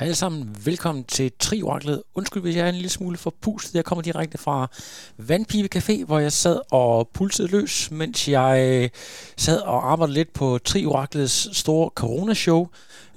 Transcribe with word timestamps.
Hej 0.00 0.06
alle 0.06 0.16
sammen, 0.16 0.56
velkommen 0.64 1.04
til 1.04 1.32
Trioraklet. 1.38 2.02
Undskyld, 2.14 2.42
hvis 2.42 2.56
jeg 2.56 2.64
er 2.64 2.68
en 2.68 2.74
lille 2.74 2.88
smule 2.88 3.16
forpustet. 3.16 3.74
Jeg 3.74 3.84
kommer 3.84 4.02
direkte 4.02 4.38
fra 4.38 4.70
Vandpipe 5.16 5.68
Café, 5.78 6.04
hvor 6.04 6.18
jeg 6.18 6.32
sad 6.32 6.60
og 6.70 7.08
pulsede 7.08 7.48
løs, 7.48 7.90
mens 7.90 8.28
jeg 8.28 8.90
sad 9.36 9.60
og 9.60 9.92
arbejdede 9.92 10.14
lidt 10.14 10.32
på 10.32 10.58
Trioraklets 10.64 11.58
store 11.58 11.90
corona-show. 11.94 12.68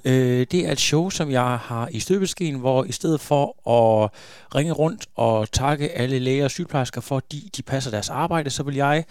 Øh, 0.04 0.46
det 0.50 0.66
er 0.66 0.72
et 0.72 0.80
show, 0.80 1.10
som 1.10 1.30
jeg 1.30 1.58
har 1.58 1.88
i 1.90 2.00
støbeskeen, 2.00 2.54
hvor 2.54 2.84
i 2.84 2.92
stedet 2.92 3.20
for 3.20 3.46
at 3.70 4.10
ringe 4.54 4.72
rundt 4.72 5.06
og 5.14 5.52
takke 5.52 5.90
alle 5.90 6.18
læger 6.18 6.44
og 6.44 6.50
sygeplejersker, 6.50 7.12
at 7.12 7.32
de 7.56 7.62
passer 7.62 7.90
deres 7.90 8.10
arbejde, 8.10 8.50
så 8.50 8.62
vil 8.62 8.74
jeg 8.74 9.04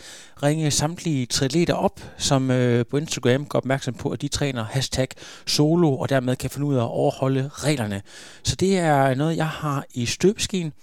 ringe 0.43 0.71
samtlige 0.71 1.25
triatleter 1.25 1.73
op, 1.73 1.99
som 2.17 2.51
øh, 2.51 2.85
på 2.85 2.97
Instagram 2.97 3.45
går 3.45 3.59
opmærksom 3.59 3.93
på, 3.93 4.09
at 4.09 4.21
de 4.21 4.27
træner 4.27 4.63
hashtag 4.63 5.07
solo, 5.47 5.97
og 5.97 6.09
dermed 6.09 6.35
kan 6.35 6.49
finde 6.49 6.67
ud 6.67 6.75
af 6.75 6.81
at 6.81 6.89
overholde 6.89 7.49
reglerne. 7.53 8.01
Så 8.43 8.55
det 8.55 8.77
er 8.77 9.15
noget, 9.15 9.37
jeg 9.37 9.47
har 9.47 9.85
i 9.93 10.05
støbeskeen. 10.05 10.73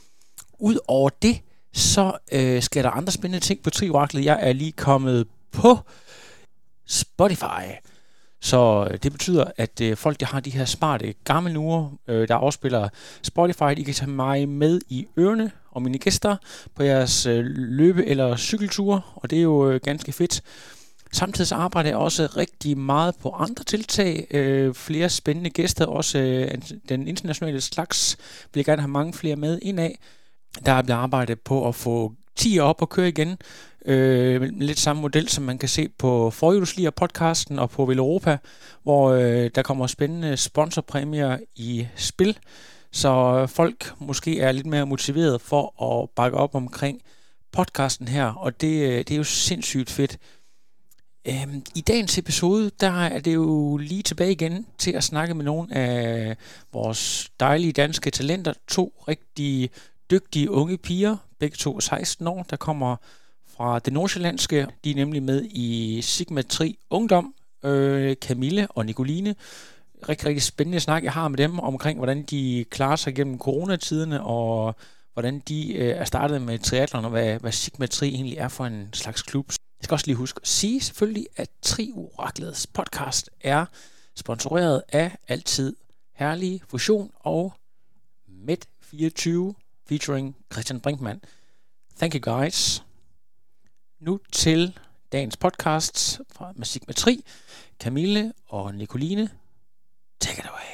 Udover 0.59 1.11
det, 1.23 1.41
så 1.73 2.13
øh, 2.33 2.63
skal 2.63 2.85
der 2.85 2.91
andre 2.91 3.13
spændende 3.13 3.45
ting 3.45 3.63
på 3.63 3.71
Trioraklet. 3.71 4.25
Jeg 4.25 4.39
er 4.43 4.53
lige 4.53 4.73
kommet 4.73 5.27
på 5.53 5.79
Spotify. 6.87 7.90
Så 8.41 8.89
øh, 8.91 8.99
det 9.03 9.13
betyder, 9.13 9.45
at 9.57 9.81
øh, 9.81 9.97
folk, 9.97 10.21
der 10.21 10.27
har 10.27 10.41
de 10.41 10.51
her 10.51 10.65
smarte 10.65 11.15
gamle 11.25 11.59
ure, 11.59 11.91
øh, 12.09 12.29
der 12.29 12.35
afspiller 12.35 12.89
Spotify, 13.23 13.73
I 13.77 13.83
kan 13.83 13.95
tage 13.95 14.11
mig 14.11 14.49
med 14.49 14.81
i 14.89 15.07
ørene 15.19 15.51
og 15.71 15.83
mine 15.83 15.99
gæster 15.99 16.37
på 16.75 16.83
jeres 16.83 17.27
øh, 17.27 17.45
løbe- 17.47 18.07
eller 18.07 18.37
cykelture, 18.37 19.01
og 19.15 19.31
det 19.31 19.39
er 19.39 19.43
jo 19.43 19.71
øh, 19.71 19.81
ganske 19.83 20.13
fedt. 20.13 20.43
Samtidig 21.13 21.49
så 21.49 21.55
arbejder 21.55 21.91
jeg 21.91 21.99
også 21.99 22.27
rigtig 22.37 22.79
meget 22.79 23.15
på 23.23 23.31
andre 23.31 23.65
tiltag. 23.65 24.27
Øh, 24.31 24.75
flere 24.75 25.09
spændende 25.09 25.51
gæster, 25.51 25.87
også 25.87 26.19
øh, 26.19 26.51
den 26.89 27.09
internationale 27.09 27.61
slags, 27.61 28.17
vil 28.55 28.61
jeg 28.61 28.65
gerne 28.65 28.83
have 28.83 28.91
mange 28.91 29.13
flere 29.13 29.37
med 29.37 29.59
ind 29.63 29.81
af. 29.81 29.99
Der 30.67 30.73
er 30.73 30.83
blevet 30.83 30.99
arbejdet 30.99 31.41
på 31.41 31.69
at 31.69 31.75
få 31.75 32.13
10 32.37 32.59
op 32.59 32.83
og 32.83 32.89
køre 32.89 33.09
igen. 33.09 33.39
Øh, 33.87 34.43
lidt 34.43 34.79
samme 34.79 35.03
model, 35.03 35.29
som 35.29 35.45
man 35.45 35.59
kan 35.59 35.69
se 35.69 35.89
på 35.99 36.31
Forhjulslier 36.31 36.91
podcasten 36.91 37.59
og 37.59 37.71
på 37.71 37.93
Europa, 37.93 38.39
hvor 38.83 39.11
øh, 39.11 39.51
der 39.55 39.63
kommer 39.63 39.87
spændende 39.87 40.37
sponsorpræmier 40.37 41.39
i 41.57 41.87
spil, 41.97 42.39
så 42.93 43.47
folk 43.47 43.93
måske 43.99 44.41
er 44.41 44.53
lidt 44.53 44.67
mere 44.67 44.87
motiveret 44.87 45.41
for 45.41 45.83
at 45.83 46.11
bakke 46.11 46.37
op 46.37 46.55
omkring 46.55 47.03
podcasten 47.53 48.09
her, 48.09 48.27
og 48.27 48.61
det, 48.61 48.83
øh, 48.83 48.99
det 48.99 49.11
er 49.11 49.17
jo 49.17 49.25
sindssygt 49.25 49.91
fedt. 49.91 50.19
Øhm, 51.29 51.63
I 51.75 51.81
dagens 51.81 52.19
episode, 52.19 52.71
der 52.81 53.05
er 53.05 53.21
det 53.21 53.35
jo 53.35 53.77
lige 53.77 54.03
tilbage 54.03 54.33
igen 54.33 54.67
til 54.79 54.93
at 54.93 55.05
snakke 55.05 55.35
med 55.35 55.45
nogle 55.45 55.75
af 55.75 56.37
vores 56.73 57.31
dejlige 57.41 57.73
danske 57.73 58.11
talenter. 58.11 58.53
To 58.69 59.03
rigtig 59.09 59.71
dygtige 60.11 60.51
unge 60.51 60.79
piger, 60.79 61.17
begge 61.41 61.57
to 61.57 61.81
16 61.81 62.27
år, 62.27 62.43
der 62.51 62.57
kommer 62.57 62.97
fra 63.57 63.79
det 63.79 63.93
nordsjællandske. 63.93 64.67
De 64.85 64.91
er 64.91 64.95
nemlig 64.95 65.23
med 65.23 65.45
i 65.45 66.01
Sigma 66.03 66.43
3 66.43 66.77
Ungdom, 66.91 67.35
øh, 67.65 68.17
Camille 68.17 68.69
og 68.71 68.87
Nicoline. 68.87 69.35
Rigtig, 70.09 70.27
rigtig 70.27 70.43
spændende 70.43 70.81
snak, 70.81 71.05
jeg 71.05 71.13
har 71.13 71.29
med 71.29 71.39
dem 71.39 71.59
omkring, 71.59 71.99
hvordan 71.99 72.23
de 72.23 72.65
klarer 72.71 72.97
sig 72.97 73.15
gennem 73.15 73.39
coronatiderne, 73.39 74.23
og 74.23 74.75
hvordan 75.13 75.41
de 75.41 75.75
øh, 75.75 75.89
er 75.89 76.05
startet 76.05 76.43
med 76.43 76.59
triathlon, 76.59 77.05
og 77.05 77.11
hvad, 77.11 77.39
hvad 77.39 77.53
Sigma 77.53 77.87
3 77.87 78.07
egentlig 78.07 78.37
er 78.37 78.49
for 78.49 78.67
en 78.67 78.89
slags 78.93 79.23
klub. 79.23 79.47
Jeg 79.49 79.85
skal 79.85 79.95
også 79.95 80.07
lige 80.07 80.17
huske 80.17 80.41
at 80.43 80.49
sige 80.49 80.81
selvfølgelig, 80.81 81.27
at 81.37 81.49
Tri 81.63 81.93
Oraklets 81.95 82.67
podcast 82.67 83.31
er 83.41 83.67
sponsoreret 84.17 84.83
af 84.89 85.17
altid 85.29 85.77
Herlige 86.15 86.61
Fusion 86.69 87.11
og 87.21 87.55
Med24 88.29 89.55
featuring 89.91 90.37
Christian 90.53 90.81
Brinkmann. 90.81 91.21
Thank 91.99 92.15
you 92.15 92.35
guys. 92.35 92.83
Nu 94.01 94.21
til 94.33 94.79
dagens 95.13 95.37
podcast 95.37 96.21
fra 96.33 96.53
Musikmetri. 96.57 97.25
Camille 97.81 98.33
og 98.49 98.75
Nicoline, 98.75 99.31
take 100.21 100.39
it 100.39 100.47
away. 100.47 100.71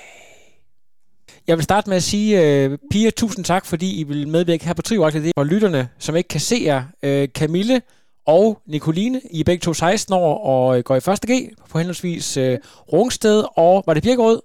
Jeg 1.46 1.56
vil 1.56 1.64
starte 1.64 1.90
med 1.90 1.96
at 1.96 2.02
sige, 2.02 2.42
øh, 2.42 2.72
uh, 2.72 2.78
piger, 2.90 3.10
tusind 3.10 3.44
tak, 3.44 3.66
fordi 3.66 4.00
I 4.00 4.02
vil 4.02 4.28
medvirke 4.28 4.64
her 4.64 4.74
på 4.74 4.82
Trivagtet. 4.82 5.22
Det 5.22 5.28
er 5.28 5.40
for 5.40 5.44
lytterne, 5.44 5.88
som 5.98 6.16
ikke 6.16 6.28
kan 6.28 6.40
se 6.40 6.62
jer. 6.64 6.84
Uh, 7.02 7.32
Camille 7.32 7.82
og 8.26 8.62
Nicoline, 8.66 9.20
I 9.30 9.40
er 9.40 9.44
begge 9.44 9.62
to 9.62 9.74
16 9.74 10.14
år 10.14 10.38
og 10.38 10.78
øh, 10.78 10.84
går 10.84 10.94
i 10.94 10.98
1. 10.98 11.04
G 11.06 11.54
på 11.70 11.78
henholdsvis 11.78 12.36
uh, 12.36 12.54
Rungsted 12.92 13.44
og, 13.56 13.84
var 13.86 13.94
det 13.94 14.02
Birkerød? 14.02 14.40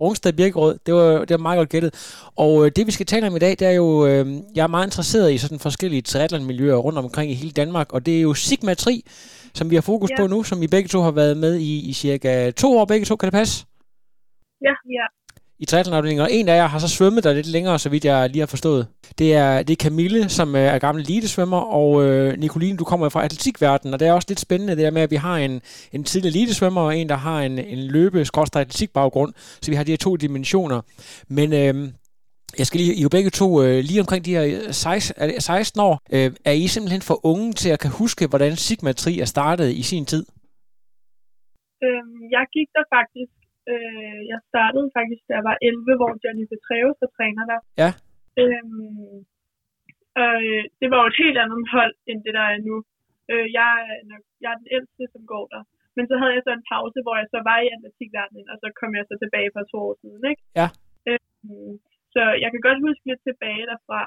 Rungsted 0.00 0.32
Birkerød, 0.32 0.78
det 0.86 0.94
var, 0.94 1.18
det 1.18 1.30
var 1.30 1.36
meget 1.36 1.58
godt 1.58 1.68
gættet. 1.68 1.92
Og 2.36 2.66
øh, 2.66 2.72
det 2.76 2.86
vi 2.86 2.92
skal 2.92 3.06
tale 3.06 3.26
om 3.26 3.36
i 3.36 3.38
dag, 3.38 3.50
det 3.50 3.62
er 3.62 3.70
jo, 3.70 4.06
øh, 4.06 4.26
jeg 4.54 4.62
er 4.62 4.66
meget 4.66 4.86
interesseret 4.86 5.32
i 5.32 5.38
sådan 5.38 5.58
forskellige 5.58 6.02
triathlon-miljøer 6.02 6.76
rundt 6.76 6.98
omkring 6.98 7.30
i 7.30 7.34
hele 7.34 7.52
Danmark, 7.52 7.92
og 7.92 8.06
det 8.06 8.16
er 8.16 8.20
jo 8.20 8.34
Sigma 8.34 8.74
Tri, 8.74 9.04
som 9.54 9.70
vi 9.70 9.74
har 9.74 9.82
fokus 9.82 10.10
ja. 10.10 10.16
på 10.16 10.26
nu, 10.26 10.42
som 10.42 10.62
I 10.62 10.66
begge 10.66 10.88
to 10.88 11.00
har 11.00 11.10
været 11.10 11.36
med 11.36 11.56
i, 11.56 11.88
i 11.88 11.92
cirka 11.92 12.50
to 12.50 12.78
år 12.78 12.84
begge 12.84 13.06
to, 13.06 13.16
kan 13.16 13.26
det 13.26 13.32
passe? 13.32 13.66
Ja, 14.62 14.74
ja 14.98 15.19
i 15.60 15.64
triathlonafdelingen, 15.64 16.22
og 16.22 16.32
en 16.32 16.48
af 16.48 16.56
jer 16.56 16.66
har 16.66 16.78
så 16.78 16.88
svømmet 16.88 17.24
der 17.24 17.32
lidt 17.32 17.46
længere, 17.46 17.78
så 17.78 17.88
vidt 17.88 18.04
jeg 18.04 18.30
lige 18.30 18.40
har 18.40 18.46
forstået. 18.46 18.86
Det 19.18 19.34
er, 19.34 19.62
det 19.62 19.72
er 19.72 19.84
Camille, 19.84 20.28
som 20.28 20.56
øh, 20.56 20.62
er 20.62 20.78
gammel 20.78 21.04
elitesvømmer, 21.04 21.60
og 21.60 22.04
øh, 22.04 22.38
Nicoline, 22.38 22.76
du 22.78 22.84
kommer 22.84 23.08
fra 23.08 23.24
atletikverdenen, 23.24 23.94
og 23.94 24.00
det 24.00 24.08
er 24.08 24.12
også 24.12 24.26
lidt 24.28 24.40
spændende 24.40 24.76
det 24.76 24.84
der 24.84 24.90
med, 24.90 25.02
at 25.02 25.10
vi 25.10 25.16
har 25.16 25.36
en, 25.36 25.60
en 25.92 26.04
tidligere 26.04 26.36
elitesvømmer, 26.36 26.80
og 26.80 26.96
en, 26.96 27.08
der 27.08 27.14
har 27.16 27.40
en, 27.40 27.58
en 27.58 27.78
løbe 27.78 28.24
atletikbaggrund, 28.56 29.32
så 29.36 29.70
vi 29.70 29.76
har 29.76 29.84
de 29.84 29.92
her 29.92 29.96
to 29.96 30.16
dimensioner. 30.16 30.80
Men 31.28 31.52
øh, 31.52 31.92
jeg 32.58 32.66
skal 32.66 32.80
lige, 32.80 32.94
I 32.94 32.98
er 32.98 33.02
jo 33.02 33.08
begge 33.08 33.30
to 33.30 33.62
øh, 33.62 33.78
lige 33.88 34.00
omkring 34.00 34.24
de 34.24 34.34
her 34.36 34.44
øh, 34.44 34.72
16, 34.72 35.40
16 35.40 35.80
år. 35.80 36.00
Øh, 36.12 36.30
er 36.44 36.52
I 36.52 36.66
simpelthen 36.66 37.02
for 37.02 37.26
unge 37.26 37.52
til 37.52 37.70
at 37.70 37.80
kan 37.80 37.90
huske, 37.90 38.26
hvordan 38.26 38.56
Sigma 38.56 38.92
Tri 38.92 39.20
er 39.20 39.24
startet 39.24 39.70
i 39.80 39.82
sin 39.82 40.04
tid? 40.06 40.24
Øhm, 41.84 42.16
jeg 42.36 42.44
gik 42.56 42.68
der 42.76 42.84
faktisk 42.96 43.39
Øh, 43.72 44.20
jeg 44.32 44.40
startede 44.50 44.88
faktisk, 44.98 45.22
da 45.28 45.32
jeg 45.38 45.46
var 45.50 45.56
11, 45.62 45.98
hvor 46.00 46.12
Johnny 46.22 46.44
Petreus 46.50 46.96
var 47.02 47.10
træner 47.16 47.44
der. 47.52 47.60
Ja. 47.82 47.90
Øhm, 48.42 49.16
og 50.22 50.36
øh, 50.48 50.64
det 50.80 50.88
var 50.90 50.98
jo 51.00 51.10
et 51.10 51.22
helt 51.24 51.38
andet 51.42 51.64
hold, 51.76 51.94
end 52.10 52.18
det 52.24 52.32
der 52.38 52.46
er 52.54 52.58
nu. 52.68 52.76
Øh, 53.32 53.46
jeg, 53.58 53.70
er 54.12 54.18
jeg 54.42 54.50
er 54.52 54.58
den 54.62 54.70
ældste, 54.76 55.04
som 55.14 55.22
går 55.32 55.44
der. 55.54 55.62
Men 55.96 56.04
så 56.10 56.14
havde 56.20 56.34
jeg 56.36 56.44
så 56.44 56.52
en 56.54 56.68
pause, 56.72 56.98
hvor 57.04 57.16
jeg 57.20 57.28
så 57.34 57.38
var 57.50 57.58
i 57.60 57.72
atletikverdenen, 57.74 58.46
og 58.52 58.56
så 58.62 58.68
kom 58.80 58.90
jeg 58.98 59.04
så 59.06 59.14
tilbage 59.22 59.50
for 59.54 59.62
to 59.72 59.78
år 59.88 59.96
siden, 60.02 60.22
ikke? 60.32 60.42
Ja. 60.60 60.68
Øhm, 61.08 61.74
så 62.14 62.22
jeg 62.42 62.48
kan 62.50 62.62
godt 62.66 62.84
huske 62.86 63.04
lidt 63.10 63.22
tilbage 63.28 63.64
derfra, 63.70 64.00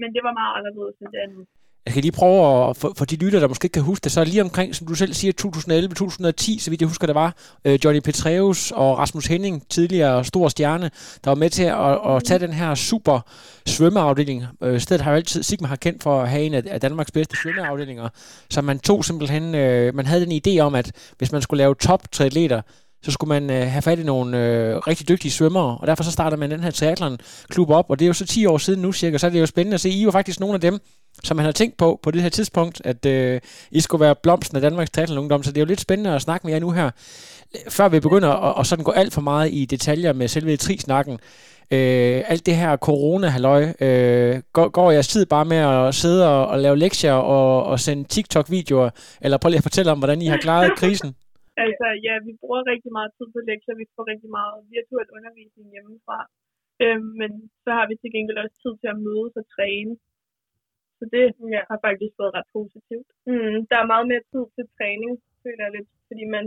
men 0.00 0.08
det 0.14 0.22
var 0.26 0.38
meget 0.40 0.52
anderledes 0.58 0.96
end 0.98 1.10
det 1.14 1.20
andet. 1.26 1.44
Jeg 1.88 1.92
kan 1.94 2.02
lige 2.02 2.12
prøve 2.12 2.68
at, 2.70 2.76
for, 2.76 2.92
for 2.96 3.04
de 3.04 3.16
lytter, 3.16 3.40
der 3.40 3.48
måske 3.48 3.64
ikke 3.64 3.72
kan 3.72 3.82
huske 3.82 4.04
det, 4.04 4.12
så 4.12 4.24
lige 4.24 4.42
omkring, 4.42 4.74
som 4.74 4.86
du 4.86 4.94
selv 4.94 5.14
siger, 5.14 5.32
2011-2010, 5.42 6.60
så 6.60 6.70
vidt 6.70 6.80
jeg 6.80 6.88
husker, 6.88 7.06
der 7.06 7.14
var 7.14 7.36
øh, 7.64 7.78
Johnny 7.84 8.00
Petreus 8.00 8.70
og 8.70 8.98
Rasmus 8.98 9.26
Henning, 9.26 9.68
tidligere 9.68 10.24
stor 10.24 10.48
stjerne, 10.48 10.90
der 11.24 11.30
var 11.30 11.34
med 11.34 11.50
til 11.50 11.62
at, 11.62 12.16
at 12.16 12.24
tage 12.24 12.38
den 12.38 12.52
her 12.52 12.74
super 12.74 13.20
svømmeafdeling. 13.66 14.44
Øh, 14.62 14.80
stedet 14.80 15.02
har 15.02 15.10
jo 15.10 15.16
altid, 15.16 15.42
Sigma 15.42 15.68
har 15.68 15.76
kendt 15.76 16.02
for 16.02 16.22
at 16.22 16.28
have 16.28 16.42
en 16.42 16.54
af, 16.54 16.62
af 16.66 16.80
Danmarks 16.80 17.10
bedste 17.10 17.36
svømmeafdelinger, 17.36 18.08
så 18.50 18.62
man 18.62 18.78
tog 18.78 19.04
simpelthen, 19.04 19.54
øh, 19.54 19.94
man 19.94 20.06
havde 20.06 20.26
den 20.26 20.40
idé 20.46 20.60
om, 20.60 20.74
at 20.74 20.92
hvis 21.18 21.32
man 21.32 21.42
skulle 21.42 21.58
lave 21.58 21.74
top 21.74 22.12
triatleter, 22.12 22.62
så 23.02 23.10
skulle 23.10 23.28
man 23.28 23.50
øh, 23.50 23.70
have 23.70 23.82
fat 23.82 23.98
i 23.98 24.02
nogle 24.02 24.46
øh, 24.46 24.76
rigtig 24.76 25.08
dygtige 25.08 25.32
svømmere, 25.32 25.78
og 25.80 25.86
derfor 25.86 26.04
så 26.04 26.12
startede 26.12 26.40
man 26.40 26.50
den 26.50 26.62
her 26.62 26.70
triathlon-klub 26.70 27.70
op, 27.70 27.90
og 27.90 27.98
det 27.98 28.04
er 28.04 28.06
jo 28.06 28.12
så 28.12 28.26
10 28.26 28.46
år 28.46 28.58
siden 28.58 28.82
nu 28.82 28.92
cirka, 28.92 29.18
så 29.18 29.26
er 29.26 29.30
det 29.30 29.40
jo 29.40 29.46
spændende 29.46 29.74
at 29.74 29.80
se, 29.80 29.90
I 29.90 30.04
var 30.04 30.12
faktisk 30.12 30.40
nogle 30.40 30.54
af 30.54 30.60
dem, 30.60 30.78
som 31.24 31.36
man 31.36 31.44
har 31.44 31.52
tænkt 31.52 31.76
på 31.76 32.00
på 32.02 32.10
det 32.10 32.22
her 32.22 32.28
tidspunkt, 32.28 32.82
at 32.84 33.06
øh, 33.06 33.40
I 33.70 33.80
skulle 33.80 34.00
være 34.00 34.14
blomsten 34.22 34.56
af 34.56 34.62
Danmarks 34.62 34.90
triathlon-ungdom, 34.90 35.42
så 35.42 35.50
det 35.50 35.56
er 35.56 35.62
jo 35.62 35.66
lidt 35.66 35.80
spændende 35.80 36.14
at 36.14 36.22
snakke 36.22 36.46
med 36.46 36.54
jer 36.54 36.60
nu 36.60 36.70
her, 36.70 36.90
før 37.68 37.88
vi 37.88 38.00
begynder 38.00 38.28
at, 38.28 38.60
at 38.60 38.66
sådan 38.66 38.84
gå 38.84 38.90
alt 38.90 39.14
for 39.14 39.20
meget 39.20 39.52
i 39.52 39.64
detaljer 39.64 40.12
med 40.12 40.28
selve 40.28 40.56
tri-snakken. 40.56 41.18
Øh, 41.70 42.22
alt 42.28 42.46
det 42.46 42.56
her 42.56 42.76
corona-halløj, 42.76 43.72
øh, 43.80 44.40
går, 44.52 44.68
går 44.68 44.90
jeres 44.90 45.08
tid 45.08 45.26
bare 45.26 45.44
med 45.44 45.56
at 45.56 45.94
sidde 45.94 46.28
og, 46.28 46.46
og 46.46 46.58
lave 46.58 46.78
lektier 46.78 47.12
og, 47.12 47.64
og 47.64 47.80
sende 47.80 48.04
TikTok-videoer, 48.04 48.90
eller 49.20 49.38
prøv 49.38 49.48
lige 49.48 49.58
at 49.58 49.62
fortælle 49.62 49.92
om, 49.92 49.98
hvordan 49.98 50.22
I 50.22 50.26
har 50.26 50.36
klaret 50.36 50.72
krisen? 50.76 51.14
Altså, 51.64 51.86
ja, 52.06 52.14
vi 52.26 52.32
bruger 52.40 52.70
rigtig 52.72 52.92
meget 52.98 53.10
tid 53.16 53.26
på 53.34 53.40
lektier. 53.50 53.80
Vi 53.82 53.86
får 53.94 54.04
rigtig 54.12 54.30
meget 54.38 54.56
virtuel 54.74 55.08
undervisning 55.16 55.66
hjemmefra. 55.74 56.18
Øh, 56.82 57.00
men 57.20 57.30
så 57.64 57.70
har 57.78 57.84
vi 57.90 57.94
til 57.96 58.12
gengæld 58.14 58.42
også 58.44 58.58
tid 58.62 58.74
til 58.80 58.88
at 58.94 59.02
mødes 59.06 59.34
og 59.40 59.46
træne. 59.54 59.94
Så 60.98 61.04
det 61.14 61.24
ja. 61.54 61.62
har 61.70 61.78
faktisk 61.86 62.14
været 62.20 62.36
ret 62.38 62.50
positivt. 62.58 63.08
Mm, 63.30 63.56
der 63.70 63.76
er 63.78 63.92
meget 63.92 64.06
mere 64.10 64.24
tid 64.32 64.44
til 64.56 64.64
træning, 64.76 65.12
føler 65.44 65.62
jeg 65.64 65.74
lidt, 65.76 65.88
fordi 66.08 66.24
man, 66.34 66.44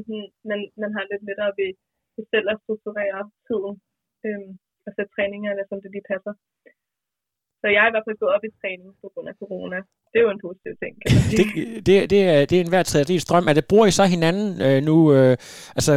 man, 0.50 0.60
man 0.82 0.92
har 0.96 1.04
lidt 1.12 1.24
lettere 1.28 1.54
ved, 1.60 1.72
ved 2.16 2.26
selv 2.34 2.48
at 2.54 2.62
strukturere 2.64 3.22
tiden 3.48 3.74
øhm, 4.26 4.52
og 4.86 4.92
sætte 4.96 5.12
træningerne, 5.16 5.64
som 5.70 5.78
det 5.82 5.92
lige 5.92 6.10
passer. 6.14 6.34
Så 7.62 7.68
jeg 7.76 7.82
er 7.84 7.90
i 7.90 7.94
hvert 7.94 8.08
fald 8.08 8.22
gået 8.24 8.34
op 8.36 8.44
i 8.50 8.52
træning 8.62 8.90
på 9.02 9.08
grund 9.14 9.28
af 9.32 9.36
corona. 9.42 9.78
Det 10.12 10.18
er 10.20 10.26
jo 10.28 10.32
en 10.38 10.44
positiv 10.48 10.74
ting, 10.84 10.94
kan 11.02 11.08
man 11.16 11.24
sige. 11.30 11.38
det, 11.40 11.86
det, 11.88 11.96
det, 12.12 12.20
er, 12.32 12.40
det 12.50 12.56
er 12.58 12.64
en 12.64 12.74
hver 12.74 12.86
tredje 12.92 13.20
strøm. 13.26 13.46
Er 13.50 13.56
det, 13.58 13.70
bruger 13.72 13.88
I 13.88 13.98
så 14.00 14.06
hinanden 14.16 14.50
øh, 14.68 14.80
nu? 14.90 14.96
Øh, 15.16 15.34
altså, 15.78 15.94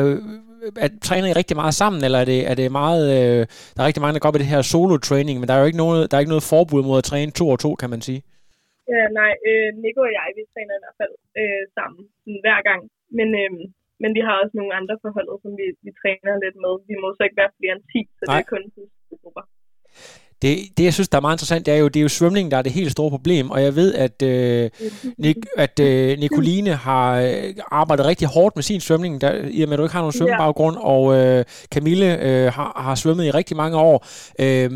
at 0.84 0.92
træner 1.08 1.28
I 1.28 1.38
rigtig 1.40 1.56
meget 1.62 1.74
sammen, 1.82 2.00
eller 2.06 2.18
er 2.24 2.28
det, 2.32 2.40
er 2.50 2.56
det 2.60 2.76
meget... 2.82 3.04
Øh, 3.16 3.40
der 3.74 3.80
er 3.80 3.88
rigtig 3.88 4.04
mange, 4.04 4.14
der 4.14 4.22
går 4.22 4.30
op 4.30 4.38
i 4.38 4.42
det 4.42 4.54
her 4.54 4.62
solo-training, 4.72 5.36
men 5.38 5.46
der 5.48 5.54
er 5.54 5.60
jo 5.62 5.70
ikke 5.70 5.82
noget, 5.84 6.00
der 6.06 6.14
er 6.14 6.22
ikke 6.22 6.34
noget 6.34 6.50
forbud 6.52 6.82
mod 6.88 6.98
at 7.02 7.08
træne 7.10 7.30
to 7.38 7.44
og 7.54 7.58
to, 7.64 7.70
kan 7.82 7.90
man 7.94 8.02
sige. 8.08 8.20
Ja, 8.94 9.02
nej, 9.20 9.32
øh, 9.48 9.68
Nico 9.82 10.00
og 10.08 10.12
jeg, 10.18 10.28
vi 10.38 10.42
træner 10.54 10.74
i 10.76 10.82
hvert 10.84 10.98
fald 11.00 11.14
øh, 11.40 11.62
sammen 11.76 12.02
sådan, 12.22 12.40
hver 12.44 12.60
gang. 12.68 12.80
Men, 13.18 13.28
øh, 13.42 13.50
men 14.02 14.10
vi 14.16 14.22
har 14.26 14.34
også 14.42 14.54
nogle 14.60 14.72
andre 14.80 14.94
forholdet, 15.04 15.36
som 15.44 15.52
vi, 15.60 15.66
vi 15.86 15.90
træner 16.00 16.42
lidt 16.44 16.56
med. 16.64 16.74
Vi 16.90 16.94
må 17.02 17.08
så 17.16 17.22
ikke 17.24 17.40
være 17.42 17.56
flere 17.58 17.74
end 17.76 17.84
10, 17.92 18.02
så 18.18 18.24
nej. 18.24 18.34
det 18.34 18.44
er 18.44 18.52
kun 18.54 18.64
grupper. 19.22 19.44
Det, 20.42 20.58
det, 20.76 20.84
jeg 20.84 20.94
synes, 20.94 21.08
der 21.08 21.18
er 21.18 21.20
meget 21.20 21.34
interessant, 21.34 21.66
det 21.66 21.74
er 21.74 21.78
jo, 21.78 21.88
det 21.88 21.96
er 21.96 22.02
jo 22.02 22.08
svømning, 22.08 22.50
der 22.50 22.56
er 22.56 22.62
det 22.62 22.72
helt 22.72 22.92
store 22.92 23.10
problem, 23.10 23.50
og 23.50 23.62
jeg 23.62 23.76
ved, 23.76 23.94
at, 23.94 24.22
øh, 24.22 24.70
Nik, 25.18 25.36
at 25.56 25.80
øh, 25.80 26.18
Nicoline 26.18 26.70
har 26.70 27.20
øh, 27.20 27.54
arbejdet 27.70 28.06
rigtig 28.06 28.28
hårdt 28.28 28.56
med 28.56 28.62
sin 28.62 28.80
svømning, 28.80 29.20
der, 29.20 29.32
i 29.50 29.62
og 29.62 29.68
med, 29.68 29.74
at 29.74 29.78
du 29.78 29.84
ikke 29.84 29.92
har 29.92 30.00
nogen 30.00 30.12
svømmebaggrund, 30.12 30.76
og 30.80 31.02
øh, 31.16 31.44
Camille 31.74 32.08
øh, 32.28 32.52
har, 32.52 32.82
har 32.86 32.94
svømmet 32.94 33.24
i 33.24 33.30
rigtig 33.30 33.56
mange 33.56 33.76
år. 33.76 34.06
Øh, 34.40 34.70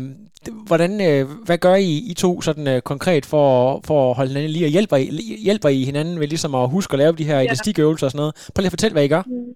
hvordan, 0.69 0.91
øh, 1.09 1.23
hvad 1.47 1.57
gør 1.65 1.75
I, 1.75 1.91
I 2.11 2.13
to 2.23 2.31
sådan 2.41 2.67
øh, 2.73 2.81
konkret 2.91 3.25
for, 3.33 3.47
for 3.87 3.97
at 4.09 4.15
holde 4.17 4.29
hinanden 4.31 4.51
lige, 4.51 4.65
og 4.69 4.73
hjælper 4.75 4.97
I, 5.03 5.05
hjælper 5.47 5.69
I 5.77 5.79
hinanden 5.89 6.19
ved 6.19 6.27
ligesom 6.27 6.53
at 6.55 6.69
huske 6.75 6.93
at 6.93 6.99
lave 7.03 7.13
de 7.19 7.29
her 7.29 7.39
ja. 7.39 7.45
elastikøvelser 7.47 8.05
og 8.07 8.11
sådan 8.11 8.21
noget? 8.23 8.35
Prøv 8.53 8.61
lige 8.61 8.71
at 8.71 8.77
fortælle, 8.77 8.95
hvad 8.95 9.05
I 9.07 9.13
gør. 9.15 9.23
Mm. 9.27 9.51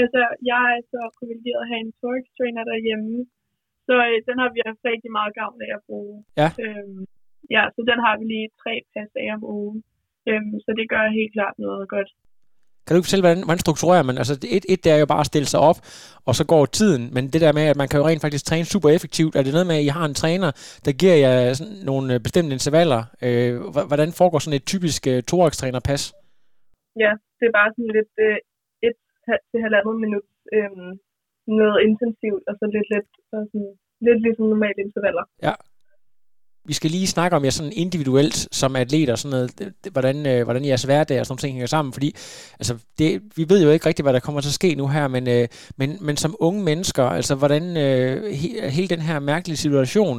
Altså, 0.00 0.22
jeg 0.52 0.62
er 0.76 0.82
så 0.92 1.00
privilegeret 1.18 1.62
at 1.64 1.70
have 1.70 1.82
en 1.86 1.92
torx 2.00 2.24
trainer 2.38 2.64
derhjemme, 2.72 3.12
så 3.86 3.94
øh, 4.08 4.18
den 4.28 4.36
har 4.42 4.50
vi 4.54 4.60
haft 4.68 4.82
rigtig 4.92 5.10
meget 5.18 5.32
gavn 5.40 5.58
af 5.66 5.70
at 5.78 5.82
bruge. 5.88 6.16
Ja. 6.40 6.48
Øhm, 6.64 7.00
ja, 7.54 7.62
så 7.74 7.80
den 7.90 7.98
har 8.04 8.14
vi 8.18 8.24
lige 8.32 8.48
tre 8.62 8.74
pas 8.92 9.10
af 9.22 9.28
om 9.36 9.42
ugen. 9.56 9.78
Øhm, 10.28 10.54
så 10.64 10.70
det 10.78 10.86
gør 10.92 11.16
helt 11.18 11.32
klart 11.36 11.56
noget 11.66 11.84
godt. 11.94 12.10
Kan 12.84 12.92
du 12.92 12.98
ikke 12.98 13.08
fortælle, 13.08 13.26
hvordan, 13.26 13.44
hvordan 13.46 13.64
strukturerer 13.66 14.04
man? 14.08 14.16
Altså, 14.22 14.34
et, 14.56 14.64
et 14.72 14.80
det 14.84 14.90
er 14.92 14.98
jo 15.02 15.08
bare 15.12 15.24
at 15.24 15.30
stille 15.32 15.48
sig 15.52 15.60
op, 15.70 15.78
og 16.28 16.32
så 16.38 16.44
går 16.52 16.64
tiden. 16.78 17.02
Men 17.14 17.24
det 17.32 17.40
der 17.44 17.52
med, 17.58 17.66
at 17.72 17.78
man 17.80 17.88
kan 17.88 17.98
jo 18.00 18.06
rent 18.08 18.24
faktisk 18.24 18.44
træne 18.46 18.72
super 18.74 18.88
effektivt. 18.96 19.32
Er 19.36 19.42
det 19.42 19.52
noget 19.56 19.70
med, 19.70 19.76
at 19.78 19.86
I 19.88 19.90
har 19.98 20.04
en 20.06 20.20
træner, 20.22 20.50
der 20.84 20.92
giver 21.00 21.16
jer 21.24 21.52
sådan 21.58 21.78
nogle 21.90 22.06
øh, 22.14 22.20
bestemte 22.26 22.52
intervaller? 22.58 23.02
Øh, 23.26 23.52
hvordan 23.90 24.10
foregår 24.20 24.38
sådan 24.40 24.58
et 24.60 24.66
typisk 24.72 25.00
uh, 25.12 25.18
thorax-træner-pas? 25.30 26.02
Ja, 27.04 27.12
det 27.38 27.44
er 27.46 27.54
bare 27.60 27.70
sådan 27.74 27.92
lidt 27.98 28.14
uh, 28.26 28.36
et 28.88 28.96
til 29.50 29.58
halvandet 29.64 29.96
minut 30.04 30.26
øh, 30.56 30.70
noget 31.62 31.76
intensivt, 31.88 32.42
og 32.48 32.54
så 32.58 32.64
lidt, 32.76 32.88
lidt, 32.94 33.10
og 33.32 33.40
sådan, 33.50 33.72
lidt 34.06 34.20
ligesom 34.26 34.44
normale 34.54 34.80
intervaller. 34.86 35.24
Ja. 35.42 35.54
Vi 36.70 36.74
skal 36.78 36.90
lige 36.90 37.06
snakke 37.06 37.36
om 37.36 37.44
jer 37.44 37.50
sådan 37.50 37.78
individuelt 37.84 38.36
som 38.60 38.76
atleter, 38.76 39.14
sådan 39.14 39.34
noget, 39.36 39.50
hvordan, 39.92 40.16
øh, 40.30 40.44
hvordan 40.46 40.64
jeres 40.64 40.84
hverdag 40.88 41.20
og 41.20 41.26
sådan 41.26 41.32
nogle 41.32 41.44
ting 41.44 41.52
hænger 41.56 41.74
sammen, 41.76 41.92
fordi 41.96 42.08
altså, 42.60 42.74
det, 42.98 43.08
vi 43.38 43.44
ved 43.50 43.58
jo 43.64 43.70
ikke 43.70 43.86
rigtigt, 43.88 44.04
hvad 44.04 44.16
der 44.16 44.26
kommer 44.26 44.40
til 44.40 44.54
at 44.54 44.60
ske 44.60 44.70
nu 44.74 44.86
her, 44.96 45.08
men, 45.16 45.24
øh, 45.34 45.44
men, 45.80 45.90
men 46.06 46.16
som 46.16 46.32
unge 46.46 46.62
mennesker, 46.70 47.04
altså 47.18 47.34
hvordan 47.42 47.64
øh, 47.84 48.14
he, 48.40 48.48
hele 48.76 48.88
den 48.94 49.02
her 49.08 49.18
mærkelige 49.32 49.62
situation 49.66 50.16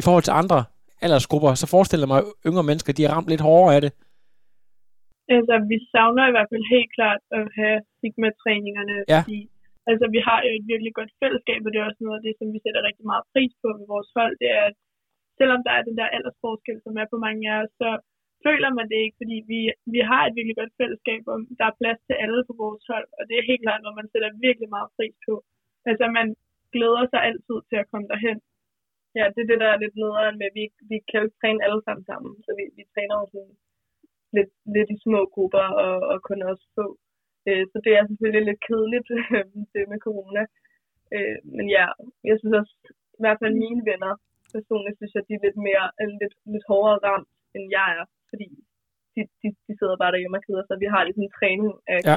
i 0.00 0.02
forhold 0.06 0.24
til 0.24 0.38
andre 0.42 0.58
aldersgrupper, 1.04 1.50
så 1.54 1.66
forestiller 1.74 2.06
mig, 2.06 2.18
at 2.18 2.24
yngre 2.48 2.68
mennesker, 2.68 2.92
de 2.92 3.04
er 3.04 3.12
ramt 3.14 3.28
lidt 3.32 3.46
hårdere 3.48 3.74
af 3.76 3.80
det. 3.84 3.92
Altså, 5.36 5.54
vi 5.70 5.76
savner 5.92 6.24
i 6.28 6.34
hvert 6.34 6.50
fald 6.52 6.64
helt 6.76 6.90
klart 6.96 7.22
at 7.38 7.44
have 7.58 7.76
Sigma-træningerne, 7.98 8.96
ja. 9.14 9.20
fordi 9.26 9.40
altså, 9.90 10.06
vi 10.14 10.20
har 10.28 10.38
jo 10.46 10.50
et 10.58 10.66
virkelig 10.72 10.92
godt 10.98 11.12
fællesskab, 11.22 11.60
og 11.64 11.70
det 11.70 11.78
er 11.78 11.88
også 11.88 12.02
noget 12.04 12.18
af 12.18 12.24
det, 12.26 12.34
som 12.36 12.48
vi 12.54 12.58
sætter 12.64 12.86
rigtig 12.88 13.06
meget 13.12 13.24
pris 13.32 13.52
på 13.62 13.68
med 13.78 13.86
vores 13.94 14.10
hold, 14.18 14.34
det 14.42 14.50
er, 14.58 14.64
at 14.70 14.76
selvom 15.38 15.60
der 15.66 15.72
er 15.74 15.82
den 15.88 15.96
der 16.00 16.14
aldersforskel, 16.16 16.76
som 16.84 16.94
er 17.02 17.06
på 17.12 17.18
mange 17.26 17.42
af 17.52 17.56
os, 17.62 17.72
så 17.82 17.90
føler 18.46 18.70
man 18.78 18.86
det 18.92 18.98
ikke, 19.04 19.18
fordi 19.20 19.36
vi, 19.52 19.60
vi 19.94 20.00
har 20.10 20.22
et 20.24 20.36
virkelig 20.36 20.56
godt 20.60 20.78
fællesskab, 20.80 21.22
og 21.32 21.36
der 21.58 21.66
er 21.68 21.78
plads 21.80 22.00
til 22.08 22.16
alle 22.24 22.40
på 22.48 22.54
vores 22.62 22.84
hold, 22.90 23.08
og 23.18 23.22
det 23.28 23.34
er 23.36 23.48
helt 23.50 23.64
klart 23.64 23.82
noget, 23.82 24.00
man 24.00 24.10
sætter 24.12 24.42
virkelig 24.46 24.68
meget 24.76 24.90
pris 24.96 25.16
på. 25.26 25.34
Altså, 25.90 26.04
man 26.18 26.28
glæder 26.74 27.04
sig 27.12 27.20
altid 27.28 27.58
til 27.70 27.78
at 27.82 27.88
komme 27.90 28.06
derhen. 28.12 28.38
Ja, 29.18 29.24
det 29.34 29.40
er 29.42 29.50
det, 29.50 29.62
der 29.62 29.70
er 29.70 29.82
lidt 29.82 29.96
nederen 30.02 30.36
med, 30.40 30.48
vi, 30.58 30.64
vi 30.90 30.96
kan 31.08 31.18
jo 31.18 31.26
ikke 31.26 31.40
træne 31.40 31.64
alle 31.66 31.80
sammen 31.86 32.04
sammen, 32.10 32.32
så 32.44 32.50
vi, 32.58 32.64
vi 32.78 32.82
træner 32.94 33.14
jo 33.20 33.26
sådan 33.32 33.54
lidt, 34.36 34.52
lidt 34.76 34.90
i 34.94 34.98
små 35.06 35.20
grupper, 35.34 35.66
og, 35.84 35.94
og 36.12 36.16
kun 36.28 36.40
også 36.50 36.66
få. 36.76 36.86
Øh, 37.48 37.64
så 37.72 37.76
det 37.84 37.92
er 37.98 38.04
selvfølgelig 38.06 38.44
lidt 38.46 38.62
kedeligt, 38.68 39.08
det 39.74 39.82
med 39.92 40.00
corona. 40.06 40.42
Øh, 41.14 41.38
men 41.56 41.66
ja, 41.76 41.86
jeg 42.28 42.36
synes 42.38 42.54
også, 42.60 42.74
i 43.18 43.22
hvert 43.22 43.40
fald 43.42 43.62
mine 43.64 43.82
venner, 43.90 44.12
personligt 44.56 44.96
synes 44.98 45.14
jeg, 45.14 45.24
de 45.28 45.34
er 45.38 45.44
lidt, 45.46 45.58
mere, 45.68 45.86
eller 46.00 46.16
lidt, 46.22 46.34
lidt 46.52 46.66
hårdere 46.70 46.98
ramt, 47.06 47.30
end 47.54 47.64
jeg 47.76 47.88
er, 48.00 48.04
fordi 48.30 48.48
de, 49.14 49.20
de, 49.40 49.48
de 49.66 49.72
sidder 49.78 49.96
bare 50.02 50.12
derhjemme 50.12 50.38
og 50.40 50.44
keder 50.46 50.64
sig. 50.66 50.76
Vi 50.84 50.88
har 50.94 51.02
lidt 51.04 51.18
en 51.20 51.34
træning 51.38 51.72
af 51.94 51.98
ja. 52.08 52.16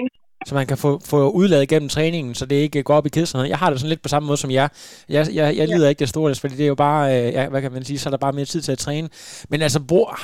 ikke? 0.00 0.17
Så 0.46 0.54
man 0.54 0.66
kan 0.66 0.76
få, 0.76 0.90
få 1.10 1.30
udladet 1.30 1.68
gennem 1.68 1.88
træningen, 1.88 2.34
så 2.34 2.46
det 2.46 2.56
ikke 2.56 2.82
går 2.82 2.94
op 2.94 3.06
i 3.06 3.08
kedsomhed. 3.08 3.48
Jeg 3.48 3.58
har 3.58 3.70
det 3.70 3.80
sådan 3.80 3.88
lidt 3.88 4.02
på 4.02 4.08
samme 4.08 4.26
måde 4.26 4.36
som 4.36 4.50
jer. 4.50 4.68
Jeg, 5.08 5.26
jeg, 5.34 5.56
jeg 5.56 5.68
lider 5.68 5.88
ja. 5.88 5.88
ikke 5.88 6.00
det 6.00 6.08
store, 6.08 6.34
fordi 6.40 6.54
det 6.54 6.64
er 6.64 6.72
jo 6.76 6.80
bare, 6.88 7.02
øh, 7.16 7.32
ja, 7.36 7.48
hvad 7.48 7.62
kan 7.62 7.72
man 7.72 7.84
sige, 7.84 7.98
så 7.98 8.08
er 8.08 8.10
der 8.10 8.26
bare 8.26 8.32
mere 8.38 8.44
tid 8.44 8.60
til 8.60 8.72
at 8.72 8.78
træne. 8.78 9.08
Men 9.50 9.62
altså, 9.66 9.80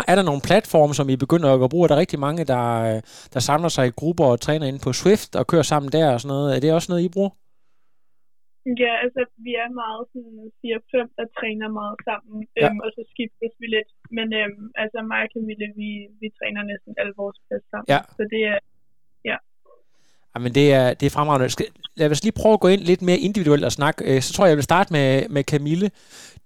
er 0.08 0.14
der 0.14 0.22
nogle 0.22 0.46
platforme, 0.48 0.94
som 0.94 1.08
I 1.08 1.16
begynder 1.16 1.64
at 1.64 1.70
bruge? 1.70 1.84
Er 1.84 1.88
der 1.88 2.02
rigtig 2.04 2.18
mange, 2.26 2.44
der, 2.44 2.64
øh, 2.88 2.98
der 3.34 3.40
samler 3.40 3.68
sig 3.68 3.86
i 3.86 3.96
grupper 4.00 4.24
og 4.24 4.40
træner 4.40 4.66
ind 4.66 4.80
på 4.84 4.92
Swift 4.92 5.30
og 5.36 5.46
kører 5.46 5.66
sammen 5.72 5.92
der 5.92 6.06
og 6.14 6.20
sådan 6.20 6.32
noget? 6.34 6.56
Er 6.56 6.60
det 6.60 6.72
også 6.72 6.92
noget, 6.92 7.04
I 7.08 7.14
bruger? 7.16 7.32
Ja, 8.82 8.92
altså 9.04 9.22
vi 9.46 9.52
er 9.64 9.68
meget 9.82 10.02
sådan 10.12 10.38
4-5, 10.60 11.18
der 11.18 11.26
træner 11.38 11.68
meget 11.80 11.98
sammen, 12.08 12.36
ja. 12.60 12.62
øhm, 12.62 12.80
og 12.84 12.90
så 12.96 13.02
skiftes 13.12 13.52
vi 13.60 13.66
lidt. 13.76 13.90
Men 14.16 14.26
øhm, 14.40 14.64
altså 14.82 14.98
mig 15.10 15.20
og 15.26 15.30
Camille, 15.34 15.68
vi, 15.80 15.90
vi 16.20 16.28
træner 16.38 16.62
næsten 16.72 16.92
alle 17.00 17.14
vores 17.22 17.38
plads 17.46 17.64
sammen. 17.70 17.88
Ja. 17.94 18.00
Så 18.18 18.22
det 18.32 18.42
er. 18.52 18.58
Jamen 20.34 20.54
det 20.54 20.72
er, 20.72 20.94
det 20.94 21.06
er 21.06 21.10
fremragende. 21.10 21.48
Skal, 21.50 21.66
lad 21.96 22.10
os 22.10 22.24
lige 22.24 22.38
prøve 22.42 22.52
at 22.52 22.60
gå 22.60 22.68
ind 22.68 22.80
lidt 22.80 23.02
mere 23.02 23.18
individuelt 23.28 23.64
og 23.64 23.72
snakke. 23.72 23.98
Øh, 24.08 24.20
så 24.22 24.32
tror 24.32 24.44
jeg, 24.44 24.50
jeg 24.50 24.56
vil 24.56 24.70
starte 24.72 24.92
med, 24.92 25.28
med 25.28 25.42
Camille. 25.44 25.90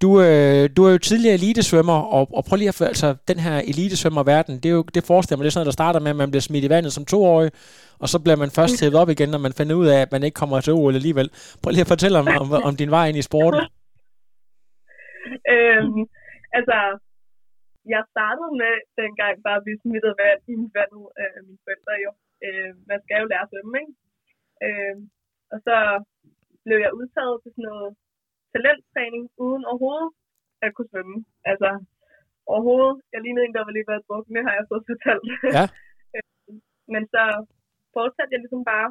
Du, 0.03 0.09
øh, 0.27 0.63
du 0.77 0.81
er 0.87 0.93
jo 0.93 0.99
tidligere 0.99 1.35
elitesvømmer, 1.35 1.99
og, 2.17 2.25
og 2.37 2.43
prøv 2.49 2.57
lige 2.57 2.69
at 2.69 2.81
altså, 2.93 3.09
den 3.31 3.39
her 3.47 3.57
elitesvømmerverden, 3.71 4.55
det, 4.63 4.69
er 4.69 4.77
jo, 4.79 4.83
det 4.95 5.05
forestiller 5.11 5.37
mig, 5.37 5.45
det 5.45 5.51
er 5.51 5.57
sådan 5.57 5.65
noget, 5.65 5.73
der 5.73 5.81
starter 5.83 6.01
med, 6.01 6.11
at 6.15 6.21
man 6.23 6.31
bliver 6.31 6.47
smidt 6.49 6.65
i 6.65 6.73
vandet 6.75 6.93
som 6.93 7.05
toårig, 7.05 7.51
og 8.03 8.09
så 8.13 8.19
bliver 8.25 8.39
man 8.43 8.51
først 8.59 8.81
hævet 8.81 9.01
op 9.01 9.11
igen, 9.15 9.29
når 9.35 9.43
man 9.47 9.53
finder 9.59 9.75
ud 9.83 9.89
af, 9.95 9.99
at 10.05 10.13
man 10.15 10.23
ikke 10.23 10.41
kommer 10.41 10.61
til 10.61 10.73
OL 10.73 10.95
alligevel. 11.01 11.29
Prøv 11.63 11.71
lige 11.71 11.87
at 11.87 11.93
fortælle 11.95 12.19
om, 12.23 12.27
om, 12.43 12.49
om 12.69 12.75
din 12.83 12.91
vej 12.97 13.05
ind 13.09 13.19
i 13.23 13.29
sporten. 13.31 13.63
øhm, 15.55 16.01
altså, 16.59 16.79
jeg 17.95 18.03
startede 18.15 18.53
med 18.63 18.75
dengang 19.01 19.35
bare 19.47 19.59
at 19.61 19.65
blive 19.67 19.81
smittet 19.83 20.15
vand 20.23 20.41
i 20.53 20.55
vandet 20.77 21.05
af 21.23 21.29
mine 21.47 21.61
forældre 21.65 21.95
jo. 22.05 22.11
Øh, 22.47 22.73
man 22.91 22.99
skal 23.03 23.21
jo 23.21 23.27
lære 23.31 23.45
at 23.47 23.51
svømme, 23.51 23.77
ikke? 23.83 23.95
Øh, 24.67 24.97
og 25.53 25.59
så 25.67 25.77
blev 26.65 26.79
jeg 26.85 26.97
udtaget 26.99 27.37
til 27.43 27.51
sådan 27.53 27.69
noget 27.71 27.91
talenttræning, 28.53 29.25
uden 29.45 29.63
overhovedet 29.71 30.11
at 30.65 30.71
kunne 30.75 30.91
svømme. 30.93 31.19
Altså, 31.51 31.71
overhovedet. 32.53 32.95
Jeg 33.13 33.21
lignede 33.23 33.45
en, 33.47 33.55
der 33.57 33.65
var 33.67 33.75
lige 33.75 33.91
været 33.91 34.07
drukne, 34.09 34.47
har 34.47 34.55
jeg 34.59 34.67
fået 34.71 34.85
fortalt. 34.91 35.29
Ja. 35.57 35.65
Men 36.93 37.03
så 37.15 37.23
fortsatte 37.97 38.33
jeg 38.35 38.43
ligesom 38.43 38.65
bare 38.73 38.89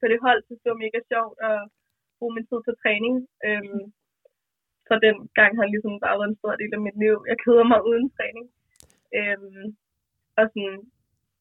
på 0.00 0.04
det 0.12 0.20
hold, 0.26 0.40
så 0.46 0.52
det 0.60 0.68
var 0.72 0.84
mega 0.84 1.00
sjovt 1.10 1.36
at 1.50 1.58
bruge 2.18 2.34
min 2.34 2.48
tid 2.48 2.60
på 2.66 2.72
træning. 2.82 3.14
Øhm, 3.46 3.82
så 4.86 4.94
den 5.06 5.16
gang 5.38 5.52
har 5.58 5.66
ligesom 5.74 5.94
bare 6.04 6.18
været 6.18 6.30
en 6.32 6.40
stor 6.40 6.54
del 6.60 6.72
af 6.76 6.82
mit 6.86 6.98
liv. 7.04 7.16
Jeg 7.30 7.38
keder 7.44 7.64
mig 7.72 7.80
uden 7.88 8.06
træning. 8.16 8.46
Øhm, 9.18 9.64
og 10.38 10.44
sådan, 10.52 10.78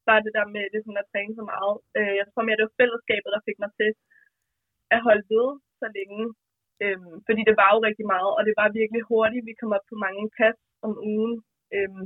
bare 0.08 0.24
det 0.26 0.34
der 0.38 0.48
med 0.56 0.66
det 0.74 0.80
sådan 0.82 1.04
at 1.04 1.10
træne 1.12 1.34
så 1.40 1.44
meget. 1.54 1.76
Øh, 1.98 2.14
jeg 2.20 2.26
tror 2.28 2.44
mere, 2.46 2.58
det 2.60 2.68
var 2.68 2.80
fællesskabet, 2.82 3.30
der 3.36 3.46
fik 3.48 3.58
mig 3.64 3.72
til 3.80 3.92
at 4.96 5.00
holde 5.08 5.26
ved 5.32 5.48
så 5.82 5.88
længe. 5.98 6.24
Øhm, 6.84 7.16
fordi 7.28 7.42
det 7.50 7.56
var 7.62 7.70
jo 7.74 7.80
rigtig 7.88 8.06
meget, 8.14 8.32
og 8.38 8.42
det 8.48 8.54
var 8.60 8.78
virkelig 8.80 9.02
hurtigt. 9.12 9.48
Vi 9.50 9.60
kom 9.60 9.76
op 9.78 9.86
på 9.92 9.96
mange 10.06 10.24
pas 10.38 10.58
om 10.86 10.92
ugen. 11.14 11.34
Øhm, 11.76 12.04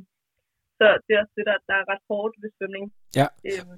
så 0.80 0.86
det 1.06 1.12
er 1.14 1.22
også 1.24 1.36
det, 1.38 1.46
der, 1.50 1.58
der 1.70 1.76
er 1.82 1.86
ret 1.92 2.04
hårdt 2.10 2.34
ved 2.42 2.50
svømning. 2.58 2.86
Ja. 3.20 3.28
Øhm, 3.50 3.74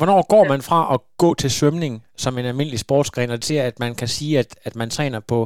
Hvornår 0.00 0.20
går 0.34 0.44
man 0.52 0.60
fra 0.68 0.80
at 0.94 1.00
gå 1.22 1.30
til 1.42 1.50
svømning 1.58 1.94
som 2.24 2.38
en 2.38 2.46
almindelig 2.50 2.80
sportsgren, 2.86 3.30
og 3.30 3.40
til 3.40 3.58
at 3.68 3.76
man 3.84 3.92
kan 4.00 4.08
sige, 4.16 4.38
at, 4.42 4.50
at 4.68 4.74
man 4.80 4.90
træner 4.96 5.20
på 5.32 5.38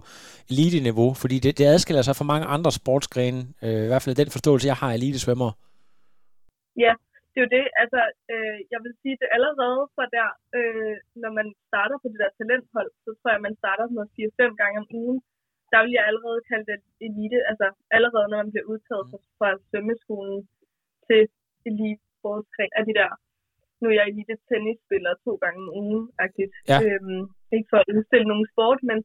elite-niveau? 0.50 1.14
Fordi 1.23 1.37
det, 1.45 1.59
det 1.59 1.66
adskiller 1.75 2.02
sig 2.02 2.16
fra 2.16 2.31
mange 2.33 2.47
andre 2.47 2.73
sportsgrene, 2.81 3.40
øh, 3.64 3.85
i 3.87 3.90
hvert 3.90 4.02
fald 4.02 4.16
den 4.23 4.31
forståelse, 4.37 4.69
jeg 4.73 4.76
har 4.76 4.90
af 4.90 4.95
elitesvømmer. 4.95 5.50
Ja, 6.85 6.93
det 7.34 7.40
er 7.40 7.46
jo 7.46 7.54
det. 7.58 7.66
Altså, 7.82 8.00
øh, 8.32 8.58
jeg 8.72 8.80
vil 8.84 8.94
sige, 9.02 9.16
det 9.20 9.28
allerede 9.36 9.80
fra 9.94 10.04
der, 10.16 10.28
øh, 10.58 10.96
når 11.22 11.32
man 11.38 11.48
starter 11.68 11.96
på 11.98 12.06
det 12.12 12.18
der 12.22 12.36
talenthold, 12.38 12.90
så 13.04 13.10
tror 13.18 13.30
jeg, 13.32 13.46
man 13.48 13.56
starter 13.62 13.84
sådan 13.86 14.14
4-5 14.18 14.62
gange 14.62 14.76
om 14.82 14.88
ugen. 15.02 15.18
der 15.72 15.80
vil 15.84 15.96
jeg 15.98 16.04
allerede 16.10 16.40
kalde 16.50 16.66
det 16.70 16.78
elite, 17.06 17.38
altså 17.50 17.66
allerede 17.96 18.26
når 18.30 18.38
man 18.42 18.50
bliver 18.52 18.68
udtaget 18.72 19.04
fra, 19.10 19.18
fra 19.38 19.48
svømmeskolen 19.68 20.38
til 21.08 21.20
elite 21.68 22.04
sportsgren 22.18 22.72
af 22.78 22.84
de 22.88 22.94
der, 23.00 23.10
nu 23.80 23.84
er 23.88 23.96
jeg 23.98 24.06
elite 24.08 24.36
tennisspiller 24.48 25.12
to 25.26 25.32
gange 25.42 25.58
om 25.64 25.70
ugen, 25.82 26.04
agtigt. 26.24 26.52
Ja. 26.70 26.78
Øhm, 26.84 27.22
ikke 27.56 27.70
for 27.72 27.78
at 27.82 27.90
udstille 27.94 28.26
nogen 28.32 28.46
sport, 28.52 28.80
men 28.90 28.98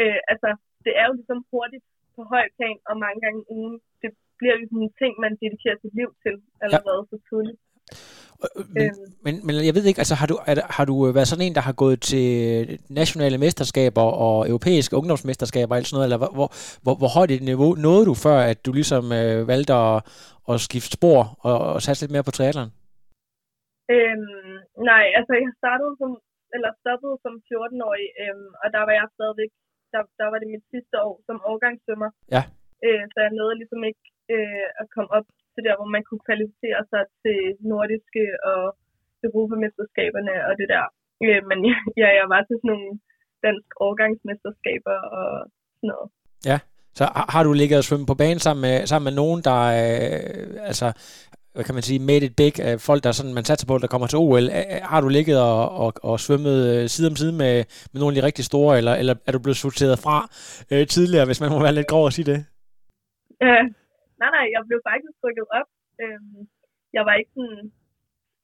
øh, 0.00 0.20
altså, 0.32 0.48
det 0.84 0.92
er 1.00 1.04
jo 1.08 1.12
ligesom 1.18 1.40
hurtigt 1.52 1.86
på 2.16 2.20
høj 2.32 2.46
plan, 2.56 2.78
og 2.88 2.94
mange 3.04 3.20
gange 3.24 3.38
om 3.40 3.46
ugen, 3.58 3.76
bliver 4.40 4.54
jo 4.58 4.64
sådan 4.70 4.86
en 4.88 4.94
ting, 5.00 5.12
man 5.24 5.32
dedikerer 5.42 5.76
sit 5.82 5.94
liv 6.00 6.10
til 6.24 6.34
allerede 6.64 7.02
ja. 7.04 7.10
så 7.12 7.16
tidligt. 7.28 7.60
Øh, 8.44 8.64
Men, 8.76 8.86
Øhm. 8.90 9.08
men, 9.24 9.34
men 9.46 9.54
jeg 9.68 9.74
ved 9.76 9.84
ikke, 9.86 10.02
altså 10.04 10.16
har 10.20 10.28
du, 10.32 10.36
er, 10.50 10.54
har 10.78 10.84
du 10.90 10.94
øh, 11.06 11.10
været 11.16 11.28
sådan 11.30 11.46
en, 11.46 11.56
der 11.58 11.64
har 11.68 11.76
gået 11.84 11.98
til 12.10 12.28
nationale 13.00 13.38
mesterskaber 13.44 14.06
og 14.26 14.36
europæiske 14.52 14.96
ungdomsmesterskaber 15.00 15.72
eller 15.74 15.88
sådan 15.88 15.96
noget, 15.98 16.08
eller 16.08 16.20
hvor, 16.22 16.32
hvor, 16.38 16.48
hvor, 16.84 16.94
hvor 17.00 17.10
højt 17.16 17.30
et 17.36 17.44
niveau 17.52 17.70
nåede 17.86 18.04
du, 18.10 18.14
før 18.24 18.38
at 18.50 18.58
du 18.66 18.70
ligesom 18.80 19.04
øh, 19.20 19.38
valgte 19.52 19.74
at, 19.86 19.96
at 20.50 20.56
skifte 20.66 20.92
spor 20.98 21.20
og, 21.48 21.56
og 21.74 21.78
satse 21.84 22.00
lidt 22.02 22.14
mere 22.14 22.28
på 22.28 22.34
triathlon? 22.36 22.70
Øhm, 23.94 24.56
nej, 24.90 25.04
altså 25.18 25.32
jeg 25.42 25.50
startede 25.62 25.92
som, 26.00 26.10
eller 26.54 26.70
stoppede 26.82 27.16
som 27.24 27.34
14-årig, 27.48 28.06
øhm, 28.22 28.50
og 28.62 28.66
der 28.74 28.82
var 28.86 28.94
jeg 28.98 29.06
stadigvæk, 29.18 29.52
der, 29.92 30.02
der 30.20 30.26
var 30.32 30.38
det 30.42 30.48
mit 30.54 30.66
sidste 30.72 30.96
år 31.08 31.14
som 31.26 31.36
årgangssvømmer. 31.50 32.10
Ja. 32.36 32.42
Øh, 32.86 33.02
så 33.12 33.18
jeg 33.24 33.32
nåede 33.38 33.56
ligesom 33.60 33.82
ikke 33.90 34.04
øh, 34.34 34.66
at 34.80 34.86
komme 34.94 35.10
op 35.16 35.26
til 35.54 35.62
der, 35.66 35.74
hvor 35.78 35.88
man 35.96 36.04
kunne 36.08 36.24
kvalificere 36.26 36.80
sig 36.92 37.02
til 37.22 37.38
nordiske 37.70 38.24
og 38.52 38.62
europamesterskaberne 39.26 40.34
og 40.48 40.52
det 40.60 40.68
der. 40.74 40.84
Øh, 41.24 41.40
men 41.50 41.58
ja, 42.02 42.08
jeg 42.20 42.26
var 42.32 42.40
til 42.42 42.56
sådan 42.58 42.70
nogle 42.72 42.90
dansk 43.46 43.68
årgangsmesterskaber 43.86 44.98
og 45.18 45.28
sådan 45.78 45.90
noget. 45.94 46.08
Så 46.94 47.04
har, 47.28 47.42
du 47.42 47.52
ligget 47.52 47.78
og 47.78 47.84
svømme 47.84 48.06
på 48.06 48.14
banen 48.14 48.38
sammen 48.38 48.62
med, 48.62 48.86
sammen 48.86 49.04
med 49.04 49.14
nogen, 49.22 49.42
der 49.42 49.60
øh, 49.60 50.68
altså, 50.70 50.92
hvad 51.54 51.64
kan 51.64 51.74
man 51.74 51.82
sige, 51.82 51.98
made 51.98 52.24
it 52.26 52.36
big, 52.36 52.54
øh, 52.66 52.78
folk, 52.78 53.04
der 53.04 53.12
sådan, 53.12 53.34
man 53.34 53.44
satser 53.44 53.66
på, 53.66 53.78
der 53.78 53.86
kommer 53.86 54.06
til 54.06 54.18
OL. 54.18 54.50
Har 54.82 55.00
du 55.00 55.08
ligget 55.08 55.42
og, 55.42 55.70
og, 55.70 55.92
og 56.02 56.20
svømmet 56.20 56.58
øh, 56.74 56.88
side 56.88 57.08
om 57.08 57.16
side 57.16 57.32
med, 57.32 57.64
med 57.92 58.00
nogle 58.00 58.16
af 58.16 58.22
de 58.22 58.26
rigtig 58.26 58.44
store, 58.44 58.78
eller, 58.78 58.94
eller 58.94 59.14
er 59.26 59.32
du 59.32 59.38
blevet 59.38 59.56
sorteret 59.56 59.98
fra 59.98 60.28
øh, 60.70 60.86
tidligere, 60.86 61.26
hvis 61.26 61.40
man 61.40 61.50
må 61.50 61.62
være 61.62 61.74
lidt 61.74 61.86
grov 61.86 62.06
at 62.06 62.12
sige 62.12 62.32
det? 62.32 62.44
Øh, 63.42 63.64
nej, 64.20 64.30
nej, 64.36 64.46
jeg 64.54 64.60
blev 64.68 64.80
faktisk 64.90 65.16
rykket 65.24 65.46
op. 65.60 65.68
Øh, 66.02 66.20
jeg 66.96 67.02
var 67.08 67.14
ikke 67.20 67.32
sådan 67.38 67.62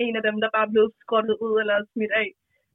en 0.05 0.15
af 0.19 0.23
dem, 0.29 0.37
der 0.43 0.51
bare 0.59 0.69
blev 0.75 0.85
skrottet 1.03 1.37
ud 1.47 1.55
eller 1.63 1.77
smidt 1.93 2.13
af. 2.23 2.29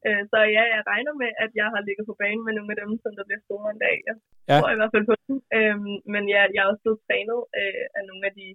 Øh, 0.06 0.22
så 0.30 0.36
ja, 0.56 0.62
jeg 0.74 0.82
regner 0.92 1.14
med, 1.22 1.30
at 1.44 1.50
jeg 1.60 1.68
har 1.74 1.82
ligget 1.88 2.04
på 2.10 2.14
banen 2.22 2.44
med 2.46 2.54
nogle 2.58 2.72
af 2.74 2.78
dem, 2.82 2.92
som 3.02 3.12
der 3.18 3.24
bliver 3.28 3.42
store 3.48 3.68
en 3.74 3.80
dag. 3.86 3.96
Jeg 4.08 4.16
Ja. 4.50 4.56
tror 4.60 4.70
i 4.72 4.78
hvert 4.78 4.92
fald 4.94 5.06
på 5.10 5.14
den. 5.26 5.36
Øh, 5.56 5.76
men 6.14 6.22
ja, 6.34 6.40
jeg 6.54 6.60
er 6.62 6.70
også 6.70 6.82
blevet 6.84 7.04
trænet 7.06 7.40
øh, 7.60 7.84
af 7.98 8.02
nogle 8.08 8.22
af 8.28 8.32
de 8.40 8.46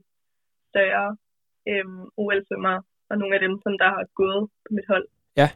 større 0.72 1.08
øh, 1.70 1.86
OL-svømmere, 2.24 2.80
og 3.10 3.16
nogle 3.22 3.34
af 3.38 3.42
dem, 3.46 3.54
som 3.64 3.74
der 3.82 3.90
har 3.98 4.06
gået 4.22 4.42
på 4.66 4.70
mit 4.78 4.88
hold. 4.92 5.08
Ja. 5.42 5.48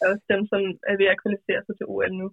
Og 0.00 0.06
også 0.12 0.24
dem, 0.34 0.42
som 0.52 0.60
er 0.90 0.96
ved 1.00 1.08
at 1.12 1.20
kvalificere 1.22 1.60
sig 1.66 1.74
til 1.76 1.86
OL 1.94 2.12
nu 2.22 2.28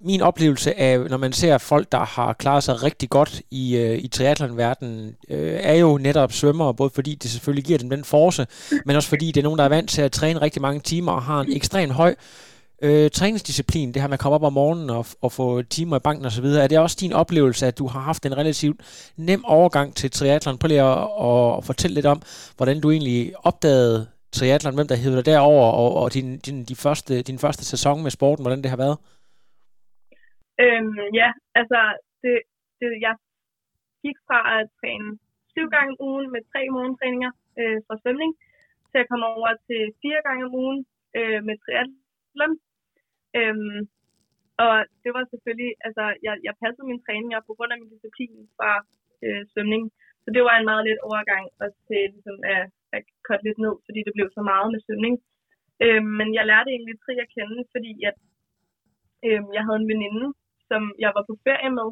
min 0.00 0.20
oplevelse 0.20 0.78
af, 0.78 1.00
når 1.10 1.16
man 1.16 1.32
ser 1.32 1.58
folk, 1.58 1.92
der 1.92 2.04
har 2.04 2.32
klaret 2.32 2.62
sig 2.62 2.82
rigtig 2.82 3.10
godt 3.10 3.42
i, 3.50 3.76
øh, 3.76 3.98
i 3.98 4.08
triathlonverdenen, 4.08 5.16
øh, 5.30 5.58
er 5.62 5.74
jo 5.74 5.98
netop 5.98 6.32
svømmere, 6.32 6.74
både 6.74 6.90
fordi 6.94 7.14
det 7.14 7.30
selvfølgelig 7.30 7.64
giver 7.64 7.78
dem 7.78 7.90
den 7.90 8.04
force, 8.04 8.46
men 8.84 8.96
også 8.96 9.08
fordi 9.08 9.26
det 9.26 9.36
er 9.36 9.44
nogen, 9.44 9.58
der 9.58 9.64
er 9.64 9.68
vant 9.68 9.90
til 9.90 10.02
at 10.02 10.12
træne 10.12 10.40
rigtig 10.40 10.62
mange 10.62 10.80
timer 10.80 11.12
og 11.12 11.22
har 11.22 11.40
en 11.40 11.56
ekstremt 11.56 11.92
høj 11.92 12.14
øh, 12.82 13.10
træningsdisciplin, 13.10 13.92
det 13.94 14.02
her 14.02 14.08
med 14.08 14.14
at 14.14 14.20
komme 14.20 14.34
op 14.34 14.42
om 14.42 14.52
morgenen 14.52 14.90
og, 14.90 15.06
og 15.22 15.32
få 15.32 15.62
timer 15.62 15.96
i 15.96 16.00
banken 16.00 16.26
osv. 16.26 16.44
Er 16.44 16.66
det 16.66 16.78
også 16.78 16.96
din 17.00 17.12
oplevelse, 17.12 17.66
at 17.66 17.78
du 17.78 17.86
har 17.86 18.00
haft 18.00 18.26
en 18.26 18.36
relativt 18.36 18.80
nem 19.16 19.44
overgang 19.44 19.96
til 19.96 20.10
triathlon? 20.10 20.58
Prøv 20.58 20.68
lige 20.68 20.82
at, 20.82 20.98
at, 21.58 21.64
fortælle 21.64 21.94
lidt 21.94 22.06
om, 22.06 22.22
hvordan 22.56 22.80
du 22.80 22.90
egentlig 22.90 23.32
opdagede 23.42 24.06
triathlon, 24.32 24.74
hvem 24.74 24.88
der 24.88 24.94
hedder 24.94 25.16
dig 25.16 25.26
derover 25.26 25.72
og, 25.72 25.94
og 25.94 26.14
din, 26.14 26.38
din, 26.38 26.64
de 26.64 26.76
første, 26.76 27.22
din 27.22 27.38
første 27.38 27.64
sæson 27.64 28.02
med 28.02 28.10
sporten, 28.10 28.42
hvordan 28.42 28.62
det 28.62 28.70
har 28.70 28.76
været? 28.76 28.96
Øhm, 30.64 30.98
ja, 31.20 31.28
altså, 31.60 31.80
det, 32.22 32.34
det, 32.80 32.88
jeg 33.06 33.14
gik 34.04 34.18
fra 34.26 34.38
at 34.56 34.62
træne 34.80 35.10
syv 35.52 35.66
gange 35.74 35.90
om 35.92 36.02
ugen 36.08 36.26
med 36.34 36.42
tre 36.52 36.60
morgentræninger 36.74 37.32
øh, 37.60 37.78
fra 37.86 37.96
svømning, 38.02 38.32
til 38.90 38.98
at 39.02 39.08
komme 39.10 39.26
over 39.36 39.50
til 39.68 39.80
fire 40.02 40.20
gange 40.26 40.42
om 40.48 40.54
ugen 40.62 40.80
øh, 41.18 41.40
med 41.46 41.54
triathlon. 41.62 42.54
Øhm, 43.38 43.80
og 44.64 44.74
det 45.02 45.10
var 45.16 45.24
selvfølgelig, 45.32 45.72
altså, 45.86 46.04
jeg, 46.26 46.34
jeg 46.46 46.54
passede 46.62 46.88
mine 46.90 47.04
træninger 47.06 47.40
på 47.46 47.52
grund 47.56 47.72
af 47.72 47.78
min 47.78 47.92
disciplin 47.94 48.36
fra 48.56 48.70
øh, 49.24 49.42
svømning. 49.52 49.82
Så 50.24 50.28
det 50.34 50.42
var 50.48 50.54
en 50.56 50.68
meget 50.70 50.84
let 50.86 51.00
overgang 51.10 51.44
og 51.62 51.68
til 51.86 52.02
ligesom, 52.14 52.38
at, 52.54 52.64
at 52.96 53.02
korte 53.26 53.44
lidt 53.46 53.58
ned, 53.64 53.74
fordi 53.86 54.00
det 54.06 54.16
blev 54.16 54.28
så 54.36 54.42
meget 54.50 54.68
med 54.72 54.80
svømning. 54.86 55.14
Øhm, 55.84 56.10
men 56.18 56.28
jeg 56.38 56.44
lærte 56.50 56.70
egentlig 56.70 56.96
tri 56.98 57.14
at 57.24 57.32
kende, 57.36 57.58
fordi 57.74 57.92
at, 58.08 58.16
øhm, 59.26 59.48
jeg 59.56 59.62
havde 59.66 59.80
en 59.82 59.90
veninde, 59.92 60.26
som 60.70 60.82
jeg 61.04 61.10
var 61.16 61.24
på 61.26 61.34
ferie 61.46 61.72
med, 61.78 61.88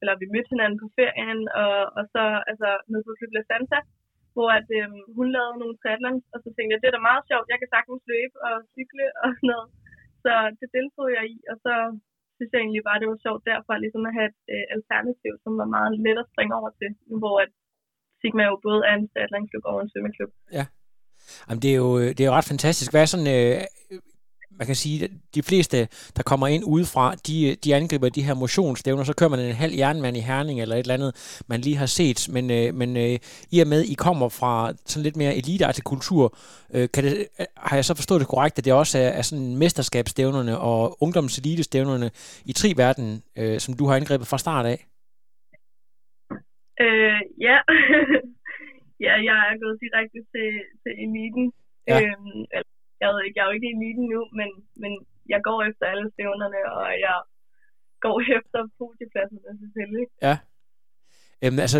eller 0.00 0.14
vi 0.22 0.26
mødte 0.32 0.52
hinanden 0.54 0.78
på 0.82 0.88
ferien, 0.98 1.40
og, 1.62 1.76
og 1.98 2.04
så 2.14 2.24
altså, 2.50 2.68
nede 2.90 3.04
på 3.06 3.12
Flyble 3.18 3.44
Santa, 3.50 3.78
hvor 4.34 4.50
at, 4.58 4.68
øhm, 4.78 5.00
hun 5.18 5.28
lavede 5.34 5.60
nogle 5.60 5.78
triathlons, 5.80 6.24
og 6.34 6.38
så 6.44 6.48
tænkte 6.52 6.72
jeg, 6.72 6.80
det 6.80 6.88
er 6.88 6.96
da 6.96 7.08
meget 7.10 7.24
sjovt, 7.30 7.50
jeg 7.52 7.58
kan 7.60 7.72
sagtens 7.74 8.02
løbe 8.12 8.36
og 8.46 8.54
cykle 8.74 9.06
og 9.24 9.28
sådan 9.36 9.50
noget. 9.54 9.68
Så 10.24 10.32
det 10.60 10.68
deltog 10.76 11.06
jeg 11.18 11.24
i, 11.34 11.36
og 11.50 11.56
så 11.64 11.74
synes 12.36 12.50
jeg 12.52 12.60
egentlig 12.62 12.84
bare, 12.88 13.00
det 13.02 13.08
var 13.12 13.24
sjovt 13.26 13.42
derfor 13.52 13.72
ligesom 13.84 14.04
at 14.08 14.16
have 14.18 14.28
et 14.32 14.40
øh, 14.54 14.64
alternativ, 14.76 15.32
som 15.44 15.52
var 15.60 15.68
meget 15.76 15.92
let 16.04 16.22
at 16.22 16.30
springe 16.32 16.54
over 16.60 16.70
til, 16.80 16.90
hvor 17.22 17.36
at 17.44 17.52
Sigma 18.20 18.42
jo 18.50 18.56
både 18.66 18.80
er 18.90 18.94
en 18.96 19.08
triathlonklub 19.12 19.64
og 19.70 19.76
en 19.82 19.90
svømmeklub. 19.90 20.30
Jamen, 21.46 21.62
det 21.62 21.70
er 21.72 21.78
jo, 21.84 21.90
øh, 22.00 22.08
det 22.14 22.20
er 22.20 22.28
jo 22.30 22.38
ret 22.38 22.52
fantastisk. 22.52 22.90
Hvad 22.92 23.02
er 23.02 23.10
sådan, 23.12 23.32
øh, 23.38 23.56
man 24.60 24.66
kan 24.66 24.74
sige, 24.84 25.04
at 25.04 25.10
de 25.34 25.42
fleste, 25.42 25.76
der 26.16 26.22
kommer 26.30 26.46
ind 26.46 26.64
udefra, 26.74 27.14
de, 27.26 27.56
de 27.64 27.74
angriber 27.74 28.08
de 28.08 28.22
her 28.22 28.34
motionsstævner, 28.34 29.04
så 29.04 29.14
kører 29.18 29.30
man 29.30 29.40
en 29.40 29.62
halv 29.64 29.74
jernmand 29.74 30.16
i 30.16 30.20
Herning 30.20 30.60
eller 30.60 30.76
et 30.76 30.80
eller 30.80 30.94
andet, 30.94 31.42
man 31.48 31.60
lige 31.60 31.76
har 31.76 31.86
set. 31.86 32.20
Men, 32.34 32.44
øh, 32.58 32.74
men 32.80 32.96
øh, 32.96 33.18
i 33.54 33.56
og 33.60 33.68
med, 33.72 33.80
I 33.92 33.94
kommer 33.94 34.28
fra 34.28 34.72
sådan 34.86 35.02
lidt 35.02 35.16
mere 35.16 35.36
eliteartig 35.40 35.84
kultur, 35.84 36.24
øh, 36.74 36.88
kan 36.94 37.04
det, 37.04 37.14
øh, 37.40 37.46
har 37.56 37.76
jeg 37.76 37.84
så 37.84 37.94
forstået 37.94 38.20
det 38.20 38.28
korrekt, 38.28 38.58
at 38.58 38.64
det 38.64 38.72
også 38.72 38.98
er, 38.98 39.10
er 39.18 39.22
sådan 39.22 39.56
mesterskabsstævnerne 39.56 40.58
og 40.58 41.02
ungdomselitestævnerne 41.04 42.10
i 42.50 42.52
tri-verden, 42.52 43.22
øh, 43.38 43.58
som 43.64 43.74
du 43.78 43.84
har 43.86 43.94
angrebet 43.96 44.26
fra 44.26 44.38
start 44.38 44.66
af? 44.66 44.78
Øh, 46.84 47.20
ja. 47.46 47.56
ja, 49.06 49.14
jeg 49.28 49.36
er 49.50 49.56
gået 49.62 49.78
direkte 49.84 50.18
til, 50.32 50.48
til 50.82 50.92
eliten. 51.04 51.46
Ja. 51.88 51.96
Øhm, 52.00 52.40
jeg 53.00 53.08
ved 53.12 53.20
ikke, 53.26 53.36
jeg 53.38 53.42
er 53.44 53.50
jo 53.50 53.56
ikke 53.58 53.70
i 53.70 53.74
eliten 53.78 54.06
nu, 54.14 54.20
men, 54.38 54.48
men 54.82 54.92
jeg 55.32 55.40
går 55.48 55.58
efter 55.70 55.84
alle 55.92 56.06
stævnerne, 56.14 56.60
og 56.78 56.86
jeg 57.06 57.16
går 58.04 58.16
efter 58.38 58.60
podiepladserne 58.80 59.54
selvfølgelig. 59.62 60.06
Øhm, 61.44 61.58
altså, 61.66 61.78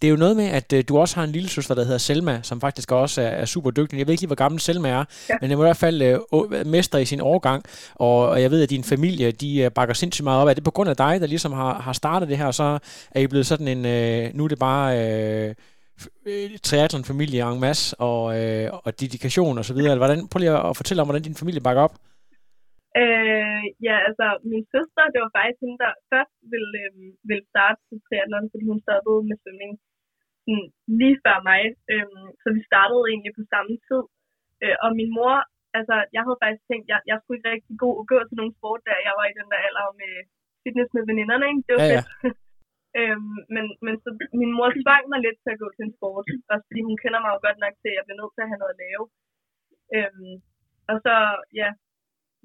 det 0.00 0.06
er 0.06 0.10
jo 0.10 0.16
noget 0.16 0.36
med, 0.36 0.44
at 0.44 0.72
øh, 0.72 0.84
du 0.88 0.98
også 0.98 1.16
har 1.16 1.24
en 1.24 1.30
lille 1.30 1.48
søster, 1.48 1.74
der 1.74 1.84
hedder 1.84 1.98
Selma, 1.98 2.40
som 2.42 2.60
faktisk 2.60 2.92
også 2.92 3.22
er, 3.22 3.26
er 3.26 3.44
super 3.44 3.70
dygtig. 3.70 3.98
Jeg 3.98 4.06
ved 4.06 4.12
ikke 4.12 4.22
lige, 4.22 4.28
hvor 4.28 4.44
gammel 4.44 4.60
Selma 4.60 4.88
er, 4.88 5.04
Ja. 5.28 5.34
men 5.40 5.50
den 5.50 5.58
er 5.58 5.62
i 5.62 5.66
hvert 5.66 5.76
fald 5.76 6.02
øh, 6.02 6.66
mester 6.66 6.98
i 6.98 7.04
sin 7.04 7.20
årgang, 7.20 7.64
og, 7.94 8.28
og 8.28 8.42
jeg 8.42 8.50
ved, 8.50 8.62
at 8.62 8.70
din 8.70 8.84
familie, 8.84 9.32
de 9.32 9.62
øh, 9.62 9.70
bakker 9.70 9.94
sindssygt 9.94 10.24
meget 10.24 10.42
op. 10.42 10.48
Er 10.48 10.54
det 10.54 10.64
på 10.64 10.70
grund 10.70 10.90
af 10.90 10.96
dig, 10.96 11.20
der 11.20 11.26
ligesom 11.26 11.52
har, 11.52 11.74
har 11.80 11.92
startet 11.92 12.28
det 12.28 12.38
her, 12.38 12.46
og 12.46 12.54
så 12.54 12.78
er 13.10 13.20
I 13.20 13.26
blevet 13.26 13.46
sådan 13.46 13.68
en, 13.68 13.86
øh, 13.86 14.34
nu 14.34 14.44
er 14.44 14.48
det 14.48 14.58
bare 14.58 14.88
øh, 15.48 15.54
øh, 16.28 16.46
triathlon-familie 16.66 17.40
en 17.54 17.64
masse, 17.68 17.84
og, 18.08 18.22
øh, 18.38 18.66
og 18.84 18.90
dedikation 19.00 19.58
og 19.60 19.64
så 19.68 19.74
videre. 19.76 20.00
Hvordan, 20.02 20.20
prøv 20.30 20.38
lige 20.40 20.56
at 20.70 20.76
fortælle 20.80 21.00
om, 21.02 21.08
hvordan 21.08 21.26
din 21.28 21.40
familie 21.42 21.66
bakker 21.66 21.82
op. 21.86 21.94
Øh, 23.00 23.64
ja, 23.86 23.96
altså 24.08 24.26
min 24.52 24.64
søster, 24.74 25.04
det 25.12 25.20
var 25.24 25.32
faktisk 25.36 25.60
hende, 25.64 25.78
der 25.84 25.92
først 26.12 26.34
ville, 26.52 26.72
øhm, 26.84 27.08
ville 27.30 27.46
starte 27.52 27.78
til 27.88 27.98
triathlon, 28.06 28.50
fordi 28.52 28.64
hun 28.72 28.80
stoppede 28.86 29.20
med 29.28 29.36
svømning 29.42 29.72
sådan, 30.44 30.66
lige 31.00 31.16
før 31.24 31.38
mig. 31.50 31.62
Øhm, 31.92 32.26
så 32.42 32.48
vi 32.56 32.60
startede 32.70 33.04
egentlig 33.10 33.32
på 33.38 33.44
samme 33.52 33.74
tid. 33.88 34.02
Øh, 34.62 34.76
og 34.84 34.90
min 34.98 35.10
mor, 35.18 35.34
altså 35.78 35.96
jeg 36.16 36.22
havde 36.24 36.42
faktisk 36.42 36.64
tænkt, 36.70 36.86
jeg, 36.92 37.00
jeg 37.10 37.16
skulle 37.18 37.38
ikke 37.38 37.52
rigtig 37.54 37.74
gå, 37.84 37.90
gå 38.10 38.16
til 38.28 38.38
nogle 38.40 38.56
sport, 38.58 38.80
da 38.88 38.92
jeg 39.06 39.14
var 39.18 39.26
i 39.28 39.36
den 39.38 39.48
der 39.52 39.60
alder 39.66 39.86
med 40.02 40.12
fitness 40.62 40.90
med 40.96 41.04
veninderne, 41.10 41.46
ikke? 41.52 41.64
Det 41.66 41.72
var 41.76 41.82
Ja, 41.82 41.96
ja. 41.96 42.02
øhm, 42.98 43.38
men, 43.54 43.64
men 43.84 43.94
så 44.02 44.08
min 44.40 44.52
mor 44.56 44.70
tvang 44.82 45.04
mig 45.12 45.20
lidt 45.22 45.38
til 45.42 45.54
at 45.54 45.62
gå 45.62 45.68
til 45.72 45.84
en 45.86 45.96
sport, 45.98 46.26
også 46.52 46.64
fordi 46.68 46.80
hun 46.88 46.96
kender 47.02 47.20
mig 47.22 47.30
jo 47.34 47.38
godt 47.46 47.58
nok 47.64 47.74
til, 47.82 47.90
at 47.90 47.96
jeg 47.96 48.04
bliver 48.04 48.20
nødt 48.20 48.34
til 48.34 48.44
at 48.44 48.50
have 48.50 48.62
noget 48.62 48.74
at 48.74 48.82
lave. 48.86 49.04
Øhm, 49.96 50.34
og 50.90 50.96
så, 51.04 51.14
ja, 51.60 51.68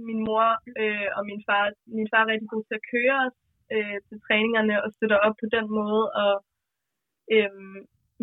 min 0.08 0.20
mor 0.28 0.46
øh, 0.82 1.10
og 1.18 1.22
min 1.30 1.42
far, 1.48 1.64
min 1.98 2.08
far 2.12 2.22
er 2.24 2.32
rigtig 2.34 2.50
god 2.54 2.64
til 2.66 2.80
at 2.80 2.88
køre 2.94 3.18
os 3.28 3.38
øh, 3.76 3.98
til 4.08 4.18
træningerne 4.26 4.76
og 4.84 4.90
støtter 4.96 5.20
op 5.26 5.36
på 5.42 5.48
den 5.56 5.66
måde, 5.80 6.04
og 6.24 6.34
øh, 7.36 7.52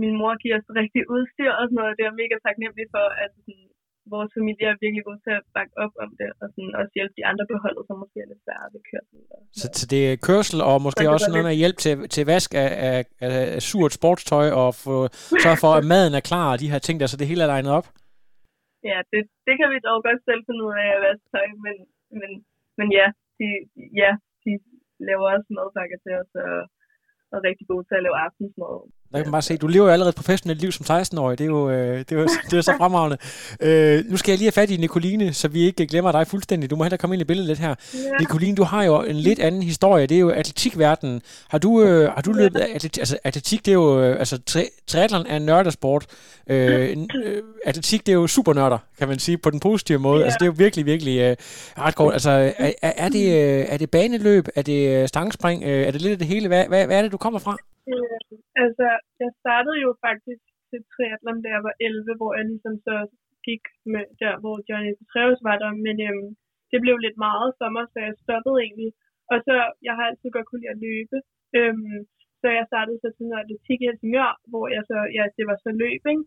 min 0.02 0.14
mor 0.20 0.32
giver 0.42 0.56
os 0.60 0.68
rigtig 0.80 1.02
udstyr 1.14 1.52
og 1.58 1.64
sådan 1.64 1.78
noget, 1.80 1.96
det 1.96 2.02
er 2.02 2.10
jeg 2.10 2.20
mega 2.22 2.36
taknemmelig 2.46 2.86
for, 2.94 3.06
at 3.24 3.30
sådan, 3.44 3.67
vores 4.16 4.30
familie 4.38 4.66
er 4.72 4.82
virkelig 4.84 5.04
god 5.08 5.18
til 5.26 5.32
at 5.38 5.44
bakke 5.56 5.74
op 5.84 5.94
om 6.04 6.10
det, 6.20 6.30
og 6.40 6.46
sådan 6.54 6.74
også 6.80 6.92
hjælpe 6.96 7.14
de 7.18 7.24
andre 7.30 7.44
på 7.50 7.56
holdet, 7.64 7.84
som 7.88 7.96
måske 8.02 8.18
er 8.24 8.28
lidt 8.30 8.42
svære 8.44 8.66
ved 8.74 8.82
kørsel. 8.90 9.16
Så, 9.60 9.66
så 9.78 9.84
det 9.92 10.00
er 10.10 10.22
kørsel 10.28 10.58
og 10.70 10.76
måske 10.86 11.04
Så 11.04 11.12
også 11.14 11.28
noget 11.34 11.48
med 11.48 11.60
hjælp 11.62 11.78
til, 11.84 11.94
til 12.14 12.24
vask 12.32 12.50
af, 12.64 12.70
af, 12.88 13.00
af 13.26 13.62
surt 13.68 13.92
sportstøj 13.98 14.48
og 14.62 14.68
få, 14.84 14.94
sørge 15.44 15.60
for, 15.64 15.72
at 15.78 15.84
maden 15.92 16.14
er 16.18 16.24
klar 16.30 16.46
og 16.52 16.58
de 16.62 16.72
her 16.72 16.80
ting 16.86 16.96
der, 17.00 17.06
så 17.08 17.16
det 17.20 17.30
hele 17.30 17.42
er 17.44 17.52
legnet 17.54 17.72
op? 17.78 17.86
Ja, 18.90 18.98
det, 19.12 19.22
det 19.46 19.54
kan 19.58 19.68
vi 19.72 19.78
dog 19.88 19.98
godt 20.08 20.20
selv 20.28 20.42
finde 20.46 20.62
ud 20.66 20.74
af 20.84 20.88
at 20.96 21.02
vaske 21.06 21.26
tøj, 21.34 21.46
men, 21.66 21.76
men, 22.20 22.30
men 22.78 22.88
ja, 22.98 23.06
de, 23.38 23.46
ja, 24.02 24.10
de 24.44 24.50
laver 25.08 25.26
også 25.34 25.48
madpakker 25.56 25.98
til 26.04 26.12
os, 26.20 26.30
og, 26.46 26.56
og 27.30 27.34
er 27.38 27.48
rigtig 27.48 27.66
gode 27.72 27.84
til 27.86 27.98
at 27.98 28.04
lave 28.06 28.18
aftensmad. 28.26 28.74
Der 29.12 29.18
kan 29.18 29.26
man 29.26 29.32
bare 29.32 29.42
se, 29.42 29.56
du 29.56 29.66
lever 29.66 29.86
jo 29.86 29.92
allerede 29.92 30.08
et 30.08 30.14
professionelt 30.14 30.60
liv 30.60 30.72
som 30.72 30.86
16-årig. 30.98 31.38
Det 31.38 31.44
er 31.44 31.48
jo, 31.48 31.70
øh, 31.70 31.98
det 31.98 32.12
er 32.12 32.16
jo, 32.16 32.28
det 32.50 32.56
er 32.56 32.60
så 32.60 32.74
fremragende. 32.80 33.16
Øh, 33.60 34.04
nu 34.10 34.16
skal 34.16 34.32
jeg 34.32 34.38
lige 34.38 34.46
have 34.46 34.52
fat 34.52 34.70
i 34.70 34.76
Nicoline, 34.76 35.32
så 35.32 35.48
vi 35.48 35.60
ikke 35.60 35.86
glemmer 35.86 36.12
dig 36.12 36.26
fuldstændig. 36.26 36.70
Du 36.70 36.76
må 36.76 36.84
hellere 36.84 36.98
komme 36.98 37.14
ind 37.14 37.20
i 37.20 37.24
billedet 37.24 37.48
lidt 37.48 37.58
her. 37.58 37.68
Ja. 37.94 37.98
Nicoline, 38.20 38.56
du 38.56 38.62
har 38.62 38.82
jo 38.84 39.02
en 39.02 39.16
lidt 39.16 39.38
anden 39.38 39.62
historie. 39.62 40.06
Det 40.06 40.14
er 40.14 40.18
jo 40.20 40.30
atletikverdenen. 40.30 41.22
Har 41.48 41.58
du, 41.58 41.82
øh, 41.82 42.12
har 42.12 42.22
du 42.22 42.32
løbet 42.32 42.60
atletik? 42.60 42.98
Altså, 42.98 43.18
atletik, 43.24 43.64
det 43.64 43.70
er 43.70 43.74
jo... 43.74 44.02
Øh, 44.02 44.18
altså, 44.18 44.38
tri- 44.50 44.84
triathlon 44.86 45.26
er 45.26 45.36
en 45.36 45.42
nørdersport. 45.42 46.06
Øh, 46.50 46.96
øh, 47.24 47.42
atletik, 47.66 48.06
det 48.06 48.12
er 48.12 48.16
jo 48.16 48.26
supernørder, 48.26 48.78
kan 48.98 49.08
man 49.08 49.18
sige, 49.18 49.38
på 49.38 49.50
den 49.50 49.60
positive 49.60 49.98
måde. 49.98 50.18
Ja. 50.18 50.24
Altså, 50.24 50.36
det 50.40 50.44
er 50.44 50.50
jo 50.50 50.54
virkelig, 50.56 50.86
virkelig 50.86 51.18
øh, 51.20 51.92
godt. 51.94 52.12
Altså, 52.12 52.30
er, 52.58 52.72
er, 52.82 53.08
det, 53.08 53.24
øh, 53.26 53.66
er 53.68 53.76
det 53.76 53.90
baneløb? 53.90 54.48
Er 54.54 54.62
det 54.62 55.08
stangspring? 55.08 55.64
Er 55.64 55.90
det 55.90 56.02
lidt 56.02 56.12
af 56.12 56.18
det 56.18 56.26
hele? 56.26 56.48
Hvad, 56.48 56.64
hvad, 56.68 56.86
hvad 56.86 56.98
er 56.98 57.02
det, 57.02 57.12
du 57.12 57.16
kommer 57.16 57.38
fra? 57.38 57.56
Altså, 58.62 58.86
jeg 59.22 59.30
startede 59.42 59.78
jo 59.84 59.90
faktisk 60.06 60.42
til 60.70 60.80
triathlon, 60.92 61.42
da 61.44 61.48
jeg 61.56 61.62
var 61.68 61.74
11, 61.88 62.18
hvor 62.18 62.32
jeg 62.38 62.44
ligesom 62.50 62.74
så 62.88 62.96
gik 63.48 63.64
med 63.92 64.04
der, 64.22 64.34
hvor 64.42 64.56
Johnny 64.68 64.92
Petraeus 64.98 65.40
var 65.48 65.56
der, 65.62 65.70
men 65.86 65.96
øhm, 66.08 66.28
det 66.70 66.78
blev 66.84 66.96
lidt 67.06 67.18
meget 67.26 67.50
for 67.58 67.68
mig, 67.74 67.84
så 67.92 67.98
jeg 68.06 68.14
stoppede 68.24 68.58
egentlig. 68.64 68.90
Og 69.32 69.38
så, 69.46 69.54
jeg 69.86 69.94
har 69.98 70.04
altid 70.06 70.28
godt 70.36 70.48
kunne 70.48 70.62
lide 70.62 70.74
at 70.74 70.82
løbe, 70.86 71.16
øhm, 71.58 71.96
så 72.40 72.48
jeg 72.58 72.64
startede 72.70 72.98
så 73.00 73.08
til 73.12 73.26
noget 73.26 73.42
atletik 73.44 73.78
i 73.80 73.88
Helsingør, 73.88 74.32
hvor 74.50 74.64
jeg 74.76 74.82
så, 74.90 74.98
ja, 75.16 75.24
det 75.36 75.44
var 75.50 75.58
så 75.64 75.70
løb, 75.82 76.02
ikke? 76.12 76.24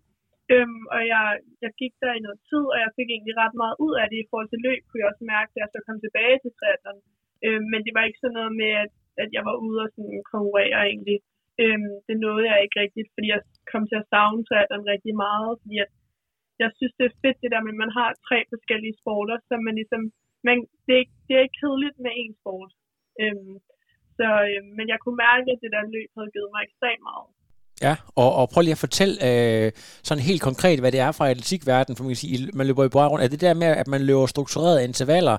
Øhm, 0.53 0.83
og 0.95 1.01
jeg, 1.13 1.25
jeg 1.63 1.71
gik 1.81 1.93
der 2.03 2.13
i 2.15 2.25
noget 2.25 2.39
tid, 2.49 2.63
og 2.73 2.77
jeg 2.83 2.91
fik 2.97 3.09
egentlig 3.11 3.35
ret 3.43 3.55
meget 3.61 3.75
ud 3.85 3.93
af 4.01 4.05
det 4.11 4.19
i 4.21 4.29
forhold 4.29 4.49
til 4.51 4.63
løb, 4.67 4.81
kunne 4.83 5.01
jeg 5.01 5.11
også 5.11 5.25
mærke, 5.33 5.51
da 5.51 5.57
jeg 5.63 5.69
så 5.71 5.79
kom 5.87 5.97
tilbage 6.01 6.37
til 6.39 6.51
triathlon. 6.57 6.99
Øhm, 7.45 7.65
men 7.71 7.79
det 7.85 7.93
var 7.95 8.03
ikke 8.05 8.21
sådan 8.21 8.37
noget 8.39 8.53
med, 8.61 8.71
at, 8.83 8.91
at 9.23 9.29
jeg 9.35 9.43
var 9.49 9.55
ude 9.65 9.79
og 9.85 9.89
sådan 9.95 10.23
konkurrere 10.33 10.79
egentlig. 10.91 11.17
Øhm, 11.63 11.91
det 12.07 12.15
nåede 12.23 12.45
jeg 12.51 12.57
ikke 12.63 12.79
rigtigt, 12.83 13.09
fordi 13.15 13.27
jeg 13.33 13.41
kom 13.71 13.83
til 13.87 13.97
at 14.01 14.09
savne 14.13 14.41
triathlon 14.47 14.91
rigtig 14.93 15.13
meget, 15.25 15.51
fordi 15.61 15.77
at 15.85 15.91
jeg 16.63 16.69
synes, 16.77 16.93
det 16.97 17.05
er 17.07 17.17
fedt 17.23 17.37
det 17.43 17.51
der 17.53 17.61
med, 17.65 17.73
at 17.75 17.81
man 17.83 17.93
har 17.99 18.09
tre 18.27 18.37
forskellige 18.53 18.95
sporter, 19.01 19.37
så 19.47 19.53
man 19.67 19.75
ligesom, 19.81 20.01
man, 20.47 20.57
det, 20.85 20.91
er, 20.95 21.01
ikke- 21.03 21.19
det 21.25 21.33
er 21.35 21.43
ikke 21.45 21.59
kedeligt 21.63 21.97
med 22.05 22.11
én 22.23 22.33
sport. 22.41 22.71
Øhm, 23.21 23.53
så, 24.17 24.27
øhm, 24.49 24.69
men 24.77 24.85
jeg 24.91 24.97
kunne 25.03 25.19
mærke, 25.27 25.47
at 25.53 25.59
det 25.63 25.71
der 25.75 25.83
løb 25.95 26.09
havde 26.17 26.33
givet 26.35 26.49
mig 26.53 26.61
ekstremt 26.67 27.03
meget. 27.11 27.29
Ja, 27.87 27.95
og, 28.23 28.29
og 28.39 28.49
prøv 28.53 28.61
lige 28.61 28.77
at 28.79 28.85
fortælle 28.87 29.15
øh, 29.29 29.71
sådan 30.07 30.23
helt 30.29 30.41
konkret, 30.49 30.79
hvad 30.79 30.91
det 30.91 30.99
er 30.99 31.11
fra 31.11 31.29
atletikverdenen, 31.29 31.95
for 31.97 32.03
man 32.03 32.09
kan 32.13 32.23
sige, 32.23 32.49
man 32.59 32.67
løber 32.67 32.83
i 32.85 32.93
bred 32.95 33.07
rundt. 33.11 33.23
Er 33.25 33.29
det 33.33 33.41
der 33.41 33.53
med, 33.53 33.67
at 33.81 33.87
man 33.87 34.01
løber 34.09 34.25
strukturerede 34.25 34.83
intervaller, 34.89 35.37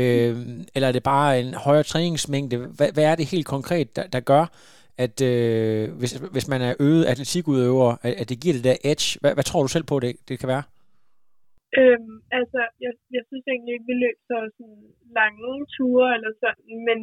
øh, 0.00 0.32
eller 0.74 0.88
er 0.88 0.92
det 0.92 1.02
bare 1.14 1.40
en 1.40 1.54
højere 1.66 1.82
træningsmængde? 1.92 2.56
Hvad, 2.76 2.88
hvad 2.94 3.04
er 3.04 3.14
det 3.16 3.26
helt 3.34 3.46
konkret, 3.46 3.96
der, 3.96 4.06
der 4.06 4.20
gør, 4.20 4.44
at 5.04 5.16
øh, 5.32 5.84
hvis, 6.00 6.12
hvis 6.34 6.46
man 6.52 6.60
er 6.68 6.72
øget 6.86 7.04
atletikudøver, 7.10 7.90
at, 8.06 8.12
at 8.20 8.26
det 8.30 8.38
giver 8.42 8.54
det 8.56 8.68
der 8.68 8.78
edge? 8.90 9.06
Hvad, 9.20 9.32
hvad 9.36 9.46
tror 9.46 9.62
du 9.62 9.70
selv 9.72 9.86
på, 9.90 9.96
det, 10.04 10.12
det 10.28 10.36
kan 10.40 10.52
være? 10.54 10.64
Øhm, 11.80 12.16
altså, 12.38 12.60
jeg, 12.84 12.92
jeg 13.16 13.22
synes 13.28 13.44
egentlig 13.46 13.72
ikke, 13.74 13.90
vi 13.90 13.96
løb 14.04 14.18
så 14.30 14.36
sådan 14.56 14.82
lange 15.18 15.50
ture 15.74 16.08
eller 16.16 16.32
sådan, 16.42 16.76
men 16.88 16.98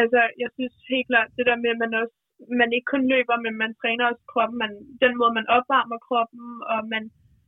altså, 0.00 0.20
jeg 0.42 0.50
synes 0.56 0.74
helt 0.92 1.06
klart, 1.10 1.36
det 1.36 1.44
der 1.50 1.58
med, 1.62 1.70
at 1.74 1.82
man 1.84 1.92
også, 2.02 2.14
man 2.60 2.70
ikke 2.76 2.90
kun 2.94 3.04
løber, 3.12 3.36
men 3.46 3.54
man 3.62 3.72
træner 3.80 4.04
også 4.10 4.24
kroppen, 4.32 4.56
man, 4.64 4.72
den 5.04 5.12
måde, 5.20 5.32
man 5.38 5.50
opvarmer 5.56 5.98
kroppen, 6.08 6.44
og 6.72 6.80
man, 6.92 7.02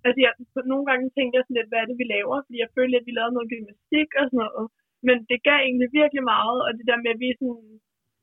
altså, 0.07 0.19
jeg, 0.25 0.33
nogle 0.73 0.87
gange 0.91 1.05
tænker 1.17 1.37
jeg 1.37 1.45
sådan 1.45 1.59
lidt, 1.59 1.71
hvad 1.71 1.81
er 1.81 1.89
det, 1.89 2.01
vi 2.03 2.07
laver, 2.15 2.37
fordi 2.47 2.59
jeg 2.65 2.75
følte, 2.77 2.97
at 2.99 3.07
vi 3.09 3.13
lavede 3.15 3.35
noget 3.37 3.51
gymnastik 3.53 4.09
og 4.21 4.25
sådan 4.27 4.43
noget, 4.45 4.67
men 5.07 5.17
det 5.31 5.39
gav 5.49 5.59
egentlig 5.63 5.89
virkelig 6.01 6.25
meget, 6.35 6.59
og 6.67 6.71
det 6.79 6.85
der 6.91 6.99
med, 7.03 7.11
at 7.15 7.23
vi 7.25 7.31
sådan 7.41 7.74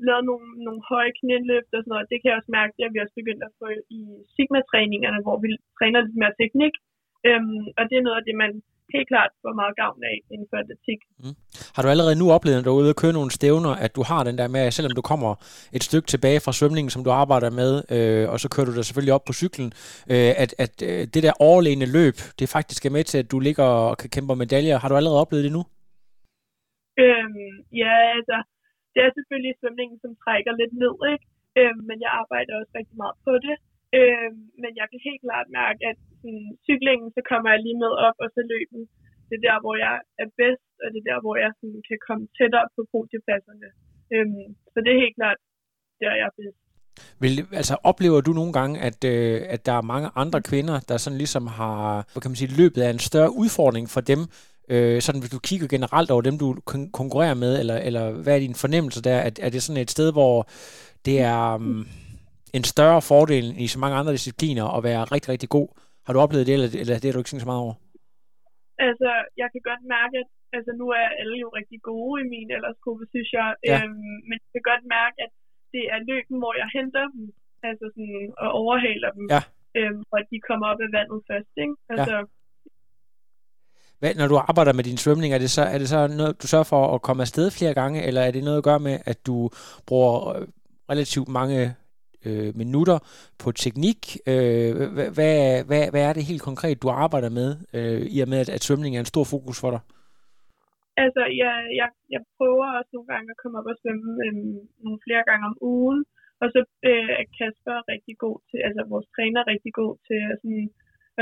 lavede 0.07 0.25
nogle, 0.29 0.47
nogle 0.65 0.81
høje 0.91 1.11
knæløft 1.19 1.71
og 1.75 1.81
sådan 1.81 1.91
noget, 1.93 2.11
det 2.11 2.17
kan 2.19 2.29
jeg 2.29 2.39
også 2.39 2.51
mærke, 2.59 2.73
det 2.75 2.83
har 2.85 2.93
vi 2.93 3.03
også 3.03 3.17
begyndt 3.19 3.43
at 3.47 3.55
få 3.59 3.67
i 3.99 4.01
Sigma-træningerne, 4.33 5.19
hvor 5.25 5.37
vi 5.43 5.49
træner 5.77 5.99
lidt 6.01 6.21
mere 6.21 6.39
teknik, 6.43 6.73
Øhm, 7.29 7.63
og 7.77 7.83
det 7.89 7.95
er 7.97 8.05
noget 8.07 8.19
af 8.21 8.25
det, 8.27 8.35
man 8.43 8.51
helt 8.93 9.07
klart 9.11 9.31
får 9.41 9.53
meget 9.61 9.75
gavn 9.81 9.99
af 10.11 10.17
inden 10.33 10.47
for 10.49 10.57
atletik. 10.63 10.99
Har 11.75 11.81
du 11.83 11.89
allerede 11.93 12.19
nu 12.21 12.25
oplevet, 12.35 12.57
når 12.57 12.63
du 12.63 12.71
er 12.71 12.81
ude 12.81 12.93
og 12.95 13.01
køre 13.03 13.17
nogle 13.19 13.31
stævner, 13.31 13.73
at 13.85 13.95
du 13.97 14.01
har 14.09 14.21
den 14.29 14.37
der 14.37 14.47
med, 14.55 14.61
at 14.67 14.73
selvom 14.73 14.93
du 14.99 15.03
kommer 15.11 15.31
et 15.77 15.83
stykke 15.89 16.07
tilbage 16.13 16.39
fra 16.45 16.57
svømningen, 16.59 16.89
som 16.95 17.03
du 17.03 17.11
arbejder 17.23 17.49
med, 17.61 17.71
øh, 17.95 18.25
og 18.31 18.37
så 18.39 18.47
kører 18.53 18.67
du 18.67 18.75
dig 18.75 18.85
selvfølgelig 18.85 19.13
op 19.17 19.25
på 19.27 19.33
cyklen, 19.41 19.69
øh, 20.13 20.31
at, 20.43 20.51
at 20.65 20.75
øh, 20.89 21.01
det 21.13 21.21
der 21.25 21.33
overlegne 21.49 21.87
løb, 21.97 22.15
det 22.39 22.47
faktisk 22.57 22.81
er 22.85 22.95
med 22.97 23.03
til, 23.03 23.17
at 23.23 23.31
du 23.31 23.37
ligger 23.39 23.63
og 23.63 23.97
kan 24.01 24.09
kæmpe 24.15 24.35
medaljer. 24.43 24.77
Har 24.81 24.89
du 24.89 24.95
allerede 24.95 25.21
oplevet 25.23 25.43
det 25.47 25.53
nu? 25.57 25.63
Øhm, 27.03 27.53
ja, 27.83 27.95
altså, 28.17 28.37
det 28.93 29.01
er 29.01 29.11
selvfølgelig 29.17 29.53
svømningen, 29.59 29.97
som 30.03 30.11
trækker 30.23 30.53
lidt 30.61 30.73
ned, 30.83 30.95
ikke? 31.13 31.25
Øh, 31.59 31.75
men 31.87 31.97
jeg 32.05 32.11
arbejder 32.21 32.53
også 32.59 32.73
rigtig 32.79 32.97
meget 33.03 33.17
på 33.27 33.33
det. 33.45 33.55
Øh, 33.99 34.31
men 34.61 34.71
jeg 34.79 34.85
kan 34.89 34.99
helt 35.07 35.21
klart 35.25 35.47
mærke, 35.59 35.81
at 35.91 35.97
sådan, 36.21 36.47
cyklingen, 36.67 37.09
så 37.15 37.21
kommer 37.31 37.49
jeg 37.53 37.61
lige 37.65 37.81
med 37.83 37.93
op, 38.07 38.17
og 38.23 38.29
så 38.35 38.41
løben. 38.53 38.81
Det 39.27 39.35
er 39.37 39.45
der, 39.49 39.57
hvor 39.63 39.75
jeg 39.85 39.95
er 40.23 40.29
bedst, 40.41 40.67
og 40.83 40.87
det 40.93 40.99
er 41.01 41.09
der, 41.11 41.19
hvor 41.23 41.35
jeg 41.43 41.51
sådan, 41.59 41.81
kan 41.89 41.99
komme 42.07 42.25
tættere 42.37 42.67
på 42.75 42.81
podiepladserne. 42.93 43.69
Øh, 44.13 44.27
så 44.73 44.77
det 44.83 44.89
er 44.91 45.03
helt 45.03 45.17
klart 45.19 45.39
der, 46.01 46.13
jeg 46.19 46.27
er 46.29 46.35
bedst. 46.41 46.61
Vil, 47.21 47.33
altså, 47.61 47.75
oplever 47.91 48.21
du 48.21 48.31
nogle 48.39 48.53
gange, 48.59 48.75
at, 48.89 48.99
øh, 49.13 49.41
at 49.55 49.65
der 49.65 49.75
er 49.79 49.89
mange 49.93 50.09
andre 50.15 50.41
kvinder, 50.49 50.77
der 50.89 50.97
sådan 50.97 51.21
ligesom 51.23 51.45
har, 51.47 51.79
hvad 52.11 52.21
kan 52.21 52.31
man 52.31 52.41
sige, 52.41 52.57
løbet 52.61 52.81
af 52.85 52.89
en 52.89 53.05
større 53.09 53.31
udfordring 53.41 53.85
for 53.95 54.01
dem, 54.11 54.21
øh, 54.69 55.01
sådan 55.01 55.21
hvis 55.21 55.35
du 55.35 55.39
kigger 55.39 55.67
generelt 55.67 56.11
over 56.11 56.21
dem, 56.21 56.37
du 56.37 56.47
kon- 56.69 56.91
konkurrerer 56.99 57.37
med, 57.43 57.59
eller, 57.59 57.77
eller 57.87 58.11
hvad 58.23 58.35
er 58.35 58.39
din 58.39 58.61
fornemmelse 58.63 59.01
der? 59.01 59.17
Er, 59.27 59.31
er 59.45 59.49
det 59.49 59.63
sådan 59.63 59.81
et 59.81 59.91
sted, 59.91 60.11
hvor 60.17 60.35
det 61.05 61.17
er 61.33 61.55
um, 61.55 61.85
en 62.57 62.63
større 62.73 63.01
fordel 63.01 63.45
i 63.63 63.67
så 63.67 63.79
mange 63.79 63.97
andre 63.99 64.13
discipliner 64.19 64.65
at 64.77 64.83
være 64.83 65.03
rigtig, 65.13 65.29
rigtig 65.33 65.49
god? 65.49 65.67
Har 66.05 66.13
du 66.13 66.19
oplevet 66.19 66.47
det, 66.47 66.53
eller, 66.53 66.69
eller 66.81 66.95
det 66.99 67.07
er 67.07 67.13
du 67.13 67.19
ikke 67.21 67.31
tænkt 67.31 67.45
så 67.45 67.51
meget 67.51 67.65
over? 67.65 67.75
Altså, 68.87 69.09
jeg 69.41 69.47
kan 69.53 69.61
godt 69.69 69.83
mærke, 69.97 70.15
at 70.23 70.29
altså, 70.57 70.71
nu 70.81 70.85
er 71.01 71.07
alle 71.21 71.37
jo 71.43 71.49
rigtig 71.59 71.79
gode 71.91 72.15
i 72.23 72.29
min 72.33 72.49
aldersgruppe, 72.55 73.05
synes 73.13 73.29
jeg. 73.39 73.49
Ja. 73.69 73.77
Øhm, 73.77 74.17
men 74.27 74.35
jeg 74.43 74.51
kan 74.55 74.65
godt 74.71 74.85
mærke, 74.97 75.17
at 75.25 75.31
det 75.73 75.83
er 75.93 75.99
løben, 76.11 76.37
hvor 76.41 76.53
jeg 76.61 76.67
henter 76.77 77.05
dem, 77.13 77.23
altså 77.69 77.85
sådan, 77.93 78.33
og 78.43 78.49
overhaler 78.61 79.11
dem. 79.17 79.25
Ja. 79.35 79.41
Øhm, 79.79 80.01
og 80.11 80.15
at 80.21 80.27
de 80.33 80.39
kommer 80.49 80.65
op 80.71 80.81
af 80.85 80.91
vandet 80.97 81.19
først, 81.29 81.53
ikke? 81.63 81.75
Altså, 81.93 82.15
ja. 82.21 82.29
Hvad, 84.01 84.11
når 84.15 84.27
du 84.27 84.37
arbejder 84.49 84.73
med 84.73 84.83
din 84.89 85.01
svømning, 85.03 85.29
er 85.33 85.41
det, 85.43 85.51
så, 85.57 85.63
er 85.73 85.77
det 85.81 85.89
så 85.89 85.99
noget, 86.07 86.41
du 86.41 86.47
sørger 86.47 86.69
for 86.73 86.81
at 86.95 87.01
komme 87.07 87.21
afsted 87.25 87.47
flere 87.57 87.73
gange, 87.81 87.97
eller 88.07 88.21
er 88.21 88.31
det 88.31 88.43
noget 88.43 88.61
at 88.61 88.67
gøre 88.69 88.85
med, 88.89 88.95
at 89.11 89.19
du 89.27 89.37
bruger 89.87 90.13
øh, 90.35 90.47
relativt 90.91 91.29
mange 91.39 91.59
øh, 92.27 92.51
minutter 92.61 92.97
på 93.41 93.47
teknik? 93.65 93.99
Øh, 94.31 94.71
hvad, 94.95 95.09
hvad, 95.17 95.35
hvad, 95.69 95.83
hvad 95.93 96.03
er 96.09 96.13
det 96.13 96.29
helt 96.31 96.43
konkret, 96.49 96.83
du 96.83 96.89
arbejder 97.05 97.31
med, 97.39 97.49
øh, 97.77 98.01
i 98.15 98.17
og 98.23 98.29
med, 98.31 98.39
at, 98.43 98.49
at 98.55 98.63
svømning 98.67 98.91
er 98.95 99.01
en 99.01 99.13
stor 99.13 99.25
fokus 99.33 99.57
for 99.61 99.71
dig? 99.75 99.81
Altså, 101.03 101.23
jeg, 101.41 101.53
jeg, 101.79 101.89
jeg 102.13 102.21
prøver 102.37 102.67
også 102.79 102.91
nogle 102.93 103.09
gange 103.13 103.27
at 103.33 103.39
komme 103.41 103.57
op 103.59 103.71
og 103.71 103.77
svømme 103.81 104.09
øh, 104.25 104.33
nogle 104.85 104.99
flere 105.05 105.23
gange 105.29 105.43
om 105.51 105.57
ugen. 105.73 106.01
Og 106.41 106.47
så 106.53 106.59
øh, 106.89 107.11
er 107.21 107.25
Kasper 107.37 107.77
rigtig 107.93 108.15
god 108.25 108.37
til, 108.49 108.59
altså 108.67 108.81
vores 108.93 109.07
træner 109.15 109.39
er 109.41 109.51
rigtig 109.53 109.73
god 109.81 109.93
til 110.07 110.19
at, 110.29 110.35
sådan, 110.41 110.67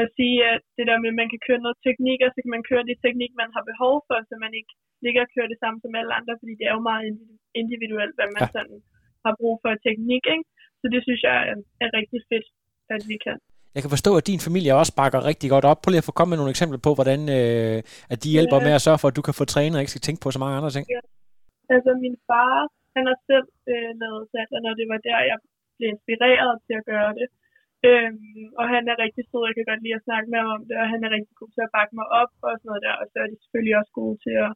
at 0.05 0.09
sige, 0.19 0.37
at 0.53 0.61
det 0.77 0.85
der 0.89 0.97
med, 1.01 1.09
at 1.13 1.19
man 1.21 1.29
kan 1.33 1.41
køre 1.47 1.61
noget 1.65 1.77
teknik, 1.87 2.19
og 2.25 2.29
så 2.33 2.39
kan 2.43 2.53
man 2.55 2.63
køre 2.69 2.83
det 2.89 2.97
teknik, 3.05 3.31
man 3.41 3.49
har 3.55 3.63
behov 3.71 3.95
for, 4.07 4.17
så 4.29 4.33
man 4.45 4.53
ikke 4.59 4.73
ligger 5.05 5.21
og 5.25 5.31
kører 5.35 5.49
det 5.53 5.59
samme 5.63 5.77
som 5.83 5.91
alle 5.99 6.13
andre, 6.19 6.33
fordi 6.41 6.53
det 6.59 6.65
er 6.69 6.75
jo 6.77 6.83
meget 6.91 7.03
indi- 7.09 7.39
individuelt, 7.61 8.13
hvad 8.17 8.27
man 8.35 8.41
Ja. 8.43 8.47
ja. 8.49 8.55
sådan 8.55 8.77
har 9.25 9.33
brug 9.41 9.55
for 9.63 9.69
teknik, 9.87 10.23
ikke? 10.35 10.45
Så 10.81 10.85
det 10.93 10.99
synes 11.07 11.21
jeg 11.27 11.35
er, 11.51 11.55
er 11.85 11.89
rigtig 11.99 12.19
fedt, 12.31 12.47
at 12.95 13.01
vi 13.11 13.17
kan. 13.25 13.37
Jeg 13.75 13.81
kan 13.83 13.93
forstå, 13.95 14.11
at 14.19 14.27
din 14.31 14.41
familie 14.47 14.71
også 14.81 14.93
bakker 15.01 15.19
rigtig 15.31 15.47
godt 15.55 15.65
op. 15.71 15.79
Prøv 15.81 15.89
lige 15.91 16.03
at 16.05 16.09
få 16.11 16.15
komme 16.17 16.29
med 16.31 16.39
nogle 16.39 16.53
eksempler 16.55 16.81
på, 16.87 16.91
hvordan 16.97 17.19
øh, 17.37 17.77
at 18.13 18.17
de 18.23 18.29
hjælper 18.35 18.57
Ja. 18.59 18.65
med 18.67 18.73
at 18.77 18.83
sørge 18.85 18.99
for, 19.01 19.07
at 19.11 19.17
du 19.19 19.23
kan 19.27 19.35
få 19.39 19.45
trænet 19.53 19.75
og 19.77 19.81
ikke 19.83 19.95
skal 19.95 20.05
tænke 20.07 20.21
på 20.23 20.29
så 20.35 20.39
mange 20.43 20.55
andre 20.59 20.71
ting. 20.75 20.85
Altså 21.75 21.89
min 22.05 22.15
far, 22.27 22.55
han 22.95 23.03
har 23.09 23.17
selv 23.31 23.47
øh, 23.71 23.89
lavet 24.01 24.23
teater, 24.33 24.69
og 24.71 24.75
det 24.79 24.87
var 24.93 24.99
der, 25.09 25.19
jeg 25.31 25.37
blev 25.77 25.87
inspireret 25.95 26.53
til 26.67 26.75
at 26.81 26.85
gøre 26.93 27.11
det. 27.19 27.27
Øhm, 27.87 28.45
og 28.59 28.65
han 28.73 28.83
er 28.91 29.01
rigtig 29.05 29.23
sød, 29.29 29.43
jeg 29.47 29.55
kan 29.57 29.69
godt 29.71 29.83
lide 29.83 29.97
at 29.99 30.05
snakke 30.07 30.27
med 30.31 30.39
ham 30.41 30.51
om 30.57 30.63
det, 30.67 30.75
og 30.81 30.87
han 30.93 31.01
er 31.05 31.09
rigtig 31.15 31.35
god 31.41 31.51
til 31.55 31.63
at 31.67 31.73
bakke 31.77 31.93
mig 31.99 32.07
op 32.21 32.31
og 32.47 32.51
sådan 32.55 32.67
noget 32.69 32.83
der. 32.85 32.95
Og 33.01 33.05
så 33.11 33.17
er 33.23 33.27
de 33.31 33.37
selvfølgelig 33.43 33.75
også 33.81 33.93
gode 34.01 34.15
til 34.25 34.35
at 34.45 34.51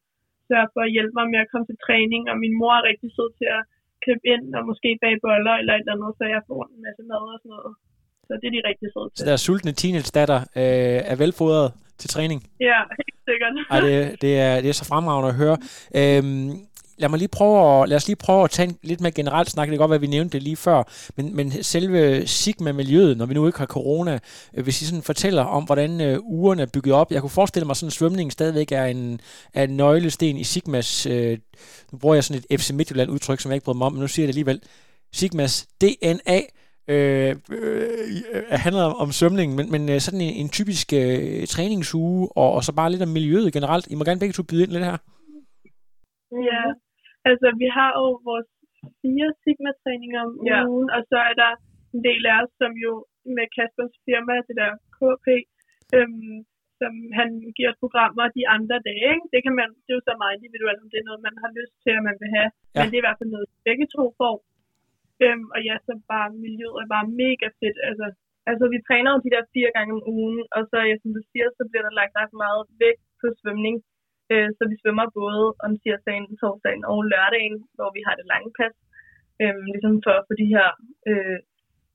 sørge 0.50 0.70
for 0.74 0.82
at 0.88 0.94
hjælpe 0.96 1.16
mig 1.20 1.28
med 1.34 1.40
at 1.44 1.50
komme 1.52 1.68
til 1.68 1.78
træning, 1.86 2.22
og 2.32 2.36
min 2.44 2.54
mor 2.60 2.74
er 2.80 2.84
rigtig 2.92 3.10
sød 3.18 3.30
til 3.40 3.48
at 3.58 3.64
købe 4.06 4.24
ind 4.34 4.46
og 4.58 4.62
måske 4.70 4.90
bage 5.04 5.20
boller 5.26 5.56
eller 5.62 5.74
et 5.74 5.80
eller 5.84 5.96
andet, 5.96 6.12
så 6.20 6.24
jeg 6.36 6.42
får 6.50 6.62
en 6.76 6.82
masse 6.86 7.04
mad 7.12 7.24
og 7.36 7.40
sådan 7.44 7.54
noget. 7.56 7.74
Så 8.28 8.32
det 8.40 8.48
er 8.50 8.54
de 8.58 8.62
rigtig 8.70 8.88
søde 8.94 9.10
Så 9.10 9.16
til. 9.16 9.26
der 9.30 9.38
sultne 9.46 9.72
teenage-datter 9.82 10.40
øh, 10.62 11.00
er 11.12 11.16
velfodret 11.24 11.68
til 12.02 12.10
træning. 12.16 12.40
Ja, 12.70 12.80
helt 13.02 13.22
sikkert. 13.30 13.52
Ej, 13.74 13.80
det, 13.88 14.22
det, 14.24 14.32
er, 14.48 14.54
det 14.64 14.70
er 14.74 14.78
så 14.82 14.86
fremragende 14.92 15.30
at 15.34 15.38
høre. 15.44 15.58
Øhm, 16.00 16.50
lad 16.98 17.10
mig 17.10 17.20
lige 17.20 17.28
prøve 17.28 17.82
at, 17.82 17.90
lad 17.90 17.98
os 17.98 18.08
lige 18.08 18.16
prøve 18.16 18.44
at 18.44 18.50
tage 18.50 18.70
en 18.70 18.78
lidt 18.84 19.02
mere 19.02 19.12
generelt 19.12 19.50
snak. 19.50 19.68
Det 19.68 19.72
kan 19.72 19.78
godt 19.80 19.90
være, 19.90 19.96
at 19.96 20.02
vi 20.02 20.08
nævnte 20.08 20.34
det 20.34 20.44
lige 20.44 20.56
før, 20.56 20.84
men, 21.16 21.36
men 21.36 21.64
selve 21.64 22.28
Sigma-miljøet, 22.28 23.18
når 23.18 23.26
vi 23.26 23.34
nu 23.34 23.48
ikke 23.48 23.60
har 23.60 23.66
corona, 23.66 24.20
øh, 24.54 24.64
hvis 24.64 24.82
I 24.82 24.86
sådan 24.86 25.02
fortæller 25.02 25.44
om, 25.44 25.64
hvordan 25.64 26.02
øh, 26.02 26.20
ugerne 26.24 26.62
er 26.62 26.66
bygget 26.66 26.96
op. 26.96 27.12
Jeg 27.12 27.22
kunne 27.22 27.30
forestille 27.30 27.66
mig, 27.66 27.72
at 27.72 27.78
sådan 27.78 27.92
svømning 27.92 28.32
stadigvæk 28.32 28.72
er 28.72 28.86
en, 28.86 29.20
er 29.54 29.64
en 29.64 29.78
nøglesten 29.78 30.38
i 30.38 30.44
Sigmas, 30.44 31.06
øh, 31.06 31.38
nu 31.92 31.98
bruger 31.98 32.16
jeg 32.16 32.24
sådan 32.24 32.44
et 32.50 32.62
FC 32.62 32.72
Midtjylland 32.72 33.12
udtryk, 33.12 33.40
som 33.40 33.52
jeg 33.52 33.56
ikke 33.56 33.66
bryder 33.66 33.78
mig 33.78 33.86
om, 33.86 33.94
men 33.94 34.02
nu 34.02 34.08
siger 34.08 34.24
jeg 34.24 34.28
det 34.28 34.32
alligevel, 34.32 34.62
Sigmas 35.14 35.66
DNA, 35.82 36.42
øh, 36.88 37.36
øh, 37.52 37.86
handler 38.50 38.84
om, 38.84 39.12
svømning, 39.12 39.56
men, 39.56 39.72
men 39.72 39.90
øh, 39.90 40.02
sådan 40.02 40.22
en, 40.22 40.34
en 40.34 40.50
typisk 40.50 40.94
øh, 40.94 41.48
træningsuge, 41.48 42.38
og, 42.38 42.52
og 42.52 42.64
så 42.64 42.72
bare 42.72 42.92
lidt 42.92 43.02
om 43.02 43.08
miljøet 43.08 43.54
generelt. 43.54 43.88
I 43.90 43.96
må 43.96 44.04
gerne 44.04 44.20
begge 44.20 44.34
to 44.34 44.44
byde 44.44 44.64
ind 44.64 44.72
lidt 44.72 44.86
her. 44.86 44.98
Ja, 46.52 46.64
altså 47.30 47.48
vi 47.62 47.68
har 47.78 47.90
jo 48.02 48.06
vores 48.30 48.50
fire 49.02 49.28
Sigma-træninger 49.42 50.22
om 50.28 50.34
Ja. 50.52 50.60
ugen, 50.72 50.90
og 50.96 51.02
så 51.12 51.18
er 51.30 51.36
der 51.44 51.52
en 51.96 52.02
del 52.08 52.22
af 52.32 52.36
os, 52.42 52.52
som 52.62 52.72
jo 52.86 52.92
med 53.38 53.46
Kaspers 53.56 53.96
firma, 54.06 54.36
det 54.48 54.56
der 54.62 54.72
KP, 54.98 55.28
øhm, 55.98 56.36
som 56.80 56.94
han 57.20 57.30
giver 57.58 57.70
os 57.74 57.82
programmer 57.84 58.26
de 58.38 58.44
andre 58.56 58.78
dage. 58.90 59.08
Ikke? 59.16 59.28
Det, 59.34 59.40
kan 59.46 59.56
man, 59.60 59.70
det 59.84 59.90
er 59.92 59.98
jo 60.00 60.08
så 60.10 60.14
meget 60.22 60.36
individuelt, 60.38 60.80
om 60.84 60.90
det 60.92 61.00
er 61.00 61.08
noget, 61.10 61.22
man 61.28 61.38
har 61.44 61.52
lyst 61.60 61.76
til, 61.84 61.92
at 62.00 62.04
man 62.10 62.18
vil 62.22 62.30
have. 62.38 62.50
Ja. 62.54 62.60
Ja. 62.74 62.80
Men 62.80 62.88
det 62.90 62.98
er 62.98 63.04
i 63.04 63.08
hvert 63.08 63.20
fald 63.22 63.34
noget, 63.36 63.48
begge 63.68 63.86
to 63.96 64.04
får. 64.20 64.36
Øhm, 65.24 65.46
og 65.56 65.60
ja, 65.70 65.76
så 65.86 65.92
bare 66.14 66.28
miljøet 66.46 66.78
er 66.84 66.90
bare 66.96 67.08
mega 67.24 67.48
fedt. 67.62 67.80
Altså, 67.92 68.08
Altså, 68.52 68.66
vi 68.74 68.80
træner 68.88 69.10
jo 69.14 69.20
de 69.26 69.34
der 69.36 69.44
fire 69.56 69.72
gange 69.78 69.92
om 69.98 70.02
ugen, 70.16 70.40
og 70.56 70.62
så, 70.70 70.78
ja, 70.90 70.96
som 71.04 71.12
du 71.18 71.22
siger, 71.32 71.48
så 71.58 71.64
bliver 71.70 71.84
der 71.88 71.94
lagt 72.00 72.14
ret 72.22 72.34
meget 72.44 72.64
vægt 72.84 73.04
på 73.22 73.28
svømning. 73.40 73.76
Øh, 74.32 74.50
så 74.58 74.64
vi 74.72 74.76
svømmer 74.82 75.08
både 75.20 75.44
om 75.66 75.72
tirsdagen, 75.84 76.26
torsdagen 76.42 76.84
og 76.92 76.98
lørdagen, 77.12 77.56
hvor 77.78 77.90
vi 77.96 78.02
har 78.08 78.16
det 78.20 78.26
lange 78.34 78.52
pas. 78.60 78.76
Øh, 79.42 79.58
ligesom 79.74 79.94
for 80.06 80.14
at 80.20 80.26
få 80.28 80.34
de 80.42 80.48
her, 80.56 80.68
øh, 81.10 81.40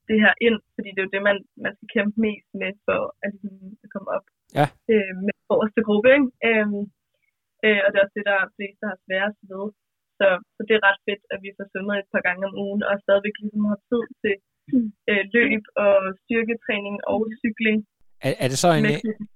det 0.08 0.18
her 0.24 0.34
ind, 0.46 0.58
fordi 0.74 0.88
det 0.92 1.00
er 1.00 1.06
jo 1.06 1.14
det, 1.16 1.22
man, 1.30 1.38
man 1.64 1.72
skal 1.76 1.88
kæmpe 1.94 2.16
mest 2.26 2.48
med, 2.60 2.70
for 2.86 3.00
at 3.24 3.30
ligesom, 3.32 3.54
at 3.84 3.90
komme 3.94 4.10
op 4.16 4.26
Ja. 4.58 4.66
øh, 4.92 5.14
med 5.26 5.34
forreste 5.50 5.80
gruppe. 5.88 6.08
Ikke? 6.16 6.28
Øh, 6.48 6.68
øh, 7.66 7.80
og 7.84 7.88
det 7.90 7.96
er 7.98 8.04
også 8.04 8.16
det, 8.18 8.26
der 8.30 8.36
er 8.42 8.52
flest, 8.56 8.78
der 8.82 8.88
har 8.92 9.00
sværest 9.06 9.40
ved. 9.52 9.64
Så, 10.18 10.28
så 10.54 10.60
det 10.68 10.74
er 10.76 10.86
ret 10.88 11.00
fedt, 11.06 11.22
at 11.32 11.38
vi 11.44 11.50
får 11.56 11.66
svømmet 11.70 11.96
et 11.96 12.12
par 12.14 12.24
gange 12.28 12.42
om 12.48 12.54
ugen, 12.64 12.82
og 12.88 12.94
stadigvæk 13.04 13.36
ligesom 13.42 13.64
har 13.72 13.80
tid 13.90 14.04
til 14.22 14.36
øh, 15.10 15.24
løb 15.36 15.62
og 15.84 15.94
styrketræning 16.22 16.96
og 17.12 17.20
cykling. 17.40 17.78
Er, 18.26 18.32
er 18.44 18.48
det 18.52 18.58
så 18.64 18.68
en, 18.80 18.86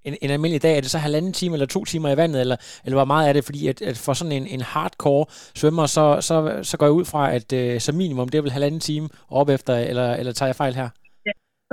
en, 0.08 0.14
en 0.24 0.30
almindelig 0.36 0.62
dag, 0.66 0.74
er 0.76 0.82
det 0.84 0.94
så 0.94 1.00
halvanden 1.06 1.32
time 1.40 1.52
eller 1.56 1.68
to 1.76 1.80
timer 1.90 2.08
i 2.12 2.20
vandet, 2.22 2.40
eller, 2.44 2.58
eller 2.84 2.96
hvor 2.98 3.10
meget 3.12 3.28
er 3.28 3.34
det? 3.36 3.44
Fordi 3.48 3.60
at, 3.72 3.78
at 3.90 3.96
for 4.06 4.12
sådan 4.18 4.36
en, 4.38 4.46
en 4.56 4.62
hardcore 4.72 5.24
svømmer, 5.60 5.86
så, 5.96 6.04
så, 6.28 6.36
så 6.70 6.74
går 6.78 6.86
jeg 6.86 6.98
ud 7.00 7.06
fra, 7.12 7.22
at 7.38 7.48
øh, 7.60 7.74
som 7.84 7.94
minimum, 8.02 8.28
det 8.28 8.38
er 8.38 8.46
vel 8.46 8.56
halvanden 8.58 8.82
time 8.90 9.06
op 9.40 9.48
efter, 9.56 9.74
eller, 9.90 10.08
eller 10.20 10.32
tager 10.32 10.50
jeg 10.52 10.60
fejl 10.62 10.74
her? 10.80 10.88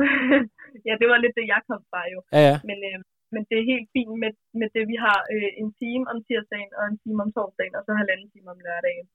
ja, 0.87 0.93
det 1.01 1.07
var 1.11 1.17
lidt 1.23 1.35
det, 1.39 1.45
jeg 1.53 1.61
kom 1.69 1.81
fra 1.91 2.01
jo. 2.13 2.19
Ja, 2.35 2.41
ja. 2.49 2.57
Men, 2.69 2.79
øh, 2.89 2.99
men 3.33 3.41
det 3.49 3.55
er 3.57 3.71
helt 3.73 3.87
fint 3.95 4.13
med, 4.23 4.31
med 4.59 4.67
det, 4.75 4.83
vi 4.93 4.97
har 5.05 5.19
øh, 5.33 5.49
en 5.61 5.69
time 5.81 6.03
om 6.11 6.17
tirsdagen 6.27 6.71
og 6.79 6.83
en 6.91 6.99
time 7.03 7.19
om 7.25 7.29
torsdagen, 7.37 7.75
og 7.77 7.83
så 7.83 7.91
halvanden 8.01 8.29
time 8.33 8.49
om 8.55 8.59
lørdagen. 8.67 9.07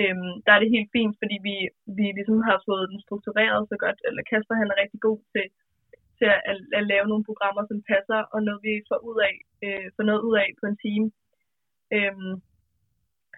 Øhm, 0.00 0.32
der 0.44 0.52
er 0.52 0.60
det 0.60 0.74
helt 0.76 0.90
fint, 0.96 1.14
fordi 1.20 1.36
vi, 1.48 1.56
vi 1.98 2.06
ligesom 2.18 2.38
har 2.48 2.58
fået 2.68 2.90
den 2.90 3.00
struktureret 3.06 3.62
så 3.72 3.76
godt, 3.84 3.98
eller 4.08 4.22
Kasper 4.30 4.54
han 4.60 4.70
er 4.72 4.80
rigtig 4.82 5.00
god 5.08 5.20
til, 5.34 5.46
til 6.22 6.30
at, 6.36 6.40
at, 6.50 6.56
at 6.78 6.84
lave 6.92 7.06
nogle 7.10 7.28
programmer, 7.30 7.62
som 7.70 7.78
passer, 7.92 8.20
og 8.34 8.38
noget 8.46 8.60
vi 8.66 8.74
får, 8.88 8.98
ud 9.10 9.18
af, 9.28 9.34
øh, 9.64 9.86
får 9.96 10.04
noget 10.10 10.22
ud 10.28 10.34
af 10.42 10.48
på 10.60 10.64
en 10.70 10.78
time. 10.86 11.06
Øhm, 11.96 12.34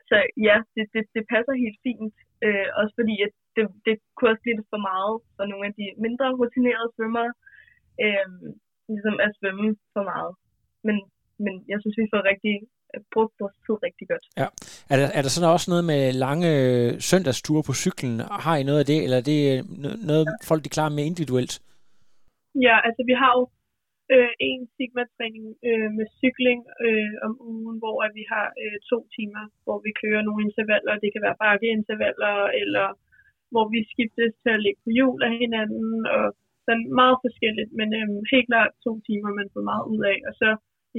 så 0.09 0.17
ja, 0.49 0.57
det, 0.75 0.85
det, 0.95 1.03
det 1.17 1.25
passer 1.33 1.63
helt 1.65 1.79
fint. 1.87 2.15
Øh, 2.47 2.69
også 2.81 2.95
fordi, 3.01 3.15
at 3.27 3.33
det, 3.57 3.65
det 3.87 3.95
kunne 4.15 4.31
også 4.33 4.45
blive 4.45 4.57
lidt 4.59 4.73
for 4.75 4.83
meget 4.91 5.15
for 5.37 5.45
nogle 5.51 5.65
af 5.69 5.75
de 5.81 5.87
mindre 6.05 6.27
rutinerede 6.41 6.91
svømmere, 6.97 7.33
øh, 8.05 8.29
ligesom 8.93 9.17
at 9.25 9.31
svømme 9.39 9.69
for 9.95 10.05
meget. 10.13 10.33
Men, 10.87 10.97
men 11.45 11.55
jeg 11.71 11.79
synes, 11.81 11.97
vi 12.03 12.13
får 12.13 12.23
rigtig 12.33 12.55
øh, 12.93 13.01
brugt 13.15 13.35
vores 13.41 13.57
tid 13.65 13.77
rigtig 13.87 14.07
godt. 14.13 14.25
Ja. 14.43 14.49
Er 14.93 14.97
der, 15.01 15.09
er 15.19 15.23
der 15.25 15.31
sådan 15.33 15.55
også 15.57 15.69
noget 15.73 15.85
med 15.93 16.03
lange 16.25 16.49
øh, 16.63 16.91
søndagsture 17.11 17.63
på 17.69 17.75
cyklen? 17.83 18.15
Har 18.47 18.57
I 18.61 18.63
noget 18.69 18.81
af 18.83 18.87
det, 18.93 18.99
eller 19.05 19.19
er 19.23 19.27
det 19.33 19.41
øh, 19.53 19.61
no- 19.83 20.01
noget, 20.11 20.25
folk 20.51 20.61
de 20.65 20.75
klarer 20.77 20.97
mere 20.99 21.11
individuelt? 21.13 21.55
Ja, 22.67 22.77
altså 22.87 23.03
vi 23.11 23.15
har 23.23 23.33
jo 23.39 23.45
øh, 24.15 24.33
en 24.51 24.61
Sigma-træning 24.75 25.47
øh, 25.69 25.89
med 25.99 26.07
cykling 26.21 26.61
øh, 26.87 27.15
om 27.27 27.33
ugen, 27.53 27.77
hvor 27.83 27.97
at 28.07 28.13
vi 28.19 28.25
har 28.33 28.47
øh, 28.63 28.77
to 28.91 28.99
timer, 29.17 29.45
hvor 29.65 29.79
vi 29.87 29.91
kører 30.03 30.23
nogle 30.25 30.45
intervaller. 30.47 31.03
Det 31.03 31.11
kan 31.13 31.25
være 31.27 31.41
bakkeintervaller, 31.45 32.37
eller 32.63 32.87
hvor 33.53 33.67
vi 33.75 33.81
skiftes 33.93 34.33
til 34.43 34.53
at 34.57 34.63
ligge 34.65 34.81
på 34.85 34.91
hjul 34.97 35.19
af 35.29 35.33
hinanden, 35.43 35.95
og 36.17 36.25
sådan 36.67 36.87
meget 37.01 37.17
forskelligt, 37.25 37.71
men 37.79 37.89
øh, 37.99 38.09
helt 38.33 38.49
klart 38.51 38.71
to 38.87 38.93
timer, 39.09 39.31
man 39.41 39.49
får 39.55 39.65
meget 39.71 39.85
ud 39.93 40.03
af. 40.13 40.19
Og 40.29 40.35
så 40.41 40.51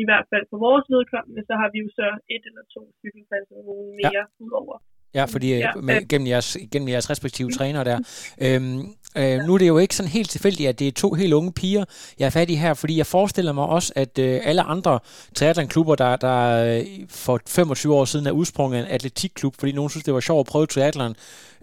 i 0.03 0.05
hvert 0.09 0.27
fald 0.31 0.45
for 0.51 0.59
vores 0.67 0.85
vedkommende, 0.95 1.41
så 1.49 1.53
har 1.61 1.69
vi 1.73 1.77
jo 1.83 1.89
så 1.99 2.07
et 2.35 2.43
eller 2.49 2.63
to 2.75 2.81
cykelpladser 3.01 3.55
mere 3.99 4.13
ja. 4.17 4.23
udover. 4.45 4.75
Ja, 5.17 5.23
fordi 5.33 5.47
ja, 5.53 5.57
Ja, 5.65 5.71
med, 5.89 5.95
øh. 6.01 6.07
gennem, 6.11 6.27
jeres, 6.33 6.49
gennem 6.71 6.89
jeres 6.93 7.07
respektive 7.13 7.49
trænere 7.57 7.85
der. 7.91 7.99
Øhm, 8.45 8.81
øh, 9.17 9.39
nu 9.45 9.53
er 9.53 9.57
det 9.57 9.67
jo 9.67 9.77
ikke 9.77 9.95
sådan 9.95 10.11
helt 10.11 10.29
tilfældigt, 10.29 10.69
at 10.69 10.79
det 10.79 10.87
er 10.87 10.91
to 10.91 11.13
helt 11.13 11.33
unge 11.33 11.51
piger, 11.51 11.85
jeg 12.19 12.25
er 12.25 12.29
fat 12.29 12.49
i 12.49 12.55
her, 12.55 12.73
fordi 12.73 12.97
jeg 12.97 13.05
forestiller 13.05 13.53
mig 13.53 13.65
også, 13.65 13.93
at 13.95 14.19
øh, 14.19 14.39
alle 14.43 14.61
andre 14.61 14.99
triathlonklubber, 15.35 15.95
der, 15.95 16.15
der 16.15 16.37
øh, 16.77 16.85
for 17.09 17.39
25 17.47 17.95
år 17.95 18.05
siden 18.05 18.27
er 18.27 18.31
udsprunget 18.31 18.77
af 18.77 18.81
en 18.81 18.91
atletikklub, 18.91 19.55
fordi 19.59 19.71
nogen 19.71 19.89
synes, 19.89 20.03
det 20.03 20.13
var 20.13 20.19
sjovt 20.19 20.47
at 20.47 20.51
prøve 20.51 20.65
triathlon, 20.65 21.15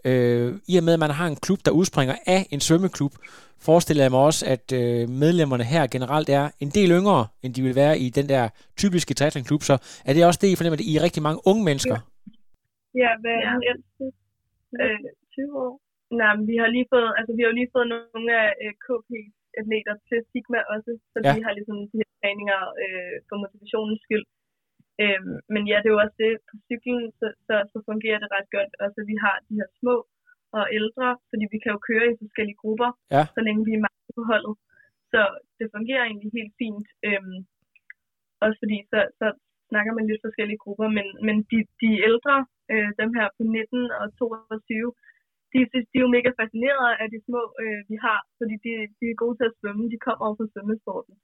øh, 0.05 0.55
i 0.69 0.77
og 0.77 0.85
med, 0.85 0.93
at 0.93 0.99
man 0.99 1.11
har 1.11 1.27
en 1.27 1.37
klub, 1.37 1.59
der 1.65 1.71
udspringer 1.71 2.15
af 2.27 2.47
en 2.51 2.61
svømmeklub, 2.61 3.13
forestiller 3.61 4.05
jeg 4.05 4.11
mig 4.11 4.21
også, 4.21 4.47
at 4.47 4.73
øh, 4.73 5.09
medlemmerne 5.09 5.65
her 5.65 5.87
generelt 5.87 6.29
er 6.29 6.51
en 6.61 6.71
del 6.71 6.91
yngre, 6.91 7.27
end 7.43 7.55
de 7.55 7.63
vil 7.63 7.75
være 7.75 7.99
i 7.99 8.09
den 8.11 8.29
der 8.29 8.49
typiske 8.77 9.15
triathlonklub, 9.15 9.63
så 9.63 9.79
er 10.05 10.13
det 10.13 10.27
også 10.27 10.39
det, 10.43 10.49
I 10.49 10.57
fornemmer, 10.57 10.77
at 10.77 10.81
I 10.81 10.97
er 10.97 11.03
rigtig 11.03 11.23
mange 11.23 11.41
unge 11.45 11.65
mennesker? 11.65 11.97
Ja, 12.95 13.11
hvad 13.21 13.37
er 13.49 13.55
Ja. 13.69 13.75
Øh, 14.85 14.99
20 15.33 15.59
år? 15.65 15.81
Nej, 16.21 16.33
vi 16.51 16.55
har 16.63 16.69
lige 16.77 16.89
fået, 16.95 17.11
altså 17.19 17.31
vi 17.37 17.41
har 17.43 17.51
jo 17.51 17.59
lige 17.61 17.73
fået 17.75 17.89
nogle 17.93 18.31
af 18.43 18.49
øh, 18.65 18.73
KP-atleter 18.85 19.95
til 20.09 20.19
Sigma 20.31 20.61
også, 20.75 20.91
så 21.13 21.17
Ja. 21.25 21.31
de 21.35 21.41
har 21.47 21.53
ligesom 21.59 21.79
de 21.93 21.99
her 22.01 22.11
træninger 22.21 22.61
øh, 22.85 23.15
for 23.29 23.37
motivationens 23.43 24.01
skyld. 24.07 24.27
Øhm, 25.05 25.37
men 25.55 25.63
ja, 25.71 25.77
det 25.83 25.89
er 25.89 25.95
jo 25.97 26.03
også 26.05 26.17
det, 26.25 26.33
på 26.49 26.55
cyklen, 26.69 27.03
så, 27.19 27.27
så, 27.47 27.55
så 27.73 27.79
fungerer 27.89 28.19
det 28.23 28.29
ret 28.37 28.49
godt. 28.57 28.71
Også 28.85 28.97
at 29.03 29.09
vi 29.13 29.17
har 29.25 29.37
de 29.49 29.55
her 29.61 29.69
små 29.81 29.97
og 30.59 30.65
ældre, 30.79 31.09
fordi 31.31 31.45
vi 31.55 31.59
kan 31.63 31.73
jo 31.75 31.81
køre 31.89 32.07
i 32.13 32.21
forskellige 32.23 32.61
grupper, 32.63 32.91
Ja. 33.17 33.23
så 33.35 33.41
længe 33.47 33.63
vi 33.69 33.73
er 33.79 33.85
mange 33.87 34.03
på 34.19 34.23
holdet. 34.33 34.55
Så 35.13 35.21
det 35.59 35.67
fungerer 35.77 36.03
egentlig 36.05 36.31
helt 36.39 36.55
fint. 36.63 36.87
Øhm, 37.09 37.37
også 38.45 38.59
fordi 38.63 38.79
så, 38.93 38.99
så 39.21 39.27
snakker 39.71 39.93
man 39.97 40.07
lidt 40.11 40.25
forskellige 40.27 40.63
grupper, 40.65 40.89
men, 40.99 41.07
men 41.27 41.37
de, 41.51 41.59
de 41.83 41.91
ældre, 42.09 42.37
øh, 42.73 42.91
dem 43.01 43.11
her 43.19 43.27
på 43.37 43.43
19 43.43 43.91
og 44.01 44.07
22, 44.19 44.93
de, 45.53 45.59
synes, 45.71 45.87
de 45.91 45.97
er 45.99 46.05
jo 46.07 46.17
mega 46.17 46.31
fascineret 46.41 46.91
af 47.03 47.07
de 47.13 47.19
små, 47.27 47.43
øh, 47.63 47.81
vi 47.91 47.97
har, 48.07 48.21
fordi 48.39 48.55
de, 48.65 48.73
de 48.99 49.05
er 49.13 49.21
gode 49.23 49.37
til 49.39 49.47
at 49.51 49.57
svømme. 49.59 49.83
De 49.95 49.99
kommer 50.07 50.25
over 50.27 50.37
fra 50.39 50.51
svømmesporten. 50.53 51.15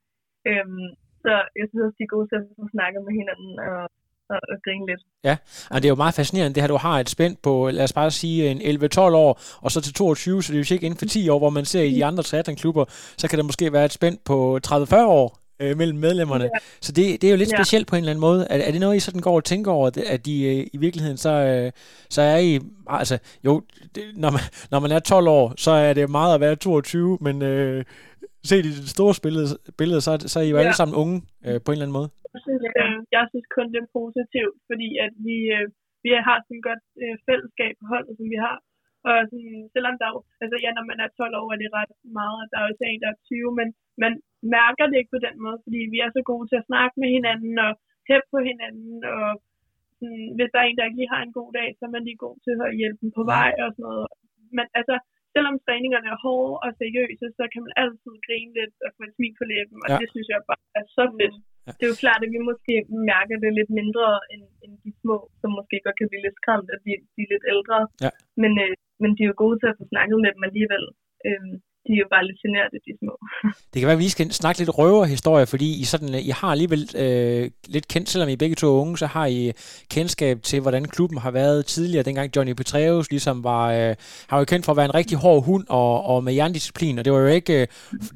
Øhm, 0.51 0.88
så 1.25 1.33
jeg 1.59 1.67
synes 1.67 1.85
også, 1.87 1.99
de 2.01 2.07
er 2.09 2.14
gode 2.17 2.29
til 2.29 2.38
at 2.41 2.45
snakke 2.77 2.97
med 3.07 3.12
hinanden 3.21 3.53
og, 3.69 3.81
og, 4.33 4.41
og 4.53 4.57
grine 4.64 4.87
lidt. 4.91 5.03
Og 5.73 5.77
det 5.79 5.87
er 5.87 5.95
jo 5.95 6.03
meget 6.05 6.19
fascinerende, 6.21 6.55
det 6.55 6.62
her, 6.62 6.75
du 6.75 6.85
har 6.88 6.97
et 6.99 7.14
spænd 7.17 7.35
på, 7.47 7.53
lad 7.77 7.85
os 7.88 7.99
bare 8.01 8.11
sige, 8.23 8.38
en 8.51 8.61
11-12 8.61 9.01
år, 9.27 9.33
og 9.64 9.69
så 9.71 9.79
til 9.81 9.95
22, 9.95 10.43
så 10.43 10.49
det 10.53 10.57
er 10.57 10.62
jo 10.62 10.75
ikke 10.75 10.88
inden 10.88 11.03
for 11.03 11.07
10 11.07 11.29
år, 11.33 11.38
hvor 11.43 11.55
man 11.59 11.64
ser 11.73 11.85
i 11.87 11.95
de 11.99 12.05
andre 12.11 12.23
triathlonklubber, 12.29 12.85
så 13.21 13.25
kan 13.29 13.38
der 13.38 13.45
måske 13.51 13.73
være 13.77 13.88
et 13.91 13.99
spænd 13.99 14.17
på 14.29 14.37
30-40 14.67 15.05
år 15.21 15.29
øh, 15.62 15.73
mellem 15.81 15.99
medlemmerne. 16.07 16.44
Ja. 16.44 16.59
Så 16.87 16.90
det, 16.97 17.05
det 17.21 17.27
er 17.29 17.33
jo 17.35 17.40
lidt 17.42 17.53
Ja. 17.53 17.59
specielt 17.59 17.87
på 17.88 17.94
en 17.97 18.01
eller 18.03 18.12
anden 18.14 18.27
måde. 18.29 18.40
Er, 18.53 18.57
er 18.68 18.73
det 18.75 18.81
noget, 18.81 18.97
I 18.97 19.01
sådan 19.07 19.21
går 19.29 19.37
og 19.40 19.44
tænker 19.53 19.71
over, 19.79 19.87
at- 20.14 20.27
de 20.29 20.35
øh, 20.51 20.66
i 20.77 20.79
virkeligheden, 20.85 21.18
så, 21.27 21.33
øh, 21.51 21.68
så 22.16 22.21
er 22.23 22.38
I, 22.51 22.53
altså 23.01 23.16
jo, 23.47 23.53
det, 23.94 24.03
når, 24.23 24.31
man, 24.37 24.44
når 24.73 24.81
man 24.85 24.90
er 24.97 24.99
12 24.99 25.29
år, 25.38 25.44
så 25.64 25.71
er 25.87 25.92
det 25.99 26.11
meget 26.18 26.35
at 26.35 26.40
være 26.44 26.57
22, 26.57 27.18
men 27.27 27.37
øh, 27.51 27.85
set 28.51 28.64
i 28.71 28.73
det 28.79 28.88
store 28.97 29.14
billede, 29.27 29.47
billede 29.81 30.01
så, 30.07 30.11
er- 30.16 30.29
så 30.33 30.37
er 30.40 30.44
I 30.47 30.51
jo 30.53 30.57
Ja. 30.57 30.62
alle 30.62 30.77
sammen 30.81 30.94
unge 31.03 31.16
øh, 31.47 31.59
på 31.64 31.68
en 31.71 31.75
eller 31.77 31.87
anden 31.87 31.99
måde. 32.01 32.09
Jeg 32.35 32.40
synes, 32.47 32.62
øh, 32.83 32.97
jeg 33.16 33.25
synes 33.33 33.47
kun, 33.57 33.66
det 33.73 33.79
er 33.85 33.90
positivt, 34.01 34.57
fordi 34.71 34.88
at 35.07 35.12
vi, 35.27 35.37
øh, 35.57 35.66
vi 36.05 36.11
har 36.29 36.37
sådan 36.44 36.59
et 36.61 36.66
godt 36.71 36.85
øh, 37.03 37.14
fællesskab 37.29 37.73
på 37.81 37.85
holdet, 37.92 38.12
som 38.18 38.27
vi 38.35 38.38
har. 38.49 38.57
Og 39.09 39.16
sådan, 39.31 39.57
selvom 39.75 39.94
der 40.01 40.07
er 40.09 40.14
jo, 40.16 40.21
altså 40.42 40.57
ja, 40.64 40.71
når 40.79 40.85
man 40.90 40.99
er 41.05 41.09
12 41.09 41.35
år, 41.40 41.49
er 41.55 41.59
det 41.62 41.71
ret 41.79 41.92
meget, 42.21 42.38
at 42.44 42.49
der 42.53 42.59
er 42.61 42.66
også 42.71 42.83
en, 42.90 43.01
der 43.05 43.11
er 43.14 43.18
20, 43.31 43.51
men 43.61 43.68
man 44.05 44.12
mærker 44.57 44.85
det 44.87 44.96
ikke 44.98 45.14
på 45.14 45.22
den 45.27 45.37
måde, 45.44 45.59
fordi 45.64 45.81
vi 45.94 45.98
er 46.05 46.11
så 46.16 46.22
gode 46.31 46.46
til 46.48 46.61
at 46.61 46.68
snakke 46.70 46.94
med 47.03 47.11
hinanden 47.16 47.55
og 47.66 47.72
hæppe 48.09 48.29
på 48.35 48.40
hinanden, 48.51 48.96
og 49.14 49.29
sådan, 49.98 50.27
hvis 50.37 50.51
der 50.53 50.59
er 50.61 50.66
en, 50.68 50.77
der 50.79 50.88
ikke 50.88 51.01
lige 51.01 51.14
har 51.14 51.22
en 51.24 51.37
god 51.40 51.51
dag, 51.59 51.68
så 51.77 51.83
er 51.88 51.94
man 51.94 52.05
lige 52.09 52.24
god 52.27 52.37
til 52.46 52.55
at 52.66 52.77
hjælpe 52.81 53.01
dem 53.03 53.11
på 53.18 53.22
vej 53.35 53.51
og 53.64 53.70
sådan 53.74 53.87
noget. 53.88 54.07
Men 54.57 54.66
altså, 54.79 54.94
selvom 55.35 55.57
træningerne 55.64 56.09
er 56.14 56.18
hårde 56.24 56.55
og 56.64 56.70
seriøse, 56.81 57.27
så 57.38 57.44
kan 57.53 57.61
man 57.64 57.72
altid 57.83 58.14
grine 58.27 58.53
lidt 58.59 58.77
og 58.87 58.90
få 58.96 59.01
en 59.07 59.14
smil 59.16 59.35
på 59.40 59.44
læben, 59.53 59.79
og 59.85 59.88
ja. 59.90 59.96
det 60.01 60.09
synes 60.12 60.29
jeg 60.33 60.40
bare 60.51 60.62
er 60.81 60.85
så 60.96 61.05
fedt. 61.18 61.37
Ja. 61.66 61.72
Det 61.79 61.85
er 61.85 61.92
jo 61.92 62.03
klart, 62.05 62.20
at 62.27 62.31
vi 62.35 62.40
måske 62.51 62.74
mærker 63.12 63.37
det 63.44 63.53
lidt 63.59 63.72
mindre 63.81 64.07
end, 64.33 64.44
end 64.64 64.72
de 64.85 64.90
små, 65.01 65.16
som 65.40 65.51
måske 65.59 65.77
godt 65.87 65.96
kan 65.98 66.11
blive 66.11 66.24
lidt 66.27 66.40
skræmt, 66.40 66.68
at 66.74 66.81
de, 66.85 66.90
de 67.14 67.20
er 67.24 67.31
lidt 67.35 67.46
ældre. 67.55 67.79
Ja. 68.05 68.11
Men, 68.42 68.53
øh, 68.64 68.74
men 69.03 69.11
de 69.16 69.22
er 69.22 69.31
jo 69.33 69.42
gode 69.44 69.57
til 69.59 69.70
at 69.70 69.79
få 69.81 69.85
snakket 69.92 70.18
med 70.24 70.31
dem 70.35 70.42
alligevel. 70.48 70.85
Øhm, 71.29 71.55
de 71.88 71.92
er 71.92 72.03
jo 72.05 72.09
bare 72.14 72.27
lidt 72.29 72.38
generede, 72.44 72.70
de 72.87 72.92
små. 73.03 73.14
Det 73.72 73.79
kan 73.81 73.87
være, 73.87 74.01
at 74.01 74.07
vi 74.07 74.09
skal 74.09 74.33
snakke 74.33 74.59
lidt 74.61 74.79
røverhistorie, 74.79 75.46
fordi 75.46 75.68
I, 75.83 75.85
sådan, 75.85 76.09
I 76.14 76.33
har 76.40 76.51
alligevel 76.57 76.83
øh, 77.05 77.51
lidt 77.74 77.88
kendt, 77.88 78.09
selvom 78.09 78.29
I 78.29 78.37
begge 78.37 78.57
to 78.57 78.66
er 78.66 78.81
unge, 78.83 78.98
så 78.98 79.07
har 79.07 79.27
I 79.27 79.48
øh, 79.48 79.55
kendskab 79.90 80.42
til, 80.42 80.61
hvordan 80.61 80.85
klubben 80.85 81.18
har 81.18 81.31
været 81.31 81.66
tidligere, 81.66 82.03
dengang 82.03 82.37
Johnny 82.37 82.53
Petreus 82.53 83.11
ligesom 83.11 83.44
var, 83.44 83.72
øh, 83.72 83.94
har 84.29 84.38
jo 84.38 84.44
kendt 84.44 84.64
for 84.64 84.72
at 84.72 84.77
være 84.77 84.85
en 84.85 84.94
rigtig 84.94 85.18
hård 85.18 85.44
hund 85.44 85.64
og, 85.68 86.05
og 86.05 86.24
med 86.24 86.33
jerndisciplin, 86.33 86.98
og 86.98 87.05
det 87.05 87.12
var 87.12 87.18
jo 87.18 87.27
ikke, 87.27 87.61
øh, 87.61 87.66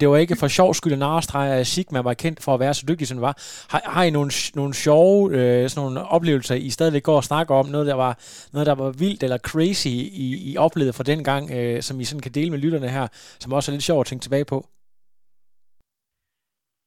det 0.00 0.08
var 0.08 0.16
ikke 0.16 0.36
for 0.36 0.48
sjov 0.48 0.74
skyld, 0.74 0.92
at 0.92 0.98
narestreger 0.98 1.62
Sigma 1.62 2.00
var 2.00 2.14
kendt 2.14 2.42
for 2.42 2.54
at 2.54 2.60
være 2.60 2.74
så 2.74 2.84
dygtig, 2.88 3.06
som 3.06 3.16
den 3.16 3.22
var. 3.22 3.36
Har, 3.70 3.82
har 3.84 4.02
I 4.04 4.10
nogle, 4.10 4.30
nogle 4.54 4.74
sjove 4.74 5.30
øh, 5.36 5.70
sådan 5.70 5.82
nogle 5.82 6.08
oplevelser, 6.08 6.54
I 6.54 6.70
stadigvæk 6.70 7.02
går 7.02 7.16
og 7.16 7.24
snakker 7.24 7.54
om, 7.54 7.66
noget 7.66 7.86
der 7.86 7.94
var, 7.94 8.18
noget, 8.52 8.66
der 8.66 8.74
var 8.74 8.90
vildt 8.90 9.22
eller 9.22 9.38
crazy, 9.38 9.86
I, 9.86 10.52
I 10.52 10.56
oplevede 10.56 10.92
fra 10.92 11.04
den 11.04 11.24
gang, 11.24 11.50
øh, 11.50 11.82
som 11.82 12.00
I 12.00 12.04
sådan 12.04 12.20
kan 12.20 12.32
dele 12.32 12.50
med 12.50 12.58
lytterne 12.58 12.88
her, 12.88 13.06
som 13.40 13.52
også 13.52 13.61
er 13.68 13.76
lidt 13.76 13.88
sjovt 13.88 14.02
at 14.02 14.08
tænke 14.08 14.24
tilbage 14.24 14.50
på? 14.52 14.58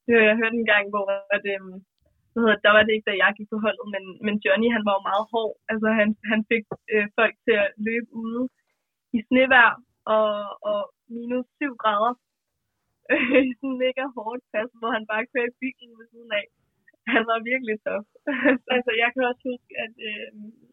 Det 0.06 0.14
jeg 0.30 0.40
hørte 0.42 0.58
en 0.62 0.72
gang, 0.74 0.86
hvor 0.94 1.06
at, 1.36 1.44
øhm, 1.54 1.76
hvad 2.32 2.40
hedder, 2.44 2.58
det, 2.58 2.66
der 2.66 2.72
var 2.76 2.84
det 2.84 2.94
ikke, 2.94 3.10
da 3.10 3.16
jeg 3.24 3.32
gik 3.38 3.50
på 3.54 3.60
holdet, 3.66 3.86
men, 3.94 4.04
men 4.26 4.36
Johnny 4.44 4.68
han 4.76 4.84
var 4.88 4.94
jo 4.98 5.04
meget 5.12 5.26
hård. 5.34 5.54
Altså 5.72 5.88
han, 6.00 6.10
han 6.32 6.40
fik 6.52 6.64
øh, 6.94 7.08
folk 7.20 7.36
til 7.46 7.56
at 7.64 7.70
løbe 7.88 8.10
ude 8.24 8.44
i 9.18 9.20
snevær 9.28 9.72
og, 10.16 10.30
og 10.70 10.80
minus 11.14 11.48
7 11.62 11.76
grader. 11.84 12.14
I 13.50 13.52
sådan 13.58 13.72
en 13.74 13.82
mega 13.86 14.04
hårdt 14.18 14.44
pas, 14.54 14.70
hvor 14.80 14.92
han 14.96 15.06
bare 15.12 15.30
kørte 15.34 15.60
bilen 15.62 15.94
ved 16.00 16.08
siden 16.12 16.32
af. 16.42 16.46
Han 17.14 17.24
var 17.30 17.48
virkelig 17.52 17.76
tof. 17.86 18.06
Altså, 18.76 18.92
jeg 19.02 19.10
kan 19.14 19.24
også 19.30 19.44
huske, 19.52 19.72
at 19.84 19.94
øh, 20.10 20.28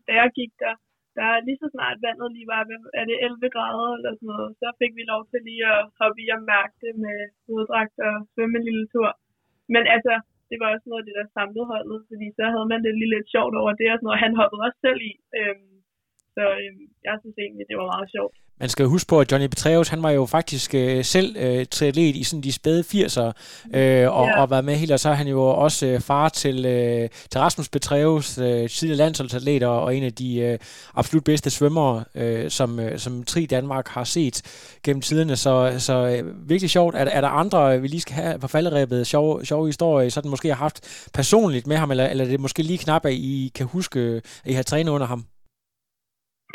da 0.07 0.13
jeg 0.21 0.29
gik 0.39 0.53
der, 0.63 0.75
der 1.19 1.29
lige 1.47 1.61
så 1.63 1.69
snart 1.75 1.99
vandet 2.07 2.29
lige 2.37 2.51
var, 2.53 2.63
er 3.01 3.05
det 3.11 3.17
11 3.27 3.55
grader 3.57 3.89
eller 3.97 4.13
sådan 4.15 4.31
noget, 4.33 4.51
så 4.61 4.67
fik 4.81 4.93
vi 4.99 5.05
lov 5.13 5.23
til 5.31 5.41
lige 5.49 5.65
at 5.75 5.81
hoppe 6.01 6.19
i 6.25 6.27
og 6.37 6.43
mærke 6.53 6.75
det 6.85 6.93
med 7.05 7.19
hoveddragt 7.47 7.97
og 8.09 8.15
svømme 8.33 8.57
en 8.59 8.67
lille 8.69 8.87
tur. 8.95 9.11
Men 9.75 9.83
altså, 9.95 10.15
det 10.49 10.57
var 10.61 10.69
også 10.75 10.87
noget 10.89 11.03
af 11.03 11.07
det, 11.09 11.17
der 11.21 11.35
samlede 11.37 11.71
holdet, 11.73 11.99
fordi 12.11 12.27
så 12.39 12.45
havde 12.55 12.69
man 12.73 12.81
det 12.85 12.93
lige 13.01 13.15
lidt 13.15 13.29
sjovt 13.35 13.55
over 13.61 13.73
det 13.81 13.89
og 13.93 13.99
sådan 13.99 14.07
noget. 14.09 14.25
Han 14.27 14.39
hoppede 14.41 14.65
også 14.67 14.81
selv 14.87 15.01
i, 15.11 15.13
øhm, 15.39 15.72
så 16.37 16.45
øhm, 16.63 16.83
jeg 17.09 17.15
synes 17.23 17.37
egentlig, 17.45 17.65
det 17.69 17.77
var 17.81 17.87
meget 17.97 18.11
sjovt. 18.17 18.35
Man 18.61 18.69
skal 18.69 18.87
huske 18.87 19.09
på, 19.09 19.21
at 19.21 19.33
Johnny 19.33 19.47
Petraeus, 19.49 19.89
han 19.89 20.03
var 20.03 20.11
jo 20.11 20.27
faktisk 20.27 20.75
øh, 20.75 21.05
selv 21.05 21.37
øh, 21.39 21.67
triatlet 21.67 22.17
i 22.17 22.23
sådan 22.25 22.43
de 22.43 22.53
spæde 22.53 22.81
80'ere, 22.81 23.33
øh, 23.79 24.13
og, 24.19 24.27
Ja. 24.27 24.41
og 24.43 24.51
været 24.51 24.65
med 24.65 24.75
helt, 24.77 24.93
og 24.93 25.01
så 25.01 25.09
er 25.09 25.13
han 25.15 25.29
jo 25.29 25.43
også 25.43 25.87
øh, 25.87 26.01
far 26.01 26.29
til, 26.29 26.67
øh, 26.67 27.09
til 27.31 27.41
Rasmus 27.41 27.69
Petraeus, 27.69 28.39
øh, 28.39 28.69
tidligere 28.69 28.97
landsholdsatlet, 28.97 29.63
og, 29.63 29.97
en 29.97 30.03
af 30.03 30.13
de 30.13 30.39
øh, 30.41 30.59
absolut 30.95 31.25
bedste 31.25 31.51
svømmere, 31.51 32.05
øh, 32.15 32.51
som, 32.51 32.81
øh, 32.81 32.99
som 32.99 33.23
Tri 33.25 33.47
Danmark 33.47 33.89
har 33.89 34.05
set 34.05 34.43
gennem 34.85 35.01
tiderne, 35.01 35.37
så, 35.37 35.75
så 35.79 35.95
øh, 36.25 36.49
virkelig 36.49 36.71
sjovt. 36.71 36.95
Er, 36.95 37.05
der- 37.05 37.13
er 37.13 37.21
der 37.21 37.29
andre, 37.29 37.81
vi 37.81 37.89
lige 37.89 38.01
skal 38.01 38.15
have 38.15 38.39
på 38.39 38.49
falderæbet, 38.49 39.07
sjove, 39.07 39.45
sjove 39.45 39.67
historier, 39.67 40.09
sådan 40.09 40.31
måske 40.31 40.49
har 40.49 40.55
haft 40.55 41.09
personligt 41.15 41.67
med 41.67 41.77
ham, 41.77 41.91
eller, 41.91 42.07
eller 42.09 42.25
er 42.25 42.29
det 42.29 42.41
måske 42.41 42.63
lige 42.63 42.79
knap, 42.79 43.07
at 43.07 43.13
I 43.13 43.53
kan 43.55 43.67
huske, 43.67 44.01
at 44.45 44.51
I 44.51 44.53
har 44.53 44.63
trænet 44.63 44.93
under 44.93 45.07
ham? 45.07 45.25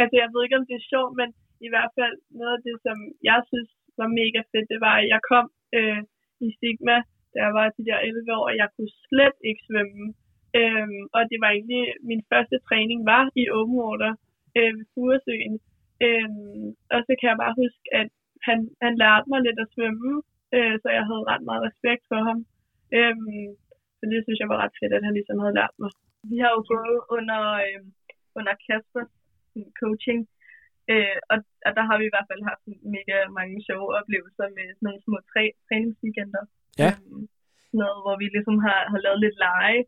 Altså, 0.01 0.15
jeg 0.21 0.29
ved 0.31 0.41
ikke, 0.43 0.59
om 0.59 0.67
det 0.69 0.75
er 0.77 0.89
sjovt, 0.93 1.13
men 1.21 1.29
i 1.65 1.69
hvert 1.73 1.91
fald 1.97 2.15
noget 2.39 2.53
af 2.57 2.61
det, 2.67 2.75
som 2.85 2.97
jeg 3.29 3.39
synes 3.51 3.69
var 4.01 4.09
mega 4.21 4.41
fedt, 4.51 4.67
det 4.73 4.79
var, 4.87 4.95
at 5.01 5.07
jeg 5.13 5.21
kom 5.31 5.45
øh, 5.77 6.01
i 6.45 6.47
Sigma, 6.59 6.97
da 7.33 7.37
jeg 7.45 7.53
var 7.57 7.65
de 7.77 7.87
der 7.89 7.99
11 7.99 8.35
år, 8.37 8.45
og 8.49 8.55
jeg 8.61 8.67
kunne 8.75 8.93
slet 9.07 9.37
ikke 9.49 9.63
svømme. 9.69 10.05
Øhm, 10.59 11.03
og 11.15 11.21
det 11.31 11.37
var 11.43 11.49
egentlig, 11.51 11.83
min 12.09 12.23
første 12.31 12.57
træning 12.67 12.99
var 13.11 13.23
i 13.41 13.43
open 13.57 13.77
water 13.81 14.11
øh, 14.57 14.71
ved 14.77 14.85
Furesøen. 14.93 15.55
Øhm, 16.05 16.67
og 16.93 16.99
så 17.07 17.11
kan 17.19 17.29
jeg 17.31 17.37
bare 17.43 17.59
huske, 17.63 17.85
at 18.01 18.09
han, 18.47 18.57
han 18.83 18.93
lærte 19.03 19.29
mig 19.31 19.39
lidt 19.43 19.59
at 19.63 19.71
svømme, 19.75 20.11
øh, 20.55 20.75
så 20.81 20.87
jeg 20.97 21.03
havde 21.09 21.29
ret 21.31 21.43
meget 21.49 21.65
respekt 21.69 22.03
for 22.11 22.19
ham. 22.27 22.39
Øhm, 22.97 23.45
så 23.97 24.03
det 24.11 24.19
synes 24.23 24.39
jeg 24.39 24.49
var 24.51 24.59
ret 24.63 24.77
fedt, 24.79 24.93
at 24.97 25.05
han 25.05 25.13
ligesom 25.17 25.39
havde 25.43 25.57
lært 25.59 25.75
mig. 25.81 25.91
Vi 26.31 26.37
har 26.43 26.51
jo 26.55 26.61
gået 26.73 26.99
under, 27.15 27.41
øh, 27.65 27.81
under 28.39 28.53
Kasper 29.57 29.71
coaching, 29.81 30.21
øh, 30.93 31.17
og, 31.31 31.37
og 31.67 31.71
der 31.77 31.83
har 31.89 31.97
vi 31.99 32.05
i 32.07 32.13
hvert 32.13 32.29
fald 32.29 32.41
haft 32.51 32.63
mega 32.95 33.17
mange 33.39 33.57
sjove 33.67 33.89
oplevelser 33.99 34.47
med 34.57 34.67
sådan 34.73 34.85
nogle 34.87 35.01
små 35.05 35.17
træ, 35.31 35.43
træningsweekender. 35.67 36.43
Ja. 36.83 36.91
Øhm, 36.97 37.23
noget, 37.81 37.99
hvor 38.03 38.15
vi 38.21 38.27
ligesom 38.35 38.57
har, 38.65 38.79
har 38.91 38.99
lavet 39.05 39.19
lidt 39.25 39.37
lege. 39.45 39.81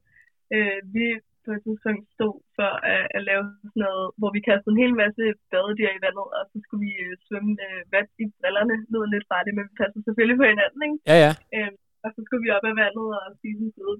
Øh, 0.55 0.79
vi 0.95 1.05
på 1.45 1.51
et 1.55 1.63
tidspunkt 1.67 2.03
stod 2.15 2.35
for 2.57 2.71
at, 2.93 3.03
at 3.17 3.21
lave 3.29 3.43
sådan 3.71 3.83
noget, 3.85 4.05
hvor 4.19 4.31
vi 4.35 4.41
kastede 4.49 4.73
en 4.73 4.83
hel 4.83 4.95
masse 5.03 5.23
badedyr 5.51 5.91
i 5.93 6.03
vandet, 6.05 6.27
og 6.37 6.43
så 6.51 6.57
skulle 6.63 6.83
vi 6.87 6.93
øh, 7.05 7.13
svømme 7.25 7.51
med 7.61 7.73
vand 7.93 8.09
i 8.23 8.25
brillerne. 8.39 8.75
Det 8.81 8.89
lød 8.93 9.05
lidt 9.15 9.29
farligt, 9.33 9.55
men 9.55 9.67
vi 9.69 9.79
passede 9.81 10.03
selvfølgelig 10.05 10.37
på 10.39 10.47
hinanden, 10.51 10.81
ikke? 10.87 10.97
Ja, 11.11 11.17
ja. 11.25 11.31
Øhm, 11.55 11.77
og 12.03 12.09
så 12.15 12.19
skulle 12.25 12.43
vi 12.45 12.55
op 12.57 12.65
af 12.71 12.75
vandet 12.83 13.07
og 13.19 13.25
spise 13.39 13.61
en 13.65 13.73
sådan 13.77 13.99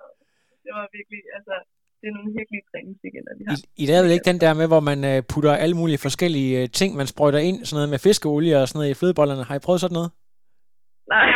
noget. 0.00 0.14
det 0.64 0.70
var 0.76 0.86
virkelig, 0.96 1.22
altså, 1.38 1.54
det 2.00 2.06
er 2.10 2.14
nogle 2.18 2.32
virkelig 2.40 2.60
træningsweekender, 2.70 3.32
vi 3.38 3.44
har. 3.48 3.56
I, 3.56 3.82
I 3.82 3.86
lavede 3.86 4.12
ikke 4.14 4.30
den 4.32 4.40
der 4.44 4.54
med, 4.60 4.66
hvor 4.72 4.80
man 4.90 5.04
øh, 5.04 5.22
putter 5.32 5.52
alle 5.52 5.76
mulige 5.80 5.98
forskellige 5.98 6.52
øh, 6.62 6.68
ting, 6.80 6.96
man 6.96 7.06
sprøjter 7.06 7.38
ind, 7.48 7.58
sådan 7.64 7.76
noget 7.76 7.88
med 7.88 7.98
fiskeolie 7.98 8.54
og 8.60 8.68
sådan 8.68 8.78
noget 8.78 8.90
i 8.90 8.94
flødebollerne. 8.94 9.44
Har 9.44 9.54
I 9.56 9.58
prøvet 9.66 9.80
sådan 9.80 9.94
noget? 9.94 10.10
Nej, 11.14 11.26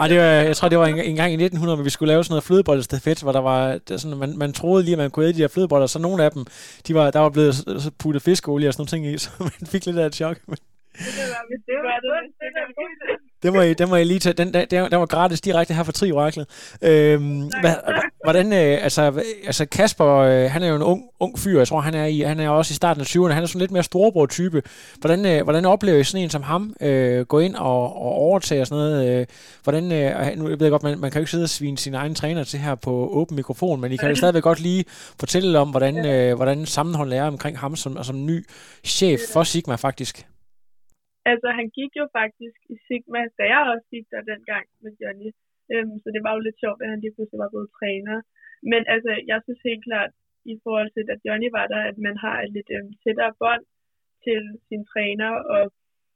Ej, 0.00 0.08
det 0.08 0.18
var, 0.18 0.24
jeg 0.50 0.56
tror, 0.56 0.68
det 0.68 0.78
var 0.78 0.86
en, 0.86 0.98
en 1.12 1.16
gang 1.20 1.30
i 1.32 1.34
1900, 1.34 1.76
hvor 1.76 1.84
vi 1.84 1.94
skulle 1.96 2.12
lave 2.12 2.24
sådan 2.24 2.32
noget 2.34 2.48
flødebollestafet, 2.48 3.22
hvor 3.22 3.32
der 3.32 3.44
var, 3.50 3.60
det 3.84 3.90
er 3.90 3.96
sådan, 3.96 4.18
man, 4.18 4.32
man 4.38 4.52
troede 4.52 4.82
lige, 4.84 4.96
at 4.96 5.02
man 5.04 5.10
kunne 5.10 5.24
æde 5.26 5.36
de 5.38 5.44
her 5.44 5.54
flødeboller, 5.54 5.86
så 5.86 5.98
nogle 5.98 6.24
af 6.24 6.30
dem, 6.34 6.42
de 6.86 6.94
var, 6.94 7.10
der 7.10 7.20
var 7.26 7.32
blevet 7.36 7.54
puttet 8.02 8.22
fiskeolie 8.22 8.68
og 8.68 8.72
sådan 8.74 8.80
nogle 8.82 8.92
ting 8.94 9.02
i, 9.14 9.18
så 9.24 9.30
man 9.40 9.66
fik 9.72 9.86
lidt 9.86 9.98
af 10.02 10.06
et 10.06 10.14
chok. 10.20 10.36
Men 10.48 10.56
Det 11.16 11.26
var, 11.32 11.42
hvis 11.50 11.62
det 11.68 11.78
var 11.88 11.96
det, 12.04 12.10
det, 12.40 12.48
det, 12.56 12.64
det, 12.78 12.88
det 13.02 13.19
må 13.52 13.60
I, 13.60 13.74
det 13.74 13.88
må 13.88 13.96
I 13.96 14.04
lige 14.04 14.18
tage. 14.18 14.32
Den, 14.32 14.54
den, 14.54 14.66
den 14.70 15.00
var 15.00 15.06
gratis 15.06 15.40
direkte 15.40 15.74
her 15.74 15.82
fra 15.82 15.92
Tri 15.92 16.12
Oraklet. 16.12 16.46
Øhm, 16.82 17.50
hvad, 17.60 17.74
hvordan, 18.24 18.52
øh, 18.52 18.84
altså, 18.84 19.22
altså 19.46 19.66
Kasper, 19.66 20.16
øh, 20.16 20.50
han 20.50 20.62
er 20.62 20.68
jo 20.68 20.76
en 20.76 20.82
ung, 20.82 21.02
ung 21.20 21.38
fyr, 21.38 21.58
jeg 21.58 21.68
tror, 21.68 21.80
han 21.80 21.94
er, 21.94 22.04
i, 22.04 22.20
han 22.20 22.40
er 22.40 22.48
også 22.48 22.72
i 22.72 22.74
starten 22.74 23.00
af 23.00 23.06
20'erne, 23.06 23.32
han 23.32 23.42
er 23.42 23.46
sådan 23.46 23.60
lidt 23.60 23.70
mere 23.70 23.82
storebror-type. 23.82 24.62
Hvordan, 25.00 25.26
øh, 25.26 25.42
hvordan 25.42 25.64
oplever 25.64 25.98
I 25.98 26.04
sådan 26.04 26.24
en 26.24 26.30
som 26.30 26.42
ham 26.42 26.74
øh, 26.80 27.26
gå 27.26 27.38
ind 27.38 27.54
og, 27.54 27.82
og 27.82 28.12
overtage 28.12 28.60
og 28.60 28.66
sådan 28.66 28.84
noget? 28.84 29.20
Øh, 29.20 29.26
hvordan, 29.62 29.92
øh, 29.92 30.38
nu 30.38 30.48
jeg 30.48 30.60
ved 30.60 30.66
jeg 30.66 30.70
godt, 30.70 30.82
man, 30.82 30.98
man 30.98 31.10
kan 31.10 31.18
jo 31.18 31.22
ikke 31.22 31.30
sidde 31.30 31.44
og 31.44 31.48
svine 31.48 31.78
sin 31.78 31.94
egen 31.94 32.14
træner 32.14 32.44
til 32.44 32.58
her 32.58 32.74
på 32.74 33.08
åben 33.12 33.36
mikrofon, 33.36 33.80
men 33.80 33.92
I 33.92 33.96
kan 33.96 34.08
jo 34.08 34.14
stadigvæk 34.14 34.42
godt 34.42 34.60
lige 34.60 34.84
fortælle 35.20 35.58
om, 35.58 35.70
hvordan, 35.70 36.06
øh, 36.06 36.36
hvordan 36.36 36.66
sammenholdet 36.66 37.18
er 37.18 37.24
omkring 37.24 37.58
ham 37.58 37.76
som, 37.76 38.04
som 38.04 38.26
ny 38.26 38.46
chef 38.84 39.20
for 39.32 39.42
Sigma 39.42 39.74
faktisk. 39.74 40.26
Altså, 41.30 41.48
han 41.58 41.68
gik 41.78 41.92
jo 42.00 42.04
faktisk 42.18 42.58
i 42.74 42.76
Sigma, 42.86 43.22
da 43.38 43.44
jeg 43.52 43.62
også 43.72 43.86
gik 43.94 44.06
der 44.12 44.28
dengang 44.32 44.66
med 44.82 44.92
Johnny. 45.00 45.30
Øhm, 45.72 45.96
så 46.02 46.08
det 46.14 46.22
var 46.24 46.32
jo 46.34 46.40
lidt 46.46 46.60
sjovt, 46.62 46.82
at 46.82 46.90
han 46.92 47.00
lige 47.00 47.14
pludselig 47.14 47.38
var 47.44 47.52
blevet 47.52 47.74
træner. 47.78 48.16
Men 48.70 48.82
altså, 48.94 49.10
jeg 49.30 49.38
synes 49.44 49.60
helt 49.68 49.84
klart, 49.88 50.12
i 50.52 50.54
forhold 50.64 50.90
til, 50.92 51.04
at 51.14 51.20
Johnny 51.26 51.48
var 51.58 51.66
der, 51.72 51.82
at 51.90 51.98
man 52.06 52.16
har 52.24 52.36
et 52.44 52.50
lidt 52.56 52.70
øhm, 52.76 52.92
tættere 53.02 53.32
bånd 53.42 53.64
til 54.24 54.42
sin 54.68 54.82
træner, 54.92 55.32
og 55.54 55.62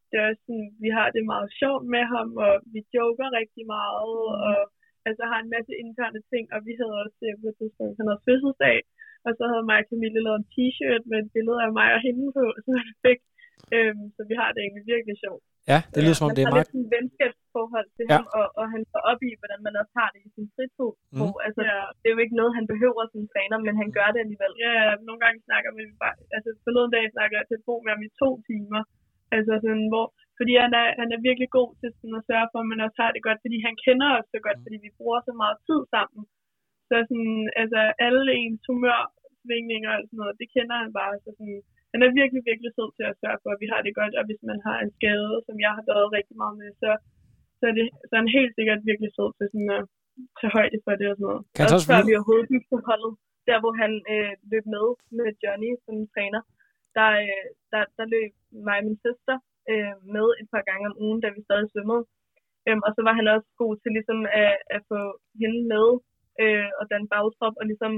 det 0.09 0.17
er 0.23 0.29
også 0.31 0.43
sådan, 0.47 0.71
vi 0.85 0.91
har 0.99 1.09
det 1.17 1.25
meget 1.33 1.51
sjovt 1.61 1.85
med 1.95 2.05
ham, 2.15 2.29
og 2.47 2.55
vi 2.75 2.81
joker 2.97 3.29
rigtig 3.41 3.65
meget, 3.77 4.19
og 4.49 4.59
altså 5.09 5.23
har 5.31 5.39
en 5.41 5.53
masse 5.57 5.73
interne 5.83 6.21
ting, 6.33 6.45
og 6.55 6.61
vi 6.69 6.73
havde 6.81 6.97
også 7.05 7.21
øh, 7.29 7.35
på 7.41 7.47
et 7.51 7.57
tidspunkt, 7.61 7.99
han 7.99 8.09
havde 8.09 8.27
fødselsdag, 8.29 8.79
og 9.27 9.31
så 9.39 9.45
havde 9.51 9.69
mig 9.71 9.79
og 9.83 9.87
Camille 9.91 10.21
lavet 10.27 10.41
en 10.41 10.51
t-shirt 10.55 11.03
med 11.11 11.19
et 11.23 11.33
billede 11.35 11.61
af 11.67 11.73
mig 11.79 11.89
og 11.97 12.01
hende 12.07 12.27
på, 12.39 12.45
så 12.65 12.71
han 12.85 12.95
fik. 13.05 13.21
Øhm, 13.77 14.05
så 14.17 14.21
vi 14.31 14.35
har 14.41 14.49
det 14.55 14.61
egentlig 14.63 14.85
virkelig 14.95 15.17
sjovt. 15.25 15.45
Ja, 15.73 15.79
det 15.93 16.01
lyder 16.05 16.17
som 16.19 16.27
om, 16.29 16.33
det 16.37 16.43
er 16.43 16.47
Han 16.47 16.53
har 16.53 16.57
meget... 16.57 16.67
lidt 16.67 16.75
sådan 16.75 16.87
et 16.89 16.93
venskabsforhold 16.97 17.89
til 17.97 18.05
Ja. 18.07 18.13
ham, 18.15 18.25
og, 18.39 18.47
og 18.61 18.67
han 18.75 18.83
går 18.93 19.03
op 19.11 19.21
i, 19.29 19.31
hvordan 19.41 19.61
man 19.67 19.75
også 19.81 19.95
har 20.01 20.09
det 20.15 20.21
i 20.29 20.31
sin 20.37 20.49
fritid. 20.55 20.91
Mm. 21.15 21.19
Mm. 21.21 21.35
Altså, 21.47 21.63
Ja. 21.71 21.79
det 22.01 22.07
er 22.09 22.15
jo 22.17 22.23
ikke 22.25 22.39
noget, 22.41 22.53
han 22.59 22.67
behøver 22.73 23.03
som 23.13 23.23
træner, 23.33 23.57
men 23.67 23.75
han 23.83 23.89
gør 23.99 24.09
det 24.15 24.21
alligevel. 24.25 24.53
Ja, 24.65 24.73
nogle 25.07 25.21
gange 25.25 25.39
snakker 25.49 25.71
vi 25.77 25.83
bare, 26.03 26.17
altså 26.37 26.51
forleden 26.65 26.93
dag 26.97 27.05
snakker 27.17 27.35
jeg 27.39 27.47
telefon 27.53 27.81
med 27.85 27.93
ham 27.95 28.03
i 28.09 28.11
to 28.23 28.29
timer. 28.51 28.83
Altså 29.37 29.53
sådan, 29.65 29.87
hvor, 29.93 30.07
fordi 30.39 30.53
han 30.65 30.73
er, 30.83 30.87
han 31.01 31.09
er 31.15 31.21
virkelig 31.29 31.51
god 31.59 31.71
til 31.81 31.91
sådan 31.99 32.19
at 32.21 32.27
sørge 32.31 32.49
for, 32.53 32.59
at 32.63 32.71
man 32.73 32.85
også 32.87 32.99
har 33.03 33.11
det 33.15 33.23
godt, 33.29 33.41
fordi 33.45 33.57
han 33.67 33.75
kender 33.87 34.09
os 34.19 34.27
så 34.35 34.39
godt, 34.47 34.59
fordi 34.65 34.77
vi 34.87 34.91
bruger 34.99 35.19
så 35.29 35.33
meget 35.43 35.57
tid 35.69 35.81
sammen. 35.95 36.23
Så 36.89 36.95
sådan, 37.11 37.41
altså 37.63 37.81
alle 38.07 38.31
ens 38.43 38.63
humørsvingninger 38.71 39.93
og 39.99 40.03
sådan 40.07 40.21
noget, 40.23 40.39
det 40.41 40.49
kender 40.57 40.77
han 40.83 40.91
bare. 41.01 41.13
Så 41.25 41.31
sådan, 41.39 41.61
han 41.95 42.03
er 42.07 42.19
virkelig, 42.21 42.43
virkelig 42.51 42.71
sød 42.77 42.91
til 42.97 43.05
at 43.11 43.19
sørge 43.23 43.41
for, 43.43 43.51
at 43.53 43.63
vi 43.63 43.69
har 43.73 43.81
det 43.83 43.99
godt, 44.01 44.15
og 44.19 44.25
hvis 44.29 44.43
man 44.51 44.59
har 44.67 44.77
en 44.85 44.93
skade, 44.99 45.35
som 45.47 45.57
jeg 45.65 45.73
har 45.77 45.85
været 45.93 46.15
rigtig 46.19 46.37
meget 46.43 46.57
med, 46.61 46.71
så, 46.83 46.91
så, 47.59 47.65
er, 47.71 47.75
det, 47.79 47.87
så 48.07 48.13
er 48.15 48.21
han 48.23 48.39
helt 48.39 48.53
sikkert 48.59 48.89
virkelig 48.91 49.11
sød 49.17 49.31
til 49.39 49.47
sådan 49.53 49.73
at 49.79 49.85
tage 50.39 50.55
højde 50.59 50.79
for 50.85 50.95
det 51.01 51.07
og 51.11 51.17
sådan 51.17 51.29
noget. 51.31 51.43
Kan 51.57 51.65
Også 51.65 51.77
også 51.77 51.89
før 51.91 52.01
vi 52.09 52.17
overhovedet 52.17 52.51
gik 52.53 52.65
på 52.73 52.79
holdet, 52.89 53.13
der 53.49 53.57
hvor 53.63 53.75
han 53.83 53.93
øh, 54.13 54.33
løb 54.53 54.65
med 54.75 54.87
med 55.19 55.29
Johnny 55.43 55.71
som 55.85 55.97
træner, 56.15 56.41
der, 56.97 57.09
øh, 57.25 57.47
der, 57.73 57.83
der 57.99 58.05
løb 58.15 58.31
mig 58.67 58.77
og 58.81 58.85
min 58.89 58.99
søster 59.05 59.37
øh, 59.73 59.95
med 60.15 60.27
et 60.41 60.49
par 60.55 60.65
gange 60.69 60.85
om 60.91 60.99
ugen, 61.05 61.21
da 61.23 61.29
vi 61.35 61.41
stadig 61.49 61.69
svømmede. 61.73 62.05
Øhm, 62.69 62.83
og 62.87 62.91
så 62.97 63.01
var 63.07 63.15
han 63.19 63.27
også 63.35 63.49
god 63.63 63.73
til 63.77 63.91
ligesom 63.97 64.19
at, 64.43 64.55
at 64.77 64.81
få 64.91 65.01
hende 65.41 65.61
med 65.73 65.87
øh, 66.43 66.69
og 66.79 66.85
danne 66.91 67.09
bagtrop 67.15 67.55
og 67.61 67.67
ligesom 67.71 67.93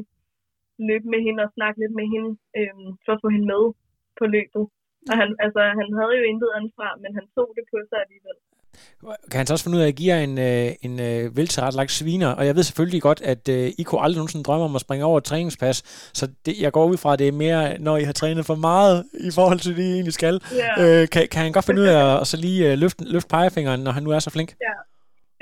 løbe 0.89 1.07
med 1.13 1.21
hende 1.27 1.41
og 1.47 1.55
snakke 1.57 1.77
lidt 1.83 1.95
med 2.01 2.07
hende 2.15 2.31
øh, 2.59 2.87
for 3.05 3.13
at 3.15 3.23
få 3.25 3.29
hende 3.35 3.49
med 3.55 3.63
på 4.20 4.26
løbet. 4.37 4.64
Og 5.11 5.14
han, 5.20 5.29
altså, 5.44 5.61
han 5.81 5.88
havde 5.98 6.14
jo 6.20 6.24
intet 6.33 6.50
ansvar, 6.61 6.92
men 7.02 7.11
han 7.18 7.24
tog 7.37 7.48
det 7.57 7.64
på 7.72 7.79
sig 7.88 7.98
alligevel. 8.05 8.38
Kan 9.31 9.38
han 9.40 9.46
så 9.46 9.55
også 9.55 9.64
finde 9.64 9.79
ud 9.79 9.83
af 9.83 9.88
at 9.92 9.98
give 10.00 10.14
jer 10.14 10.20
en, 10.29 10.37
øh, 10.48 10.68
en 10.87 10.94
øh, 11.09 11.37
veltilrettelagt 11.38 11.90
sviner? 11.90 12.31
Og 12.38 12.46
jeg 12.46 12.55
ved 12.57 12.62
selvfølgelig 12.62 13.02
godt, 13.09 13.20
at 13.33 13.44
øh, 13.57 13.66
I 13.81 13.83
kunne 13.83 14.02
aldrig 14.05 14.18
nogensinde 14.20 14.44
drømme 14.48 14.64
om 14.64 14.74
at 14.79 14.85
springe 14.87 15.05
over 15.11 15.18
et 15.18 15.24
træningspas, 15.31 15.76
så 16.18 16.24
det, 16.46 16.55
jeg 16.64 16.72
går 16.72 16.87
ud 16.92 16.98
fra, 17.02 17.12
at 17.12 17.18
det 17.18 17.29
er 17.29 17.42
mere, 17.44 17.79
når 17.87 17.96
I 18.02 18.05
har 18.11 18.16
trænet 18.20 18.44
for 18.50 18.59
meget 18.68 18.96
i 19.29 19.31
forhold 19.38 19.59
til 19.64 19.72
det, 19.76 19.83
I 19.90 19.92
egentlig 19.96 20.16
skal. 20.20 20.35
Ja. 20.62 20.70
Øh, 20.83 21.02
kan, 21.12 21.22
kan 21.33 21.40
han 21.46 21.52
godt 21.57 21.66
finde 21.68 21.83
ud 21.83 21.88
af 21.94 22.20
at, 22.20 22.26
så 22.31 22.37
lige 22.46 22.61
øh, 22.68 22.79
løfte, 22.83 23.02
løfte 23.14 23.31
pegefingeren, 23.35 23.81
når 23.87 23.92
han 23.96 24.02
nu 24.07 24.11
er 24.16 24.18
så 24.18 24.31
flink? 24.37 24.50
Ja. 24.66 24.74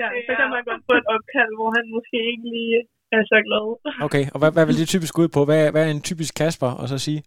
ja, 0.02 0.08
så 0.26 0.32
kan 0.38 0.48
man 0.54 0.62
godt 0.70 0.82
få 0.88 0.94
et 1.02 1.06
opkald, 1.14 1.52
hvor 1.58 1.70
han 1.76 1.84
måske 1.96 2.18
ikke 2.32 2.46
lige 2.56 2.76
er 3.16 3.22
så 3.32 3.38
glad. 3.46 3.64
Okay, 4.06 4.24
og 4.34 4.38
hvad, 4.40 4.50
hvad 4.56 4.66
vil 4.66 4.78
det 4.80 4.88
typisk 4.94 5.18
ud 5.22 5.28
på? 5.28 5.40
Hvad, 5.48 5.70
hvad 5.72 5.82
er 5.86 5.90
en 5.90 6.06
typisk 6.10 6.32
Kasper 6.40 6.70
og 6.80 6.88
så 6.88 6.98
sige? 6.98 7.20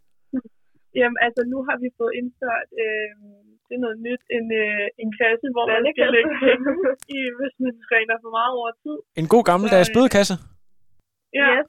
Jamen, 0.99 1.17
altså, 1.25 1.41
nu 1.53 1.57
har 1.67 1.77
vi 1.83 1.87
fået 1.99 2.13
indført, 2.19 2.69
øh, 2.83 3.09
det 3.67 3.73
er 3.77 3.83
noget 3.85 3.99
nyt, 4.07 4.23
en, 4.37 4.45
øh, 4.63 4.85
en 5.03 5.09
kasse, 5.21 5.47
hvor 5.55 5.65
man 5.73 5.81
skal 5.93 6.07
lægge 6.15 6.33
penge 6.45 6.69
i, 7.17 7.19
hvis 7.39 7.55
man 7.65 7.75
træner 7.87 8.15
for 8.23 8.31
meget 8.37 8.53
over 8.59 8.71
tid. 8.83 8.97
En 9.21 9.27
god 9.33 9.43
gammeldags 9.49 9.89
øh, 9.91 9.95
bødekasse? 9.95 10.35
Ja, 11.39 11.49
Yes. 11.55 11.65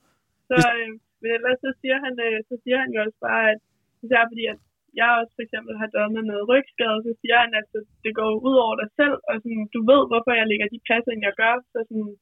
så, 0.50 0.56
øh, 0.78 0.90
men 1.20 1.28
ellers 1.36 1.58
så 1.64 1.70
siger, 1.80 1.96
han, 2.06 2.14
øh, 2.26 2.36
så 2.48 2.54
siger 2.62 2.78
han 2.82 2.90
jo 2.94 2.98
også 3.06 3.18
bare, 3.28 3.44
at 3.52 3.60
især 4.04 4.22
fordi, 4.30 4.44
at 4.52 4.58
jeg 5.00 5.08
også 5.20 5.32
for 5.36 5.42
eksempel 5.46 5.72
har 5.80 5.88
døjet 5.94 6.12
med 6.16 6.24
noget 6.30 6.44
rygskade, 6.52 6.98
så 7.06 7.12
siger 7.20 7.36
han, 7.44 7.50
at 7.60 7.66
det- 7.72 7.88
det 8.04 8.12
går 8.18 8.30
ud 8.48 8.56
over 8.66 8.76
dig 8.82 8.90
selv, 9.00 9.16
og 9.28 9.34
sådan, 9.42 9.64
du 9.74 9.80
ved, 9.90 10.02
hvorfor 10.10 10.32
jeg 10.40 10.46
lægger 10.50 10.68
de 10.74 10.80
passer, 10.90 11.12
jeg 11.28 11.34
gør, 11.42 11.54
så 11.72 11.78
sådan, 11.88 12.12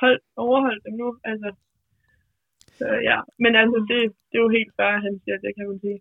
hold, 0.00 0.18
overhold 0.46 0.80
dem 0.86 0.94
nu, 1.02 1.08
altså. 1.30 1.50
Så 2.78 2.86
ja, 3.10 3.18
men 3.38 3.52
altså, 3.62 3.78
det, 3.88 3.98
det 4.28 4.36
er 4.38 4.42
jo 4.46 4.48
helt 4.58 4.72
fair, 4.78 4.94
han 5.06 5.14
siger, 5.24 5.36
det 5.44 5.52
kan 5.56 5.68
man 5.68 5.78
sige. 5.84 5.98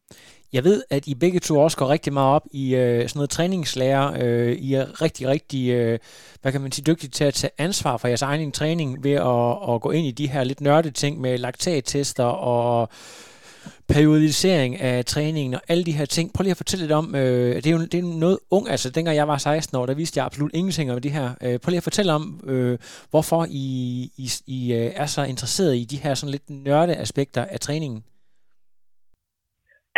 Jeg 0.54 0.64
ved, 0.64 0.84
at 0.90 1.08
I 1.08 1.16
begge 1.16 1.40
to 1.40 1.60
også 1.60 1.78
går 1.78 1.90
rigtig 1.90 2.14
meget 2.14 2.36
op 2.36 2.46
i 2.52 2.76
øh, 2.76 3.00
sådan 3.08 3.18
noget 3.20 3.30
træningslærer. 3.30 4.08
Øh, 4.24 4.52
I 4.52 4.74
er 4.74 5.02
rigtig, 5.02 5.28
rigtig, 5.28 5.64
øh, 5.72 6.00
hvad 6.42 6.52
kan 6.52 6.62
man 6.62 6.72
sige, 6.72 6.92
dygtige 6.92 7.10
til 7.10 7.24
at 7.24 7.34
tage 7.34 7.52
ansvar 7.58 7.98
for 7.98 8.08
jeres 8.08 8.22
egen 8.22 8.52
træning 8.52 9.04
ved 9.04 9.16
at, 9.34 9.74
at 9.74 9.82
gå 9.82 9.92
ind 9.92 10.08
i 10.08 10.12
de 10.12 10.30
her 10.30 10.44
lidt 10.44 10.62
nørdede 10.62 10.94
ting 10.94 11.22
med 11.22 11.38
laktattester 11.38 12.24
og 12.24 12.90
periodisering 13.93 14.71
af 14.89 15.06
træningen 15.06 15.54
og 15.54 15.62
alle 15.71 15.84
de 15.89 15.97
her 16.00 16.06
ting. 16.06 16.26
Prøv 16.34 16.43
lige 16.43 16.58
at 16.58 16.62
fortælle 16.63 16.84
lidt 16.84 16.97
om, 17.02 17.08
øh, 17.21 17.52
det 17.62 17.67
er 17.67 17.76
jo 17.78 17.82
det 17.93 18.00
er 18.02 18.19
noget 18.26 18.38
ung, 18.58 18.65
altså 18.74 18.88
dengang 18.95 19.15
jeg 19.17 19.28
var 19.28 19.38
16 19.38 19.78
år, 19.80 19.86
der 19.86 19.95
vidste 20.02 20.17
jeg 20.17 20.26
absolut 20.26 20.52
ingenting 20.60 20.91
om 20.91 21.02
det 21.02 21.12
her. 21.17 21.28
Øh, 21.45 21.56
prøv 21.62 21.69
lige 21.69 21.84
at 21.84 21.89
fortælle 21.89 22.12
om, 22.19 22.24
øh, 22.52 22.76
hvorfor 23.12 23.41
I, 23.63 23.65
I, 24.26 24.28
I 24.58 24.60
øh, 24.80 24.89
er 25.02 25.08
så 25.15 25.21
interesseret 25.34 25.74
i 25.82 25.86
de 25.91 26.02
her 26.04 26.13
sådan 26.13 26.36
lidt 26.36 26.47
nørde 26.67 26.93
aspekter 27.06 27.43
af 27.56 27.60
træningen. 27.67 28.02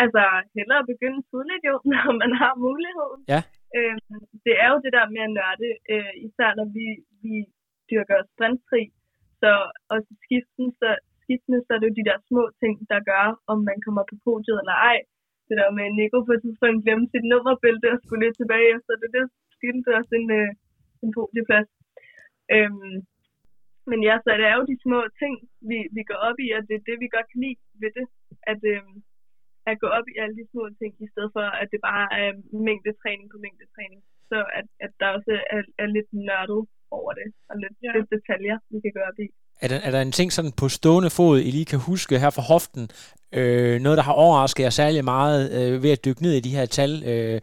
Altså, 0.04 0.24
hellere 0.58 0.90
begynde 0.92 1.22
tidligt 1.30 1.64
jo, 1.70 1.76
når 1.94 2.12
man 2.24 2.32
har 2.42 2.54
muligheden. 2.68 3.22
Ja. 3.34 3.42
Øhm, 3.78 4.22
det 4.46 4.54
er 4.64 4.68
jo 4.74 4.78
det 4.86 4.92
der 4.98 5.06
med 5.16 5.22
at 5.28 5.34
nørde, 5.40 5.70
øh, 5.94 6.14
især 6.28 6.50
når 6.60 6.68
vi, 6.78 6.88
vi 7.24 7.36
dyrker 7.90 8.18
sprintfri. 8.32 8.84
Så 9.42 9.52
også 9.94 10.12
skiften, 10.24 10.68
så, 10.80 10.90
skiftende, 11.24 11.60
så 11.62 11.70
er 11.74 11.80
det 11.80 11.88
jo 11.90 11.98
de 12.00 12.08
der 12.10 12.18
små 12.30 12.44
ting, 12.62 12.76
der 12.92 13.00
gør, 13.12 13.26
om 13.52 13.58
man 13.70 13.78
kommer 13.86 14.04
på 14.10 14.16
podiet 14.26 14.58
eller 14.62 14.78
ej. 14.92 15.00
Det 15.48 15.56
der 15.60 15.70
med 15.78 15.88
Nico 15.98 16.18
på 16.28 16.34
et 16.36 16.42
tidspunkt 16.46 16.84
glemte 16.86 17.12
sit 17.14 17.26
nummerbælte 17.32 17.88
og 17.94 18.00
skulle 18.00 18.24
lidt 18.26 18.38
tilbage 18.42 18.68
efter 18.76 18.94
det, 19.02 19.10
det 19.18 19.26
skilte 19.56 19.90
også 20.00 20.14
en, 20.22 20.28
øh, 20.40 20.50
en 21.04 21.12
podieplads. 21.18 21.70
Øhm, 22.56 22.96
men 23.90 24.00
ja, 24.08 24.16
så 24.24 24.30
det 24.40 24.46
er 24.52 24.56
jo 24.60 24.70
de 24.72 24.78
små 24.86 25.00
ting, 25.22 25.36
vi, 25.70 25.78
vi 25.98 26.02
går 26.10 26.20
op 26.30 26.38
i, 26.46 26.48
og 26.58 26.62
det 26.68 26.76
er 26.78 26.88
det, 26.90 26.98
vi 27.04 27.08
godt 27.16 27.28
kan 27.32 27.42
lide 27.46 27.60
ved 27.82 27.92
det. 27.98 28.06
At, 28.52 28.62
øhm, 28.74 28.96
at 29.70 29.76
gå 29.84 29.88
op 29.98 30.08
i 30.12 30.20
alle 30.22 30.36
de 30.40 30.46
små 30.52 30.64
ting, 30.80 30.92
i 31.06 31.08
stedet 31.14 31.32
for, 31.36 31.46
at 31.62 31.68
det 31.74 31.82
bare 31.90 32.06
er 32.22 32.30
mængdetræning 32.68 33.28
på 33.32 33.38
mængdetræning. 33.46 34.02
Så 34.30 34.38
at, 34.60 34.68
at 34.86 34.92
der 35.00 35.08
også 35.18 35.32
er, 35.56 35.62
er 35.84 35.88
lidt 35.96 36.10
nørdet 36.28 36.62
over 36.98 37.12
det, 37.20 37.28
og 37.50 37.56
lidt, 37.64 37.76
Ja. 37.84 37.92
lidt 37.96 38.10
detaljer, 38.16 38.58
vi 38.74 38.78
kan 38.84 38.94
gøre 38.98 39.10
op 39.12 39.20
i. 39.26 39.28
Er 39.62 39.68
der, 39.68 39.80
er 39.88 39.92
der 39.92 40.02
en 40.02 40.12
ting 40.12 40.32
sådan 40.32 40.56
på 40.62 40.68
stående 40.78 41.12
fod, 41.18 41.40
I 41.40 41.52
lige 41.52 41.72
kan 41.72 41.80
huske 41.90 42.20
her 42.24 42.32
fra 42.38 42.48
hoften? 42.52 42.84
Øh, 43.40 43.76
noget, 43.86 43.98
der 44.00 44.06
har 44.10 44.16
overrasket 44.26 44.64
jer 44.64 44.74
særlig 44.82 45.02
meget 45.16 45.42
øh, 45.58 45.84
ved 45.84 45.92
at 45.96 46.06
dykke 46.06 46.24
ned 46.26 46.34
i 46.38 46.46
de 46.48 46.56
her 46.58 46.66
tal? 46.78 46.92
Øh, 47.12 47.38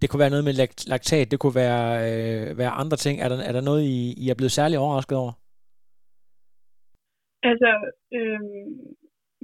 det 0.00 0.06
kunne 0.06 0.22
være 0.24 0.34
noget 0.34 0.46
med 0.48 0.54
laktat, 0.92 1.30
det 1.30 1.38
kunne 1.40 1.58
være, 1.64 1.86
øh, 2.06 2.58
være 2.60 2.78
andre 2.82 2.98
ting. 3.04 3.14
Er 3.24 3.28
der, 3.28 3.38
er 3.48 3.52
der 3.56 3.64
noget, 3.70 3.82
I, 3.96 3.98
I 4.22 4.24
er 4.32 4.38
blevet 4.38 4.58
særlig 4.58 4.76
overrasket 4.78 5.16
over? 5.22 5.32
Altså, 7.50 7.70
øh, 8.16 8.40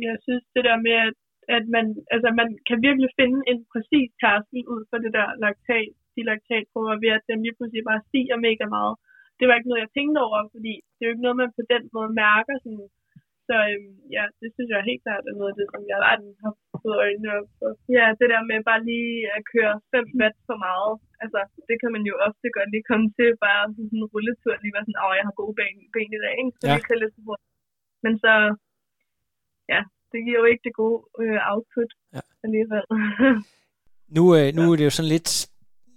jeg 0.07 0.17
synes 0.27 0.45
det 0.55 0.63
der 0.69 0.79
med, 0.87 0.97
at, 1.09 1.17
at 1.57 1.65
man, 1.77 1.87
altså, 2.15 2.29
man 2.41 2.49
kan 2.69 2.79
virkelig 2.87 3.11
finde 3.21 3.39
en 3.51 3.61
præcis 3.73 4.09
tærskel 4.21 4.63
ud 4.75 4.83
for 4.91 4.99
det 5.05 5.13
der 5.19 5.27
laktat, 5.45 5.91
de 6.15 6.23
laktatprøver, 6.31 7.03
ved 7.05 7.13
at 7.19 7.27
den 7.31 7.39
lige 7.45 7.57
pludselig 7.57 7.83
bare 7.91 8.05
stiger 8.09 8.37
mega 8.49 8.67
meget. 8.77 8.95
Det 9.41 9.47
var 9.49 9.55
ikke 9.57 9.71
noget, 9.71 9.85
jeg 9.85 9.93
tænkte 9.97 10.19
over, 10.29 10.41
fordi 10.55 10.73
det 10.95 11.01
er 11.03 11.09
jo 11.09 11.15
ikke 11.15 11.27
noget, 11.27 11.41
man 11.41 11.57
på 11.59 11.65
den 11.73 11.83
måde 11.97 12.11
mærker. 12.25 12.55
Sådan. 12.65 12.89
Så 13.49 13.55
øhm, 13.71 13.95
ja, 14.17 14.25
det 14.41 14.49
synes 14.55 14.69
jeg 14.73 14.89
helt 14.91 15.03
klart 15.07 15.25
er 15.31 15.35
noget 15.39 15.53
af 15.53 15.59
det, 15.61 15.67
som 15.73 15.83
jeg 15.93 15.99
har 16.45 16.53
fået 16.83 16.99
øjnene 17.05 17.31
op 17.39 17.49
for. 17.59 17.71
Ja, 17.99 18.07
det 18.21 18.27
der 18.33 18.43
med 18.51 18.59
bare 18.71 18.83
lige 18.91 19.13
at 19.37 19.43
køre 19.53 19.75
5 19.95 20.21
watt 20.21 20.37
for 20.49 20.57
meget, 20.67 20.93
altså 21.23 21.41
det 21.69 21.77
kan 21.83 21.91
man 21.95 22.03
jo 22.11 22.15
ofte 22.27 22.47
godt 22.57 22.71
lige 22.75 22.89
komme 22.91 23.07
til, 23.19 23.29
bare 23.47 23.63
sådan 23.77 23.99
en 23.99 24.11
rulletur, 24.13 24.53
lige 24.63 24.75
være 24.77 24.87
sådan, 24.87 25.03
åh, 25.05 25.13
jeg 25.19 25.27
har 25.29 25.37
gode 25.41 25.55
ben, 25.59 25.77
ben 25.95 26.11
i 26.17 26.21
dag, 26.25 26.35
ikke? 26.43 26.53
Så 26.61 26.65
Ja. 26.69 26.75
det 26.77 26.83
kan 26.89 26.99
lidt 27.03 27.17
hurtigt. 27.27 27.51
Men 28.05 28.13
så, 28.25 28.33
ja, 29.73 29.81
det 30.13 30.19
giver 30.27 30.41
jo 30.43 30.47
ikke 30.53 30.65
det 30.67 30.75
gode 30.83 30.99
øh, 31.23 31.39
output 31.53 31.91
Ja. 32.17 32.23
alligevel. 32.45 32.85
Nu, 34.17 34.23
øh, 34.39 34.49
nu 34.57 34.63
er 34.73 34.77
det 34.79 34.85
jo 34.89 34.97
sådan 34.99 35.13
lidt... 35.17 35.31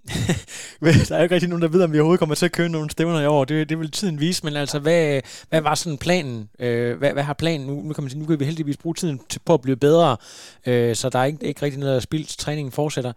der 1.08 1.14
er 1.14 1.18
jo 1.18 1.26
ikke 1.26 1.34
rigtig 1.34 1.50
nogen, 1.52 1.62
der 1.62 1.74
ved, 1.74 1.82
om 1.84 1.92
vi 1.92 1.98
overhovedet 1.98 2.22
kommer 2.22 2.34
til 2.34 2.50
at 2.50 2.56
køre 2.58 2.74
nogle 2.76 2.90
stævner 2.90 3.20
i 3.22 3.26
år. 3.26 3.44
Det, 3.44 3.68
det 3.70 3.78
vil 3.78 3.90
tiden 3.90 4.20
vise, 4.20 4.40
men 4.46 4.54
altså, 4.62 4.78
hvad, 4.86 5.02
hvad 5.50 5.60
var 5.68 5.74
sådan 5.74 5.98
planen? 6.06 6.38
Øh, 6.64 6.92
hvad, 7.00 7.12
hvad 7.16 7.26
har 7.30 7.36
planen? 7.44 7.66
Nu, 7.66 7.74
nu, 7.86 7.92
kan 7.92 8.02
man 8.02 8.10
sige, 8.10 8.20
nu 8.20 8.26
kan 8.26 8.40
vi 8.40 8.50
heldigvis 8.50 8.82
bruge 8.82 8.94
tiden 8.94 9.18
til, 9.30 9.40
på 9.46 9.52
at 9.54 9.62
blive 9.66 9.80
bedre, 9.86 10.10
øh, 10.68 10.92
så 11.00 11.06
der 11.12 11.18
er 11.18 11.26
ikke, 11.30 11.46
ikke 11.50 11.62
rigtig 11.64 11.80
noget 11.80 11.96
at 11.96 12.06
spille. 12.08 12.26
Træningen 12.44 12.72
fortsætter. 12.80 13.12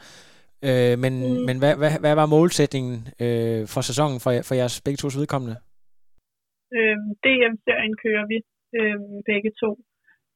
Øh, 0.68 0.96
men 1.04 1.14
mm. 1.24 1.42
men 1.48 1.56
hvad, 1.62 1.74
hvad, 1.82 1.94
hvad 2.04 2.16
var 2.22 2.34
målsætningen 2.36 2.96
øh, 3.24 3.62
for 3.74 3.82
sæsonen 3.90 4.18
for, 4.24 4.32
for 4.48 4.54
jeres 4.60 4.82
begge 4.86 5.00
tos 5.02 5.20
vedkommende? 5.22 5.56
Øhm, 6.78 7.08
DM-serien 7.24 7.96
kører 8.04 8.26
vi 8.32 8.38
øhm, 8.80 9.16
begge 9.32 9.52
to. 9.62 9.72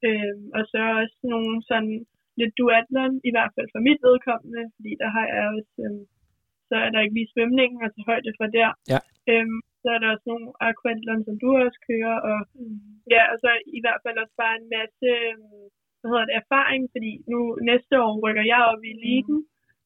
Øhm, 0.08 0.44
og 0.58 0.64
så 0.72 0.80
også 1.02 1.18
nogle 1.34 1.54
sådan 1.70 1.96
lidt 2.40 2.54
duatlon, 2.60 3.14
i 3.30 3.32
hvert 3.36 3.52
fald 3.56 3.68
for 3.74 3.82
mit 3.88 4.00
vedkommende, 4.08 4.64
fordi 4.76 4.92
der 5.02 5.10
har 5.16 5.26
jeg 5.34 5.44
også, 5.56 5.74
øhm, 5.86 6.04
så 6.72 6.78
er 6.86 6.90
der 6.92 7.04
ikke 7.04 7.18
lige 7.18 7.32
svømningen 7.34 7.78
tage 7.96 8.10
højde 8.12 8.32
for 8.40 8.48
der. 8.58 8.70
Ja. 8.94 9.00
Øhm, 9.32 9.60
så 9.82 9.88
er 9.96 10.00
der 10.00 10.10
også 10.14 10.28
nogle 10.32 10.48
aquatlon, 10.68 11.22
som 11.28 11.36
du 11.44 11.48
også 11.66 11.80
kører, 11.90 12.16
og 12.30 12.40
ja, 13.14 13.24
og 13.32 13.38
så 13.44 13.50
i 13.78 13.80
hvert 13.84 14.02
fald 14.04 14.18
også 14.24 14.36
bare 14.44 14.56
en 14.62 14.68
masse, 14.78 15.10
øhm, 15.28 15.62
hvad 16.00 16.10
hedder 16.12 16.28
det, 16.28 16.36
erfaring, 16.44 16.82
fordi 16.94 17.12
nu 17.32 17.40
næste 17.70 17.94
år 18.06 18.14
rykker 18.24 18.46
jeg 18.54 18.62
op 18.72 18.84
i 18.92 18.94
ligen, 19.06 19.38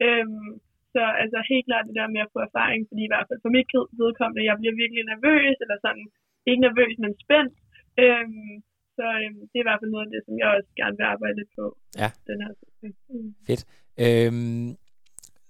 øhm, 0.07 0.49
så 0.93 1.01
altså 1.23 1.37
helt 1.51 1.67
klart 1.69 1.87
det 1.87 1.99
der 1.99 2.13
med 2.15 2.21
at 2.25 2.33
få 2.33 2.39
erfaring, 2.49 2.81
fordi 2.89 3.01
i 3.05 3.11
hvert 3.11 3.27
fald 3.27 3.39
for 3.43 3.51
mit 3.57 3.69
vedkommende, 4.01 4.47
jeg 4.49 4.55
bliver 4.59 4.75
virkelig 4.81 5.03
nervøs, 5.13 5.55
eller 5.63 5.77
sådan, 5.85 6.07
ikke 6.49 6.65
nervøs, 6.67 6.93
men 7.03 7.11
spændt. 7.23 7.55
Øhm, 8.03 8.53
så 8.97 9.05
øhm, 9.21 9.39
det 9.49 9.57
er 9.57 9.63
i 9.63 9.69
hvert 9.69 9.81
fald 9.81 9.93
noget 9.93 10.07
af 10.07 10.11
det, 10.13 10.21
som 10.25 10.35
jeg 10.41 10.47
også 10.55 10.71
gerne 10.81 10.97
vil 10.99 11.11
arbejde 11.13 11.37
lidt 11.39 11.51
på. 11.59 11.65
Ja. 12.01 12.09
Den 12.29 12.37
her. 12.43 12.51
Mm. 13.13 13.31
Øhm, 14.05 14.67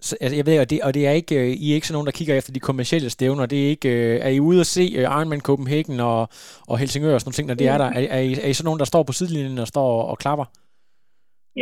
så, 0.00 0.16
altså, 0.20 0.36
jeg 0.36 0.46
ved, 0.46 0.60
og 0.60 0.70
det, 0.70 0.78
og 0.86 0.94
det 0.94 1.06
er 1.06 1.10
ikke, 1.10 1.34
øh, 1.40 1.48
I 1.64 1.70
er 1.70 1.74
ikke 1.74 1.86
sådan 1.86 1.96
nogen, 1.98 2.06
der 2.06 2.18
kigger 2.18 2.34
efter 2.34 2.52
de 2.52 2.60
kommercielle 2.60 3.10
stævner. 3.10 3.46
Det 3.46 3.58
er 3.64 3.68
ikke, 3.68 3.88
øh, 3.88 4.26
er 4.26 4.28
I 4.28 4.40
ude 4.40 4.60
at 4.60 4.66
se 4.66 4.84
øh, 4.98 5.02
Ironman 5.02 5.46
Copenhagen 5.48 6.00
og, 6.00 6.28
og 6.70 6.78
Helsingør 6.78 7.14
og 7.14 7.20
sådan 7.20 7.28
nogle 7.28 7.38
ting, 7.38 7.48
når 7.48 7.58
det 7.60 7.68
er 7.74 7.78
der? 7.78 7.88
Er, 7.98 8.02
er, 8.16 8.20
I, 8.28 8.32
er 8.44 8.48
I 8.52 8.54
sådan 8.54 8.68
nogen, 8.68 8.82
der 8.82 8.88
står 8.92 9.02
på 9.02 9.12
sidelinjen 9.12 9.58
og 9.58 9.68
står 9.74 9.88
og, 9.96 10.02
og 10.12 10.18
klapper? 10.18 10.46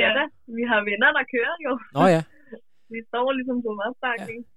ja 0.00 0.08
da, 0.18 0.24
vi 0.56 0.62
har 0.70 0.80
venner, 0.90 1.10
der 1.18 1.24
kører 1.34 1.56
jo. 1.66 1.72
Nå 1.96 2.04
ja. 2.14 2.22
Vi 2.94 2.98
står 3.10 3.26
ligesom 3.38 3.58
på 3.64 3.70
opbakning. 3.88 4.40
Ja. 4.44 4.50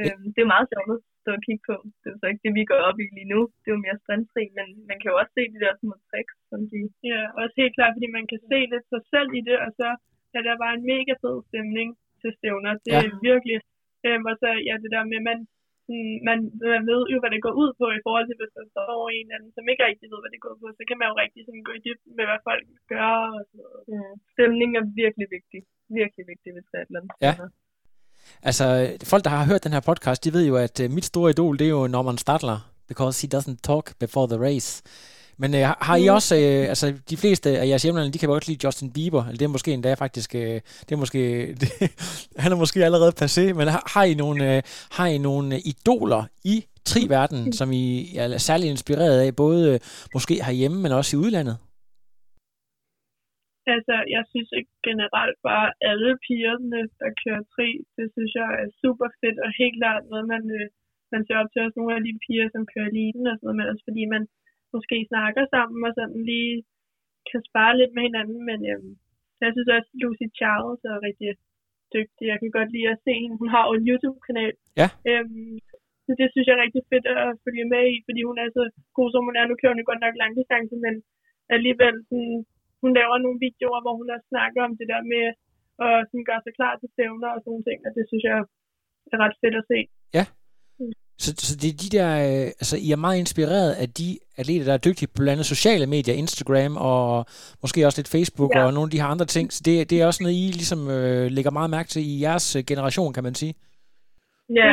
Øhm, 0.00 0.26
det 0.34 0.40
er 0.42 0.52
meget 0.54 0.68
sjovt 0.72 0.90
at 0.96 1.00
stå 1.22 1.30
og 1.38 1.42
kigge 1.46 1.62
på. 1.70 1.76
Det 2.00 2.06
er 2.08 2.14
jo 2.14 2.18
så 2.20 2.26
ikke 2.30 2.44
det, 2.44 2.54
vi 2.60 2.64
går 2.70 2.80
op 2.88 2.98
i 3.04 3.06
lige 3.16 3.32
nu. 3.34 3.40
Det 3.60 3.68
er 3.68 3.76
jo 3.76 3.86
mere 3.86 4.00
strandfri, 4.02 4.44
men 4.58 4.66
man 4.90 4.96
kan 4.98 5.10
jo 5.10 5.16
også 5.20 5.32
se 5.36 5.42
de 5.54 5.62
der 5.64 5.72
små 5.80 5.94
tricks, 6.08 6.36
som 6.50 6.60
de... 6.70 6.80
Ja, 7.10 7.20
også 7.40 7.54
helt 7.62 7.74
klart, 7.76 7.94
fordi 7.96 8.08
man 8.18 8.26
kan 8.30 8.40
se 8.50 8.58
lidt 8.72 8.86
sig 8.92 9.02
selv 9.12 9.30
i 9.38 9.42
det, 9.48 9.56
og 9.64 9.70
så 9.78 9.88
ja, 10.32 10.38
der 10.48 10.56
var 10.64 10.70
en 10.72 10.84
mega 10.92 11.14
fed 11.22 11.38
stemning 11.50 11.88
til 12.22 12.32
stævner. 12.38 12.72
Det 12.84 12.90
er 12.98 13.04
Ja. 13.06 13.18
virkelig, 13.30 13.58
øhm, 14.06 14.24
og 14.30 14.34
så 14.42 14.48
ja, 14.68 14.74
det 14.82 14.90
der 14.94 15.04
med, 15.12 15.20
man, 15.30 15.38
sådan, 15.86 16.12
man, 16.28 16.38
man 16.74 16.82
ved 16.92 17.02
jo, 17.12 17.16
hvad 17.22 17.32
det 17.34 17.44
går 17.46 17.54
ud 17.62 17.70
på 17.80 17.86
i 17.98 18.00
forhold 18.06 18.26
til, 18.28 18.36
hvis 18.40 18.54
man 18.58 18.66
står 18.72 18.86
over 18.98 19.08
en 19.10 19.24
eller 19.26 19.36
anden, 19.36 19.52
som 19.56 19.64
ikke 19.72 19.84
rigtig 19.88 20.06
ved, 20.12 20.20
hvad 20.22 20.32
det 20.34 20.42
går 20.44 20.50
ud 20.54 20.60
på, 20.62 20.68
så 20.78 20.82
kan 20.88 20.98
man 21.00 21.08
jo 21.10 21.14
rigtig 21.22 21.40
sådan 21.46 21.66
gå 21.68 21.72
i 21.78 21.84
dybden 21.86 22.12
med, 22.18 22.24
hvad 22.28 22.40
folk 22.48 22.64
gør 22.92 23.10
og 23.36 23.42
sådan 23.48 23.60
noget. 23.66 23.82
Mm. 23.92 24.14
Stemning 24.34 24.70
er 24.80 24.84
virkelig 25.02 25.28
vigtig. 25.36 25.60
virkelig 26.00 26.24
vigtigt 26.32 26.52
ved 26.56 26.62
triathlon. 26.70 27.06
Ja. 27.26 27.34
Altså, 28.48 28.64
folk, 29.12 29.22
der 29.24 29.30
har 29.36 29.44
hørt 29.50 29.64
den 29.66 29.74
her 29.76 29.84
podcast, 29.90 30.24
de 30.24 30.30
ved 30.36 30.44
jo, 30.50 30.54
at 30.66 30.76
uh, 30.84 30.86
mit 30.96 31.06
store 31.12 31.28
idol, 31.34 31.54
det 31.58 31.66
er 31.66 31.74
jo 31.78 31.86
Norman 31.96 32.18
Stadler, 32.24 32.58
because 32.90 33.14
he 33.22 33.28
doesn't 33.36 33.58
talk 33.70 33.86
before 34.04 34.26
the 34.32 34.38
race. 34.48 34.70
Men 35.42 35.50
uh, 35.58 35.60
har 35.88 35.96
I 36.04 36.06
mm. 36.08 36.16
også, 36.18 36.34
uh, 36.46 36.72
altså 36.72 36.86
de 37.10 37.16
fleste 37.22 37.48
af 37.62 37.66
jeres 37.70 37.84
hjemlande, 37.84 38.12
de 38.14 38.20
kan 38.20 38.32
godt 38.34 38.48
lide 38.48 38.62
Justin 38.64 38.92
Bieber, 38.96 39.22
eller 39.24 39.38
det 39.40 39.46
er 39.46 39.56
måske 39.56 39.70
endda 39.72 39.92
faktisk, 40.04 40.30
uh, 40.42 40.56
det 40.86 40.92
er 40.96 41.02
måske, 41.04 41.20
det, 41.60 41.68
han 42.42 42.52
er 42.52 42.58
måske 42.62 42.86
allerede 42.88 43.18
passé, 43.22 43.44
men 43.58 43.66
har, 43.74 43.82
har 43.94 44.04
I 44.12 44.14
nogle, 44.24 44.40
uh, 44.50 44.58
har 44.96 45.06
I 45.14 45.18
nogle 45.30 45.54
idoler 45.70 46.22
i 46.54 46.56
tri-verden, 46.90 47.40
mm. 47.44 47.52
som 47.58 47.68
I 47.82 47.86
er 48.22 48.28
særlig 48.48 48.66
inspireret 48.74 49.18
af, 49.24 49.30
både 49.44 49.62
uh, 49.74 49.78
måske 50.16 50.34
herhjemme, 50.46 50.78
men 50.84 50.92
også 50.98 51.10
i 51.16 51.20
udlandet? 51.24 51.56
Altså, 53.74 53.96
jeg 54.16 54.24
synes 54.32 54.50
ikke 54.58 54.72
generelt 54.88 55.38
bare 55.50 55.68
alle 55.90 56.10
pigerne, 56.26 56.80
der 57.00 57.10
kører 57.22 57.42
tri, 57.54 57.68
det 57.96 58.06
synes 58.14 58.32
jeg 58.40 58.48
er 58.62 58.68
super 58.82 59.08
fedt, 59.20 59.38
og 59.44 59.50
helt 59.60 59.76
klart 59.80 60.02
noget, 60.12 60.26
man, 60.34 60.42
øh, 60.58 60.66
man 61.12 61.22
ser 61.24 61.36
op 61.40 61.50
til 61.50 61.62
også 61.64 61.76
nogle 61.78 61.96
af 61.98 62.02
de 62.06 62.14
piger, 62.24 62.46
som 62.54 62.68
kører 62.72 62.88
eliten 62.92 63.24
og 63.30 63.34
sådan 63.34 63.46
noget, 63.46 63.58
men 63.58 63.70
også 63.72 63.84
fordi 63.88 64.04
man 64.14 64.24
måske 64.76 64.96
snakker 65.12 65.42
sammen 65.54 65.80
og 65.88 65.92
sådan 65.98 66.22
lige 66.30 66.54
kan 67.30 67.40
spare 67.48 67.74
lidt 67.80 67.92
med 67.94 68.02
hinanden, 68.08 68.40
men 68.50 68.58
øhm, 68.72 68.92
jeg 69.42 69.50
synes 69.52 69.68
også, 69.76 69.90
at 69.92 69.98
Lucy 70.02 70.26
Charles 70.38 70.80
er 70.90 71.06
rigtig 71.08 71.30
dygtig. 71.96 72.24
Jeg 72.32 72.38
kan 72.40 72.50
godt 72.58 72.70
lide 72.74 72.92
at 72.94 73.02
se 73.04 73.12
hende. 73.22 73.40
Hun 73.42 73.50
har 73.54 73.62
jo 73.66 73.72
en 73.78 73.88
YouTube-kanal. 73.90 74.54
Ja. 74.80 74.88
Øhm, 75.10 75.54
så 76.06 76.10
det 76.20 76.26
synes 76.28 76.46
jeg 76.46 76.54
er 76.56 76.64
rigtig 76.66 76.82
fedt 76.92 77.06
at 77.14 77.38
følge 77.44 77.66
med 77.74 77.82
i, 77.94 77.96
fordi 78.06 78.20
hun 78.28 78.36
er 78.42 78.48
så 78.58 78.64
god, 78.98 79.08
som 79.10 79.26
hun 79.28 79.36
er. 79.40 79.44
Nu 79.46 79.54
kører 79.56 79.72
hun 79.74 79.90
godt 79.90 80.04
nok 80.04 80.14
lang 80.22 80.32
distance, 80.38 80.74
men 80.84 80.94
alligevel 81.56 81.96
sådan, 82.08 82.36
hun 82.82 82.92
laver 82.98 83.16
nogle 83.24 83.42
videoer, 83.46 83.80
hvor 83.82 83.94
hun 84.00 84.08
også 84.14 84.26
snakker 84.32 84.60
om 84.68 84.74
det 84.80 84.86
der 84.92 85.02
med 85.12 85.24
at 85.86 85.94
sådan 86.08 86.28
gøre 86.30 86.42
sig 86.44 86.54
klar 86.58 86.74
til 86.76 86.88
stævner 86.94 87.30
og 87.36 87.40
sådan 87.44 87.64
ting, 87.68 87.78
og 87.86 87.90
det 87.96 88.04
synes 88.08 88.24
jeg 88.28 88.36
er 89.12 89.18
ret 89.24 89.36
fedt 89.42 89.56
at 89.60 89.68
se. 89.72 89.78
Ja. 90.18 90.24
Så, 91.24 91.30
så 91.48 91.52
det 91.62 91.68
er 91.72 91.78
de 91.84 91.90
der, 91.96 92.08
øh, 92.26 92.46
altså 92.60 92.76
I 92.86 92.88
er 92.92 93.04
meget 93.06 93.18
inspireret 93.24 93.70
af 93.82 93.88
de 94.00 94.08
atleter, 94.40 94.64
der 94.68 94.74
er 94.76 94.86
dygtige 94.88 95.08
på 95.10 95.16
blandt 95.18 95.36
andet 95.36 95.52
sociale 95.54 95.86
medier, 95.94 96.14
Instagram 96.22 96.72
og 96.90 97.02
måske 97.62 97.86
også 97.86 97.98
lidt 98.00 98.14
Facebook 98.16 98.52
ja. 98.54 98.60
og 98.64 98.70
nogle 98.76 98.88
af 98.88 98.92
de 98.94 99.02
her 99.02 99.10
andre 99.14 99.28
ting. 99.34 99.46
Så 99.56 99.60
det, 99.66 99.74
det 99.90 99.96
er 99.96 100.06
også 100.10 100.22
noget, 100.22 100.36
I 100.44 100.46
ligesom 100.60 100.80
øh, 100.96 101.24
lægger 101.36 101.52
meget 101.58 101.70
mærke 101.76 101.88
til 101.92 102.02
i 102.12 102.14
jeres 102.26 102.46
øh, 102.58 102.62
generation, 102.70 103.10
kan 103.16 103.26
man 103.28 103.36
sige. 103.42 103.54
Ja, 104.58 104.68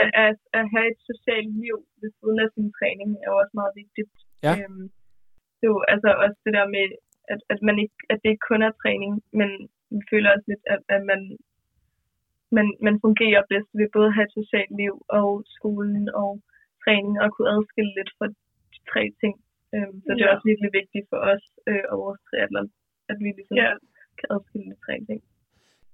at, 0.00 0.08
at, 0.26 0.38
at 0.58 0.64
have 0.74 0.86
et 0.92 1.00
socialt 1.10 1.52
liv 1.64 1.76
ved 2.00 2.10
siden 2.18 2.38
af 2.44 2.48
sin 2.54 2.68
træning 2.78 3.10
er 3.22 3.28
jo 3.32 3.36
også 3.42 3.54
meget 3.60 3.74
vigtigt. 3.82 4.12
Ja. 4.46 4.52
Øhm, 4.58 4.84
det 5.58 5.64
er 5.68 5.74
jo 5.74 5.80
altså 5.94 6.10
også 6.24 6.38
det 6.46 6.52
der 6.58 6.66
med, 6.76 6.86
at, 7.32 7.40
at, 7.52 7.60
man 7.68 7.76
ikke, 7.84 7.98
at 8.12 8.18
det 8.22 8.28
ikke 8.30 8.48
kun 8.50 8.62
er 8.68 8.72
træning, 8.82 9.12
men 9.38 9.50
vi 9.94 10.00
føler 10.10 10.28
også 10.34 10.46
lidt, 10.52 10.64
at, 10.72 10.80
at 10.94 11.02
man, 11.10 11.20
man, 12.58 12.66
man 12.86 12.96
fungerer 13.04 13.42
bedst 13.52 13.70
ved 13.78 13.88
både 13.96 14.08
at 14.10 14.16
have 14.16 14.28
et 14.28 14.36
socialt 14.40 14.74
liv 14.82 14.94
og 15.20 15.30
skolen 15.56 16.04
og 16.22 16.30
træning, 16.84 17.14
og 17.22 17.28
kunne 17.34 17.52
adskille 17.56 17.92
lidt 17.98 18.10
fra 18.18 18.26
de 18.72 18.80
tre 18.92 19.02
ting. 19.22 19.34
Øhm, 19.74 19.96
så 20.04 20.10
ja. 20.10 20.14
det 20.14 20.22
er 20.22 20.32
også 20.34 20.46
virkelig 20.50 20.70
vigtigt 20.80 21.06
for 21.10 21.18
os 21.32 21.44
øh, 21.70 21.84
og 21.90 21.96
vores 22.04 22.20
triathlon, 22.26 22.68
at 23.10 23.16
vi 23.24 23.28
ligesom 23.38 23.56
ja. 23.62 23.70
kan 24.18 24.28
adskille 24.34 24.66
de 24.72 24.78
tre 24.86 24.94
ting. 25.08 25.20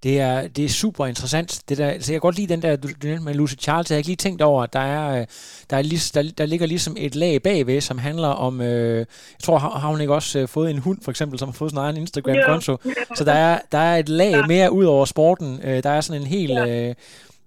Det 0.02 0.20
er, 0.20 0.48
det 0.48 0.64
er 0.64 0.68
super 0.68 1.06
interessant. 1.06 1.62
Det 1.68 1.78
der, 1.78 1.98
så 2.00 2.12
jeg 2.12 2.20
kan 2.20 2.28
godt 2.28 2.36
lide 2.36 2.52
den 2.54 2.62
der, 2.62 2.76
du, 2.76 2.88
du 2.88 3.06
nævnte 3.06 3.24
med 3.24 3.34
Lucy 3.34 3.54
Charles. 3.54 3.90
Jeg 3.90 3.94
har 3.94 3.98
ikke 3.98 4.08
lige 4.08 4.24
tænkt 4.26 4.42
over, 4.42 4.62
at 4.62 4.72
der, 4.72 4.80
er, 4.80 5.24
der, 5.70 5.76
er, 5.76 5.82
der, 6.14 6.22
der 6.38 6.46
ligger 6.46 6.66
ligesom 6.66 6.94
et 6.98 7.14
lag 7.14 7.42
bagved, 7.42 7.80
som 7.80 7.98
handler 7.98 8.28
om, 8.28 8.60
øh, 8.60 8.96
jeg 8.98 9.06
tror, 9.42 9.58
har, 9.58 9.70
har 9.82 9.88
hun 9.90 10.00
ikke 10.00 10.14
også 10.14 10.40
øh, 10.40 10.48
fået 10.48 10.70
en 10.70 10.78
hund, 10.78 10.98
for 11.04 11.10
eksempel, 11.10 11.38
som 11.38 11.48
har 11.48 11.56
fået 11.60 11.70
sin 11.70 11.78
egen 11.78 11.96
Instagram-konto. 11.96 12.72
Yeah. 12.86 13.16
Så 13.18 13.24
der 13.24 13.32
er, 13.32 13.60
der 13.72 13.78
er 13.78 13.96
et 13.96 14.08
lag 14.08 14.30
ja. 14.30 14.46
mere 14.46 14.72
ud 14.72 14.84
over 14.84 15.04
sporten. 15.04 15.60
Øh, 15.64 15.82
der 15.82 15.90
er 15.90 16.00
sådan 16.00 16.22
en 16.22 16.28
hel, 16.36 16.50
ja. 16.50 16.88
øh, 16.88 16.94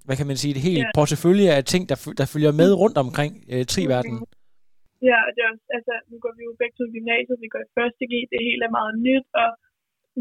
hvad 0.06 0.16
kan 0.20 0.28
man 0.28 0.38
sige, 0.38 0.52
et 0.56 0.62
helt 0.70 0.86
ja. 0.88 0.92
portefølje 0.96 1.50
af 1.58 1.64
ting, 1.74 1.84
der, 1.90 1.98
der 2.20 2.26
følger 2.34 2.52
med 2.62 2.70
rundt 2.74 2.98
omkring 2.98 3.34
øh, 3.54 3.66
triverdenen. 3.74 4.20
Ja, 5.10 5.20
det 5.34 5.40
er 5.46 5.50
også, 5.54 5.66
altså, 5.78 5.94
nu 6.12 6.16
går 6.24 6.34
vi 6.38 6.44
jo 6.50 6.54
begge 6.62 6.76
til 6.78 6.88
gymnasiet, 6.96 7.38
vi 7.44 7.50
går 7.54 7.62
i 7.68 7.72
første 7.80 8.04
G, 8.12 8.14
det 8.34 8.40
hele 8.48 8.62
er 8.68 8.74
meget 8.80 8.94
nyt, 9.08 9.28
og 9.44 9.50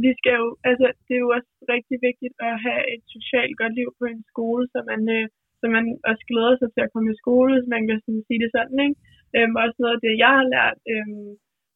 vi 0.04 0.10
skal 0.18 0.34
jo, 0.42 0.48
altså, 0.70 0.86
det 1.06 1.14
er 1.14 1.22
jo 1.26 1.30
også 1.36 1.50
rigtig 1.74 1.96
vigtigt 2.08 2.34
at 2.48 2.54
have 2.66 2.82
et 2.94 3.02
socialt 3.16 3.54
godt 3.60 3.74
liv 3.80 3.88
på 3.98 4.04
en 4.12 4.22
skole, 4.32 4.64
så 4.72 4.78
man, 4.90 5.00
øh, 5.16 5.26
så 5.60 5.64
man 5.76 5.84
også 6.10 6.24
glæder 6.30 6.54
sig 6.58 6.70
til 6.72 6.82
at 6.84 6.92
komme 6.92 7.08
i 7.12 7.20
skole, 7.22 7.50
hvis 7.54 7.72
man 7.74 7.82
kan 7.88 7.98
sådan 8.04 8.24
sige 8.28 8.42
det 8.44 8.50
sådan, 8.56 8.78
ikke? 8.86 8.96
Øhm, 9.36 9.54
også 9.64 9.78
noget 9.80 9.96
af 9.96 10.02
det, 10.06 10.22
jeg 10.24 10.32
har 10.38 10.46
lært, 10.54 10.78
øhm, 10.92 11.28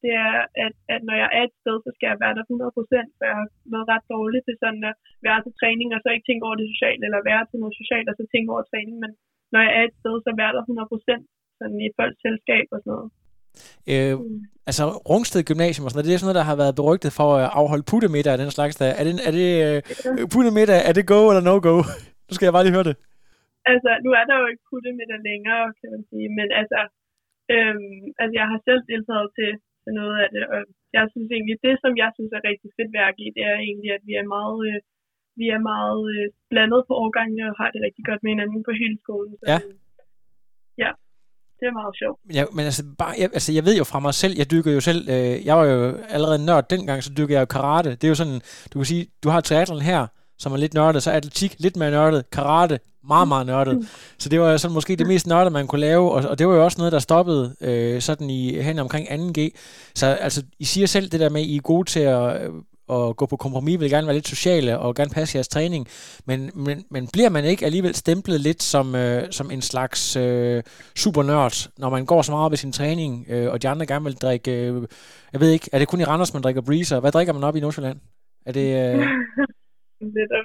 det 0.03 0.13
er, 0.27 0.35
at, 0.65 0.75
at 0.95 1.01
når 1.09 1.17
jeg 1.23 1.29
er 1.39 1.43
et 1.49 1.55
sted, 1.61 1.77
så 1.85 1.91
skal 1.95 2.09
jeg 2.11 2.23
være 2.25 2.37
der 2.39 2.45
100%, 2.51 3.17
for 3.19 3.25
jeg 3.31 3.37
har 3.41 3.49
været 3.73 3.91
ret 3.93 4.07
dårlig 4.15 4.41
til 4.45 4.57
sådan 4.63 4.85
at 4.91 4.95
være 5.27 5.41
til 5.43 5.55
træning, 5.61 5.89
og 5.95 6.01
så 6.01 6.09
ikke 6.11 6.29
tænke 6.29 6.47
over 6.47 6.59
det 6.59 6.69
sociale, 6.75 7.03
eller 7.07 7.29
være 7.31 7.45
til 7.47 7.61
noget 7.63 7.81
socialt, 7.81 8.09
og 8.11 8.17
så 8.17 8.25
tænke 8.33 8.53
over 8.55 8.65
træning, 8.71 8.97
men 9.05 9.13
når 9.53 9.61
jeg 9.67 9.73
er 9.79 9.85
et 9.87 9.99
sted, 10.01 10.15
så 10.25 10.31
være 10.43 10.53
der 10.57 10.63
100% 10.63 11.23
sådan 11.59 11.81
i 11.87 11.89
folks 11.99 12.21
selskab 12.25 12.67
og 12.75 12.81
sådan 12.81 12.93
noget. 12.95 13.09
Øh, 13.93 14.15
mm. 14.19 14.41
Altså 14.71 14.85
Rungsted 15.11 15.43
Gymnasium 15.49 15.85
og 15.85 15.91
sådan 15.91 15.99
noget, 15.99 16.09
det 16.09 16.15
er 16.15 16.21
sådan 16.21 16.31
noget, 16.31 16.41
der 16.43 16.51
har 16.51 16.63
været 16.63 16.79
berygtet 16.81 17.13
for 17.19 17.29
at 17.39 17.49
afholde 17.61 17.89
puttemiddag 17.91 18.33
af 18.35 18.41
den 18.45 18.53
slags 18.57 18.75
der. 18.81 18.89
Er 19.01 19.05
det, 19.07 19.13
er 19.29 19.33
det 19.41 19.49
uh, 20.09 20.27
puttemiddag, 20.35 20.79
er 20.89 20.95
det 20.97 21.11
go 21.13 21.21
eller 21.31 21.45
no 21.49 21.55
go? 21.69 21.75
nu 22.27 22.33
skal 22.35 22.47
jeg 22.47 22.55
bare 22.57 22.67
lige 22.67 22.77
høre 22.79 22.89
det. 22.91 22.97
Altså, 23.73 23.91
nu 24.05 24.11
er 24.21 24.25
der 24.29 24.37
jo 24.43 24.47
ikke 24.53 24.65
puttemiddag 24.71 25.21
længere, 25.31 25.65
kan 25.81 25.89
man 25.95 26.03
sige, 26.11 26.29
men 26.39 26.49
altså, 26.61 26.81
øhm, 27.55 28.03
altså 28.21 28.35
jeg 28.41 28.47
har 28.53 28.61
selv 28.69 28.83
deltaget 28.93 29.29
til, 29.39 29.51
til 29.83 29.93
noget 30.01 30.17
af 30.25 30.29
det, 30.35 30.45
og 30.55 30.61
jeg 30.97 31.05
synes 31.13 31.31
egentlig, 31.37 31.57
det 31.67 31.75
som 31.83 31.93
jeg 32.03 32.11
synes 32.17 32.33
er 32.39 32.49
rigtig 32.51 32.71
fedt 32.77 32.91
ved 32.95 33.03
AG, 33.09 33.21
det 33.37 33.45
er 33.53 33.59
egentlig, 33.67 33.91
at 33.97 34.03
vi 34.09 34.15
er 34.23 34.27
meget, 34.37 34.59
øh, 34.69 34.79
vi 35.41 35.47
er 35.57 35.63
meget 35.73 36.03
øh, 36.15 36.27
blandet 36.51 36.83
på 36.89 36.93
årgangene 37.05 37.45
og 37.51 37.55
har 37.61 37.71
det 37.75 37.81
rigtig 37.87 38.05
godt 38.09 38.21
med 38.23 38.31
hinanden 38.33 38.63
på 38.69 38.73
hele 38.83 38.97
skolen. 39.05 39.33
Så, 39.39 39.45
ja. 39.53 39.59
Ja, 40.83 40.91
det 41.61 41.67
er 41.67 41.73
meget 41.73 41.95
sjovt. 41.99 42.21
Ja, 42.35 42.45
men 42.53 42.65
altså, 42.65 42.85
bare, 42.99 43.15
jeg, 43.19 43.31
altså, 43.33 43.53
jeg 43.53 43.65
ved 43.65 43.77
jo 43.77 43.85
fra 43.85 43.99
mig 43.99 44.15
selv, 44.15 44.35
jeg 44.37 44.51
dykker 44.51 44.73
jo 44.73 44.81
selv, 44.81 45.09
øh, 45.09 45.47
jeg 45.47 45.57
var 45.57 45.65
jo 45.65 45.97
allerede 46.09 46.45
nørd 46.45 46.69
dengang, 46.71 47.03
så 47.03 47.11
dykker 47.19 47.35
jeg 47.35 47.41
jo 47.41 47.47
karate. 47.47 47.91
Det 47.91 48.05
er 48.05 48.09
jo 48.09 48.15
sådan, 48.15 48.41
du 48.73 48.79
kan 48.79 48.87
sige, 48.87 49.07
du 49.23 49.29
har 49.29 49.41
triathlon 49.41 49.81
her, 49.81 50.07
som 50.39 50.53
er 50.53 50.57
lidt 50.57 50.75
nørdet, 50.75 51.03
så 51.03 51.11
atletik 51.11 51.57
lidt 51.59 51.77
mere 51.77 51.91
nørdet, 51.91 52.31
karate 52.31 52.79
meget, 53.09 53.29
meget 53.29 53.47
nørdet. 53.47 53.89
Så 54.19 54.29
det 54.29 54.41
var 54.41 54.57
sådan 54.57 54.75
måske 54.75 54.97
det 54.97 55.07
mest 55.07 55.27
nørdet, 55.27 55.53
man 55.53 55.67
kunne 55.67 55.81
lave, 55.81 56.13
og, 56.13 56.31
og 56.31 56.39
det 56.39 56.49
var 56.49 56.55
jo 56.55 56.65
også 56.65 56.79
noget, 56.79 56.93
der 56.93 56.99
stoppede 56.99 57.55
øh, 57.61 58.01
sådan 58.01 58.31
i 58.31 58.61
hen 58.61 58.79
omkring 58.79 59.09
2G. 59.09 59.51
Så 59.95 60.07
altså, 60.07 60.43
I 60.59 60.65
siger 60.65 60.87
selv 60.87 61.09
det 61.09 61.21
der 61.21 61.29
med, 61.29 61.41
at 61.41 61.47
I 61.47 61.57
er 61.57 61.61
gode 61.61 61.91
til 61.91 62.01
at 62.01 62.51
at 62.91 63.17
gå 63.17 63.27
på 63.27 63.37
kompromis, 63.37 63.81
vil 63.81 63.91
gerne 63.91 64.07
være 64.07 64.19
lidt 64.19 64.29
sociale 64.29 64.79
og 64.79 64.95
gerne 64.95 65.11
passe 65.15 65.37
jeres 65.37 65.49
træning, 65.49 65.83
men, 66.29 66.41
men, 66.67 66.77
men 66.91 67.03
bliver 67.15 67.31
man 67.37 67.45
ikke 67.45 67.65
alligevel 67.65 67.95
stemplet 67.95 68.41
lidt 68.41 68.63
som, 68.63 68.87
øh, 68.95 69.23
som 69.39 69.47
en 69.51 69.63
slags 69.63 70.17
øh, 70.17 70.63
supernørd, 71.03 71.57
når 71.79 71.91
man 71.91 72.07
går 72.07 72.23
så 72.23 72.33
meget 72.33 72.47
op 72.47 72.53
i 72.53 72.63
sin 72.65 72.73
træning, 72.73 73.11
øh, 73.33 73.53
og 73.53 73.63
de 73.63 73.69
andre 73.69 73.87
gerne 73.87 74.05
vil 74.05 74.23
drikke, 74.25 74.51
øh, 74.51 74.75
jeg 75.33 75.41
ved 75.41 75.51
ikke, 75.51 75.69
er 75.73 75.79
det 75.79 75.89
kun 75.89 76.01
i 76.01 76.09
Randers, 76.11 76.35
man 76.35 76.43
drikker 76.43 76.63
breezer? 76.69 77.01
Hvad 77.01 77.13
drikker 77.13 77.33
man 77.33 77.45
op 77.49 77.57
i 77.57 77.61
Nordsjælland? 77.61 77.99
Er 78.49 78.53
det... 78.59 78.69
Øh... 78.83 78.99
Lidt 80.17 80.33
af 80.39 80.43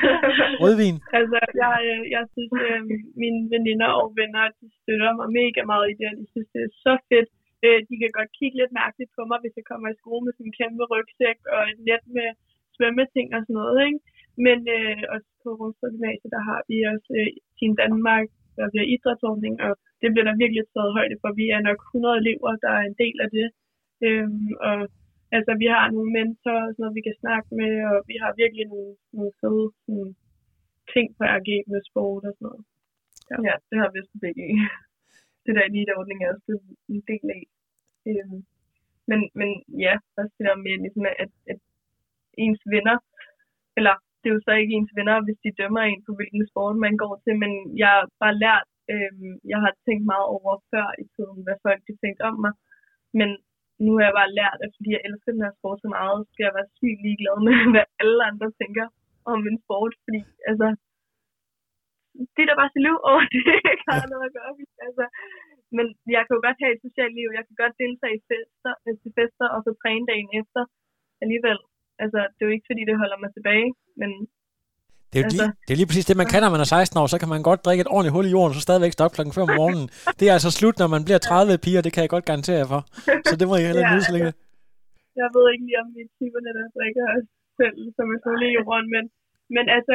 Rødvin? 0.62 0.96
altså, 1.18 1.38
jeg, 1.62 1.74
øh, 1.90 2.02
jeg 2.16 2.24
synes, 2.34 2.52
øh, 2.66 2.80
mine 3.22 3.40
veninder 3.54 3.90
og 4.00 4.06
venner, 4.20 4.42
de 4.60 4.66
støtter 4.80 5.10
mig 5.18 5.28
mega 5.40 5.60
meget 5.72 5.86
i 5.90 5.94
det, 5.98 6.06
og 6.12 6.16
de 6.20 6.26
synes, 6.32 6.48
det 6.54 6.60
er 6.68 6.72
så 6.84 6.94
fedt, 7.10 7.30
Øh, 7.64 7.80
de 7.88 7.94
kan 8.00 8.10
godt 8.18 8.30
kigge 8.38 8.56
lidt 8.60 8.72
mærkeligt 8.82 9.12
på 9.16 9.22
mig, 9.30 9.38
hvis 9.40 9.58
jeg 9.58 9.66
kommer 9.70 9.88
i 9.90 10.00
skole 10.02 10.22
med 10.24 10.32
sådan 10.34 10.48
en 10.48 10.58
kæmpe 10.60 10.84
rygsæk 10.92 11.38
og 11.54 11.62
et 11.72 11.80
net 11.88 12.04
med 12.16 12.28
svømmeting 12.74 13.28
og 13.36 13.40
sådan 13.42 13.58
noget. 13.60 13.78
Ikke? 13.88 14.00
Men 14.46 14.58
øh, 14.76 15.02
også 15.14 15.28
på 15.42 15.48
Rungsted 15.58 15.90
Gymnasiet, 15.94 16.34
der 16.36 16.42
har 16.50 16.60
vi 16.68 16.76
også 16.92 17.10
øh, 17.18 17.30
Team 17.56 17.72
Danmark, 17.82 18.26
der 18.58 18.64
bliver 18.72 18.86
idrætsordning, 18.94 19.54
og 19.66 19.72
det 20.00 20.08
bliver 20.10 20.26
der 20.28 20.40
virkelig 20.42 20.62
taget 20.64 20.96
højde 20.98 21.16
for. 21.20 21.30
Vi 21.40 21.46
er 21.56 21.60
nok 21.68 21.80
100 21.82 22.20
elever, 22.22 22.50
der 22.64 22.72
er 22.78 22.84
en 22.86 22.96
del 23.02 23.16
af 23.24 23.30
det. 23.38 23.48
Øhm, 24.06 24.48
og 24.68 24.78
altså, 25.36 25.52
vi 25.62 25.66
har 25.74 25.84
nogle 25.94 26.10
mentorer, 26.16 26.66
sådan 26.66 26.80
noget, 26.82 26.98
vi 26.98 27.06
kan 27.08 27.20
snakke 27.22 27.48
med, 27.60 27.72
og 27.90 27.96
vi 28.10 28.16
har 28.22 28.40
virkelig 28.42 28.64
nogle, 28.72 28.92
nogle 29.16 29.32
fede 29.40 29.66
sådan, 29.84 30.10
ting 30.92 31.06
på 31.16 31.22
RG 31.36 31.50
med 31.70 31.80
sport 31.88 32.24
og 32.28 32.32
sådan 32.34 32.46
noget. 32.48 32.62
Ja, 33.30 33.36
ja 33.48 33.54
det 33.68 33.76
har 33.80 33.88
vi 33.90 33.96
også 34.02 34.16
begge 34.24 34.44
det 35.44 35.52
der 35.56 35.64
eliteordning 35.70 36.18
er 36.20 36.30
også 36.34 36.52
en 36.92 37.02
del 37.10 37.26
af. 37.38 37.44
Øhm, 38.08 38.38
men, 39.10 39.20
men 39.38 39.48
ja, 39.84 39.94
også 40.18 40.34
det 40.38 40.46
der 40.48 40.56
med, 40.64 40.74
ligesom, 40.84 41.04
at, 41.24 41.32
at 41.52 41.60
ens 42.44 42.62
venner, 42.74 42.96
eller 43.78 43.94
det 44.18 44.28
er 44.28 44.36
jo 44.36 44.46
så 44.46 44.52
ikke 44.52 44.74
ens 44.78 44.92
venner, 44.98 45.24
hvis 45.24 45.42
de 45.44 45.58
dømmer 45.60 45.82
en 45.82 46.02
på, 46.06 46.10
hvilken 46.18 46.44
sport 46.50 46.76
man 46.86 46.96
går 47.02 47.14
til, 47.24 47.34
men 47.42 47.52
jeg 47.82 47.90
har 47.96 48.04
bare 48.22 48.36
lært, 48.44 48.68
øhm, 48.92 49.32
jeg 49.52 49.58
har 49.64 49.72
tænkt 49.86 50.04
meget 50.12 50.26
over 50.36 50.52
før 50.72 50.86
i 51.02 51.04
tiden, 51.14 51.38
hvad 51.44 51.56
folk 51.66 51.80
de 51.86 51.94
tænkt 52.04 52.20
om 52.28 52.36
mig, 52.44 52.52
men 53.18 53.28
nu 53.84 53.90
har 53.96 54.04
jeg 54.06 54.18
bare 54.20 54.36
lært, 54.40 54.58
at 54.64 54.70
fordi 54.76 54.90
jeg 54.96 55.04
elsker 55.08 55.30
den 55.32 55.44
her 55.46 55.54
sport 55.58 55.78
så 55.84 55.88
meget, 55.96 56.16
så 56.20 56.30
skal 56.32 56.46
jeg 56.46 56.56
være 56.58 56.74
sygt 56.78 57.00
ligeglad 57.06 57.36
med, 57.46 57.56
hvad 57.74 57.86
alle 58.00 58.20
andre 58.30 58.48
tænker 58.60 58.86
om 59.30 59.38
min 59.46 59.58
sport, 59.64 59.92
fordi 60.04 60.20
altså, 60.50 60.66
det 62.34 62.40
er 62.42 62.48
da 62.48 62.60
bare 62.60 62.72
til 62.72 62.82
liv, 62.86 62.96
og 63.10 63.16
det 63.32 63.40
ikke 63.72 63.86
har 63.90 64.12
noget 64.12 64.26
at 64.28 64.34
gøre. 64.38 64.52
Altså, 64.86 65.04
men 65.76 65.86
jeg 66.16 66.22
kan 66.24 66.34
jo 66.36 66.40
godt 66.46 66.58
have 66.62 66.72
et 66.76 66.82
socialt 66.86 67.14
liv. 67.18 67.28
Jeg 67.38 67.44
kan 67.46 67.56
godt 67.62 67.74
deltage 67.84 68.14
i 68.18 68.22
fester, 68.30 68.72
til 69.02 69.12
fester 69.18 69.46
og 69.54 69.60
så 69.66 69.70
træne 69.82 70.04
dagen 70.10 70.28
efter 70.40 70.62
alligevel. 71.24 71.58
altså, 72.04 72.18
det 72.34 72.40
er 72.42 72.48
jo 72.48 72.54
ikke, 72.56 72.68
fordi 72.70 72.82
det 72.90 72.96
holder 73.02 73.18
mig 73.22 73.30
tilbage, 73.36 73.68
men 74.00 74.10
Det 75.10 75.16
er, 75.18 75.24
jo 75.24 75.30
lige, 75.34 75.46
Altså- 75.48 75.62
det 75.66 75.72
er 75.74 75.80
lige 75.80 75.90
præcis 75.90 76.08
det, 76.10 76.16
man 76.22 76.30
kan, 76.32 76.40
når 76.44 76.52
man 76.54 76.62
er 76.64 76.70
16 76.74 77.00
år. 77.00 77.06
Så 77.12 77.18
kan 77.22 77.30
man 77.34 77.42
godt 77.50 77.60
drikke 77.66 77.82
et 77.84 77.90
ordentligt 77.94 78.14
hul 78.16 78.26
i 78.28 78.34
jorden, 78.36 78.50
og 78.52 78.56
så 78.58 78.62
stadigvæk 78.68 78.92
stå 78.94 79.02
op 79.06 79.14
klokken 79.16 79.34
5 79.36 79.44
om 79.46 79.52
morgenen. 79.60 79.86
Det 80.18 80.24
er 80.28 80.34
altså 80.38 80.50
slut, 80.58 80.76
når 80.82 80.88
man 80.94 81.02
bliver 81.06 81.20
30 81.20 81.64
piger, 81.64 81.80
det 81.84 81.92
kan 81.94 82.02
jeg 82.04 82.10
godt 82.14 82.28
garantere 82.30 82.58
jer 82.62 82.68
for. 82.74 82.80
Så 83.28 83.34
det 83.40 83.46
må 83.48 83.54
I 83.60 83.64
heller 83.68 83.82
ikke 83.84 83.96
Ja, 84.08 84.14
længe. 84.16 84.30
jeg 85.20 85.28
ved 85.34 85.44
ikke 85.52 85.64
lige, 85.68 85.78
om 85.84 85.88
vi 85.96 86.00
er 86.06 86.10
typerne, 86.20 86.50
der 86.58 86.66
drikker 86.78 87.06
selv 87.60 87.76
som 87.96 88.06
et 88.14 88.20
hul 88.26 88.40
i 88.48 88.50
jorden, 88.58 88.86
men, 88.94 89.04
men 89.56 89.64
altså, 89.76 89.94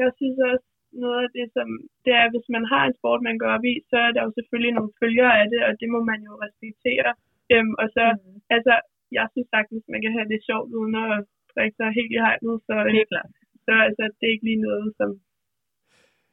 jeg 0.00 0.08
synes 0.18 0.38
også, 0.52 0.66
noget 1.04 1.20
af 1.26 1.30
det, 1.36 1.46
som 1.56 1.68
det 2.04 2.12
er, 2.20 2.26
hvis 2.32 2.48
man 2.56 2.64
har 2.72 2.82
en 2.84 2.96
sport, 2.98 3.20
man 3.28 3.38
går 3.40 3.50
op 3.56 3.64
i, 3.72 3.74
så 3.90 3.96
er 4.06 4.10
der 4.14 4.22
jo 4.26 4.30
selvfølgelig 4.38 4.74
nogle 4.74 4.92
følgere 5.02 5.34
af 5.42 5.46
det, 5.52 5.60
og 5.68 5.72
det 5.80 5.88
må 5.94 6.00
man 6.10 6.20
jo 6.28 6.32
respektere. 6.46 7.08
Øhm, 7.52 7.74
og 7.82 7.86
så, 7.96 8.04
mm. 8.12 8.40
altså, 8.56 8.74
jeg 9.16 9.26
synes 9.32 9.48
sagtens, 9.54 9.82
man 9.94 10.02
kan 10.04 10.12
have 10.16 10.28
det 10.32 10.40
sjovt, 10.48 10.70
uden 10.78 10.94
at 11.04 11.16
drikke 11.54 11.76
sig 11.80 11.88
helt 11.98 12.12
i 12.16 12.22
hegnet, 12.24 12.56
så, 12.66 12.74
helt 12.96 13.10
klart. 13.12 13.30
så 13.66 13.72
altså, 13.86 14.04
det 14.16 14.24
er 14.26 14.34
ikke 14.34 14.48
lige 14.50 14.64
noget, 14.68 14.86
som, 14.98 15.08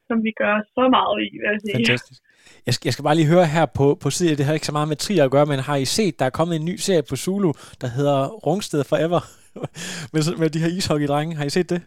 som 0.08 0.16
vi 0.26 0.32
gør 0.42 0.54
så 0.76 0.84
meget 0.96 1.16
i, 1.26 1.28
vil 1.40 1.48
jeg 1.52 1.60
sige. 1.64 1.76
Fantastisk. 1.78 2.20
Jeg 2.66 2.74
skal, 2.74 2.86
jeg 2.88 2.94
skal 2.94 3.06
bare 3.08 3.18
lige 3.20 3.32
høre 3.34 3.46
her 3.56 3.66
på, 3.78 3.86
på 4.02 4.08
siden, 4.16 4.36
det 4.38 4.46
har 4.46 4.54
ikke 4.54 4.70
så 4.70 4.76
meget 4.78 4.88
med 4.92 5.00
trier 5.04 5.24
at 5.24 5.34
gøre, 5.36 5.46
men 5.52 5.58
har 5.68 5.76
I 5.84 5.86
set, 5.96 6.14
der 6.18 6.26
er 6.26 6.34
kommet 6.38 6.54
en 6.56 6.68
ny 6.70 6.76
serie 6.86 7.04
på 7.10 7.16
Zulu, 7.24 7.50
der 7.82 7.88
hedder 7.96 8.18
Rungsted 8.46 8.82
Forever, 8.90 9.20
med, 10.12 10.20
med 10.42 10.48
de 10.54 10.62
her 10.64 10.70
ishockey-drenge. 10.78 11.36
Har 11.38 11.44
I 11.50 11.54
set 11.58 11.70
det? 11.74 11.82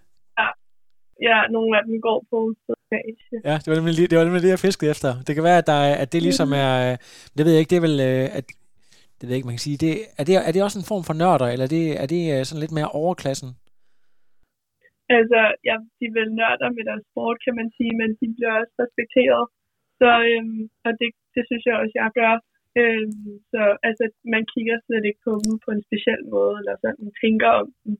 Ja, 1.27 1.37
nogle 1.55 1.71
af 1.77 1.81
dem 1.87 1.95
går 2.07 2.19
på 2.31 2.39
stage. 2.63 3.13
Ja, 3.49 3.55
det 3.61 3.67
var 3.69 3.75
nemlig, 3.79 4.09
det, 4.09 4.17
var 4.17 4.25
nemlig 4.27 4.43
det, 4.45 4.55
jeg 4.55 4.65
fiskede 4.67 4.91
efter. 4.95 5.11
Det 5.27 5.33
kan 5.35 5.43
være, 5.49 5.57
at, 5.63 5.67
der, 5.71 5.79
er- 5.89 5.99
at 6.03 6.09
det 6.13 6.21
ligesom 6.27 6.49
er, 6.65 6.71
øh, 6.85 6.95
det 7.35 7.41
ved 7.45 7.51
jeg 7.53 7.61
ikke, 7.61 7.73
det 7.73 7.79
er 7.81 7.87
vel, 7.89 7.97
øh, 8.09 8.25
at, 8.37 8.45
det 9.17 9.23
ved 9.23 9.31
jeg 9.33 9.39
ikke, 9.39 9.51
man 9.51 9.57
kan 9.59 9.67
sige, 9.67 9.79
det, 9.85 9.93
er, 10.19 10.23
det, 10.27 10.33
er 10.47 10.51
det 10.53 10.61
også 10.67 10.79
en 10.79 10.89
form 10.91 11.03
for 11.09 11.15
nørder, 11.21 11.47
eller 11.53 11.65
er 11.67 11.73
det, 11.77 11.85
er 12.03 12.07
det 12.15 12.21
øh, 12.33 12.41
sådan 12.47 12.63
lidt 12.63 12.77
mere 12.77 12.93
overklassen? 13.01 13.49
Altså, 15.17 15.39
ja, 15.69 15.75
de 15.97 16.03
er 16.09 16.15
vel 16.19 16.29
nørder 16.39 16.69
med 16.77 16.83
deres 16.89 17.03
sport, 17.09 17.37
kan 17.45 17.55
man 17.59 17.69
sige, 17.77 17.93
men 18.01 18.09
de 18.19 18.25
bliver 18.35 18.53
også 18.61 18.73
respekteret. 18.83 19.43
Så, 19.99 20.09
øhm, 20.31 20.61
og 20.85 20.91
det, 20.99 21.09
det 21.35 21.43
synes 21.49 21.63
jeg 21.69 21.75
også, 21.81 21.95
jeg 22.01 22.09
gør. 22.21 22.33
Øhm, 22.81 23.29
så 23.51 23.61
altså, 23.87 24.03
man 24.35 24.43
kigger 24.53 24.75
slet 24.85 25.03
ikke 25.09 25.21
på 25.27 25.31
dem 25.45 25.53
på 25.65 25.69
en 25.75 25.83
speciel 25.87 26.21
måde, 26.35 26.53
eller 26.59 26.75
sådan 26.83 27.07
tænker 27.23 27.49
om 27.61 27.67
dem 27.83 27.93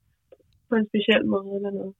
på 0.69 0.73
en 0.79 0.87
speciel 0.91 1.23
måde 1.33 1.49
eller 1.57 1.71
noget. 1.79 1.93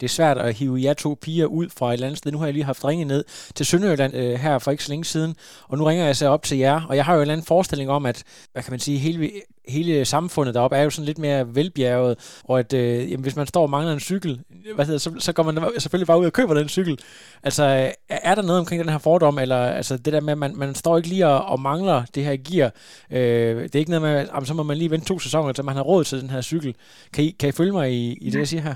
Det 0.00 0.06
er 0.06 0.10
svært 0.10 0.38
at 0.38 0.54
hive 0.54 0.82
jer 0.82 0.94
to 0.94 1.18
piger 1.20 1.46
ud 1.46 1.68
fra 1.78 1.88
et 1.88 1.92
eller 1.92 2.06
andet 2.06 2.18
sted. 2.18 2.32
Nu 2.32 2.38
har 2.38 2.46
jeg 2.46 2.54
lige 2.54 2.64
haft 2.64 2.84
ringet 2.84 3.06
ned 3.06 3.24
til 3.54 3.66
Sønderjylland 3.66 4.14
øh, 4.14 4.34
her 4.34 4.58
for 4.58 4.70
ikke 4.70 4.84
så 4.84 4.90
længe 4.90 5.04
siden, 5.04 5.36
og 5.68 5.78
nu 5.78 5.84
ringer 5.84 6.06
jeg 6.06 6.16
så 6.16 6.28
op 6.28 6.42
til 6.42 6.58
jer, 6.58 6.82
og 6.88 6.96
jeg 6.96 7.04
har 7.04 7.14
jo 7.14 7.18
en 7.18 7.22
eller 7.22 7.32
anden 7.32 7.46
forestilling 7.46 7.90
om, 7.90 8.06
at, 8.06 8.22
hvad 8.52 8.62
kan 8.62 8.72
man 8.72 8.80
sige, 8.80 8.98
hele, 8.98 9.30
hele 9.68 10.04
samfundet 10.04 10.54
deroppe 10.54 10.76
er 10.76 10.82
jo 10.82 10.90
sådan 10.90 11.06
lidt 11.06 11.18
mere 11.18 11.54
velbjerget, 11.54 12.40
og 12.44 12.58
at 12.58 12.72
øh, 12.72 13.10
jamen, 13.10 13.22
hvis 13.22 13.36
man 13.36 13.46
står 13.46 13.62
og 13.62 13.70
mangler 13.70 13.92
en 13.92 14.00
cykel, 14.00 14.40
hvad 14.74 14.84
hedder, 14.84 14.98
så, 14.98 15.12
så 15.18 15.32
går 15.32 15.42
man 15.42 15.70
selvfølgelig 15.78 16.06
bare 16.06 16.20
ud 16.20 16.26
og 16.26 16.32
køber 16.32 16.54
den 16.54 16.68
cykel. 16.68 16.98
Altså, 17.42 17.92
er 18.08 18.34
der 18.34 18.42
noget 18.42 18.60
omkring 18.60 18.82
den 18.82 18.92
her 18.92 18.98
fordom, 18.98 19.38
eller 19.38 19.56
altså 19.56 19.96
det 19.96 20.12
der 20.12 20.20
med, 20.20 20.32
at 20.32 20.38
man, 20.38 20.56
man 20.56 20.74
står 20.74 20.96
ikke 20.96 21.08
lige 21.08 21.26
og, 21.26 21.44
og 21.44 21.60
mangler 21.60 22.02
det 22.14 22.24
her 22.24 22.36
gear, 22.36 22.72
øh, 23.10 23.62
det 23.62 23.74
er 23.74 23.78
ikke 23.78 23.90
noget 23.90 24.02
med, 24.02 24.10
at 24.10 24.28
jamen, 24.34 24.46
så 24.46 24.54
må 24.54 24.62
man 24.62 24.76
lige 24.76 24.90
vente 24.90 25.06
to 25.06 25.18
sæsoner, 25.18 25.52
til 25.52 25.64
man 25.64 25.76
har 25.76 25.82
råd 25.82 26.04
til 26.04 26.20
den 26.20 26.30
her 26.30 26.42
cykel. 26.42 26.74
Kan 27.12 27.24
I, 27.24 27.30
kan 27.30 27.48
I 27.48 27.52
følge 27.52 27.72
mig 27.72 27.92
i, 27.92 28.12
i 28.12 28.30
det, 28.30 28.38
jeg 28.38 28.48
siger 28.48 28.62
her? 28.62 28.74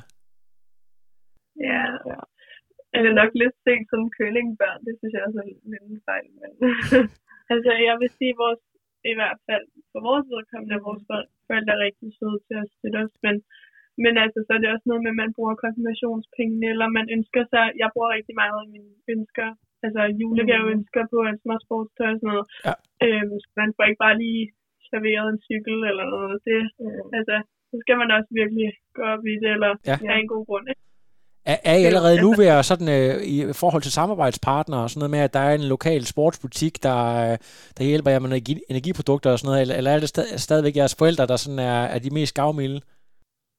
Er 2.97 3.01
det 3.07 3.13
nok 3.21 3.33
lidt 3.43 3.57
sent 3.65 3.87
som 3.93 4.03
kølingbørn, 4.19 4.81
det 4.87 4.95
synes 4.99 5.13
jeg 5.15 5.23
også 5.27 5.39
er 5.43 5.49
lidt 5.73 5.85
en 5.91 6.01
fejl, 6.09 6.29
men 6.41 6.51
Altså, 7.53 7.71
jeg 7.89 7.95
vil 8.01 8.11
sige, 8.19 8.35
vores, 8.43 8.63
i 9.13 9.15
hvert 9.19 9.39
fald 9.49 9.65
for 9.93 10.01
vores 10.09 10.27
vedkommende, 10.35 10.75
er 10.79 10.87
vores 10.89 11.03
forældre- 11.49 11.75
er 11.77 11.85
rigtig 11.87 12.09
søde 12.19 12.39
til 12.47 12.57
at 12.63 12.71
støtte 12.77 12.99
os, 13.05 13.15
men, 13.25 13.35
men 14.05 14.15
altså, 14.25 14.39
så 14.47 14.51
er 14.55 14.61
det 14.63 14.73
også 14.75 14.87
noget 14.89 15.03
med, 15.05 15.13
at 15.15 15.21
man 15.23 15.35
bruger 15.37 15.55
konfirmationspengene, 15.65 16.67
eller 16.73 16.87
man 16.99 17.07
ønsker 17.17 17.43
sig, 17.53 17.65
jeg 17.83 17.89
bruger 17.95 18.11
rigtig 18.17 18.35
meget 18.43 18.59
af 18.65 18.69
mine 18.75 18.93
ønsker, 19.15 19.49
altså 19.85 20.01
julegaveønsker 20.21 21.03
på 21.13 21.19
en 21.31 21.39
små 21.45 21.55
sportstøj 21.65 22.11
og 22.13 22.19
sådan 22.21 22.31
noget. 22.33 22.47
Ja. 22.67 22.75
Øhm, 23.07 23.35
så 23.45 23.51
man 23.63 23.71
får 23.77 23.85
ikke 23.89 24.03
bare 24.07 24.17
lige 24.25 24.43
serveret 24.91 25.27
en 25.33 25.41
cykel 25.49 25.77
eller 25.91 26.07
noget. 26.15 26.35
Det, 26.49 26.59
altså, 27.19 27.37
så 27.71 27.75
skal 27.83 27.97
man 28.03 28.11
også 28.17 28.31
virkelig 28.41 28.69
gå 28.97 29.03
op 29.15 29.23
i 29.33 29.35
det, 29.43 29.51
eller 29.57 29.71
Ja. 29.89 29.97
have 30.11 30.21
en 30.25 30.33
god 30.35 30.45
grund. 30.51 30.67
Ikke? 30.73 30.83
Er, 31.53 31.59
er 31.71 31.77
I 31.83 31.85
allerede 31.91 32.23
nu 32.25 32.31
ved 32.41 32.49
at 32.57 32.65
sådan, 32.71 32.91
øh, 32.99 33.15
i 33.35 33.37
forhold 33.63 33.83
til 33.83 33.97
samarbejdspartnere 33.99 34.83
og 34.85 34.91
sådan 34.91 35.01
noget 35.01 35.15
med, 35.17 35.23
at 35.27 35.35
der 35.37 35.43
er 35.49 35.55
en 35.55 35.71
lokal 35.75 36.03
sportsbutik, 36.13 36.75
der, 36.87 37.01
øh, 37.25 37.35
der 37.77 37.91
hjælper 37.91 38.11
jer 38.11 38.21
med 38.23 38.31
energi, 38.31 38.55
energiprodukter 38.73 39.31
og 39.33 39.39
sådan 39.39 39.49
noget, 39.51 39.63
eller, 39.65 39.77
eller 39.79 39.91
er 39.91 40.01
det 40.01 40.13
stad, 40.15 40.27
stadigvæk 40.47 40.77
jeres 40.77 40.99
forældre, 41.01 41.31
der 41.31 41.37
sådan 41.45 41.63
er, 41.73 41.81
er 41.95 42.01
de 42.05 42.17
mest 42.19 42.35
gavmilde? 42.41 42.81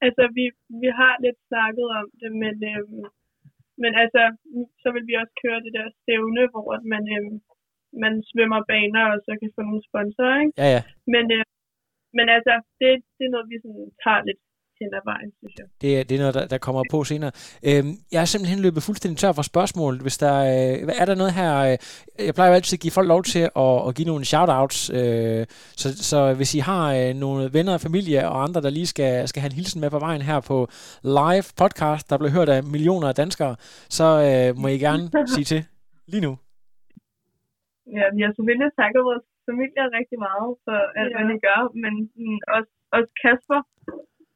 Altså, 0.06 0.24
vi, 0.38 0.46
vi 0.84 0.90
har 1.00 1.14
lidt 1.26 1.40
snakket 1.50 1.88
om 2.00 2.08
det, 2.22 2.32
men, 2.44 2.56
øhm, 2.72 3.04
men 3.84 3.92
altså, 4.04 4.22
så 4.82 4.88
vil 4.94 5.06
vi 5.10 5.14
også 5.22 5.36
køre 5.44 5.60
det 5.66 5.74
der 5.78 5.88
stævne, 6.00 6.44
hvor 6.54 6.68
man, 6.94 7.04
øhm, 7.16 7.36
man 8.04 8.14
svømmer 8.30 8.62
baner, 8.72 9.04
og 9.14 9.18
så 9.26 9.32
kan 9.40 9.52
få 9.56 9.62
nogle 9.70 9.84
sponsorer, 9.90 10.40
ikke? 10.44 10.54
Ja, 10.62 10.68
ja. 10.76 10.82
Men, 11.14 11.26
øh, 11.38 11.46
men 12.18 12.26
altså, 12.36 12.54
det, 12.80 12.90
det 13.18 13.24
er 13.26 13.34
noget, 13.36 13.52
vi 13.52 13.58
sådan 13.64 13.90
tager 14.04 14.22
lidt 14.28 14.42
hen 14.82 14.92
ad 15.00 15.04
vejen, 15.12 15.30
synes 15.40 15.54
jeg. 15.60 15.68
Det, 15.82 15.90
er- 16.00 16.04
det 16.08 16.16
er 16.16 16.20
noget, 16.20 16.36
der, 16.38 16.46
der 16.54 16.58
kommer 16.68 16.84
på 16.94 17.04
senere. 17.04 17.32
Øhm, 17.70 17.92
jeg 18.14 18.22
er 18.22 18.30
simpelthen 18.34 18.60
løbet 18.66 18.84
fuldstændig 18.84 19.18
tør 19.22 19.32
for 19.32 19.42
spørgsmål. 19.54 19.94
Hvis 20.06 20.18
der, 20.18 20.36
øh, 20.52 20.84
hvad- 20.86 20.98
er 21.02 21.06
der 21.10 21.16
noget 21.22 21.34
her... 21.40 21.52
Øh, 21.70 21.78
jeg 22.28 22.34
plejer 22.36 22.50
jo 22.52 22.56
altid 22.60 22.76
at 22.78 22.82
give 22.86 22.92
folk 22.98 23.08
lov 23.08 23.22
til 23.34 23.44
at, 23.66 23.74
at 23.88 23.92
give 23.98 24.08
nogle 24.12 24.26
shoutouts. 24.32 24.80
Øh, 25.00 25.42
så, 25.82 25.88
så 26.10 26.20
hvis 26.40 26.52
I 26.60 26.60
har 26.70 26.84
øh, 27.00 27.14
nogle 27.26 27.54
venner 27.58 27.74
og 27.78 27.82
familie 27.88 28.20
og 28.30 28.38
andre, 28.46 28.62
der 28.66 28.70
lige 28.70 28.88
skal, 28.94 29.28
skal 29.28 29.42
have 29.42 29.52
en 29.54 29.60
hilsen 29.60 29.82
med 29.82 29.90
på 29.96 30.00
vejen 30.00 30.22
her 30.30 30.40
på 30.52 30.58
live 31.20 31.46
podcast, 31.62 32.04
der 32.10 32.18
bliver 32.18 32.34
hørt 32.38 32.50
af 32.56 32.60
millioner 32.76 33.08
af 33.12 33.16
danskere, 33.16 33.56
så 33.98 34.08
øh, 34.30 34.50
må 34.62 34.68
I 34.68 34.78
gerne 34.88 35.04
sige 35.36 35.46
til 35.52 35.62
lige 36.14 36.22
nu. 36.28 36.34
ja, 37.98 38.06
vi 38.16 38.20
har 38.26 38.32
selvfølgelig 38.38 38.70
takket 38.82 39.02
vores 39.10 39.26
familie 39.50 39.84
rigtig 39.98 40.18
meget 40.28 40.50
for 40.66 40.78
alt, 41.00 41.12
Ja. 41.12 41.16
hvad 41.18 41.26
de 41.32 41.38
gør, 41.48 41.60
men 41.84 41.94
mm, 42.22 42.40
også, 42.58 42.72
også 42.98 43.12
Kasper, 43.24 43.60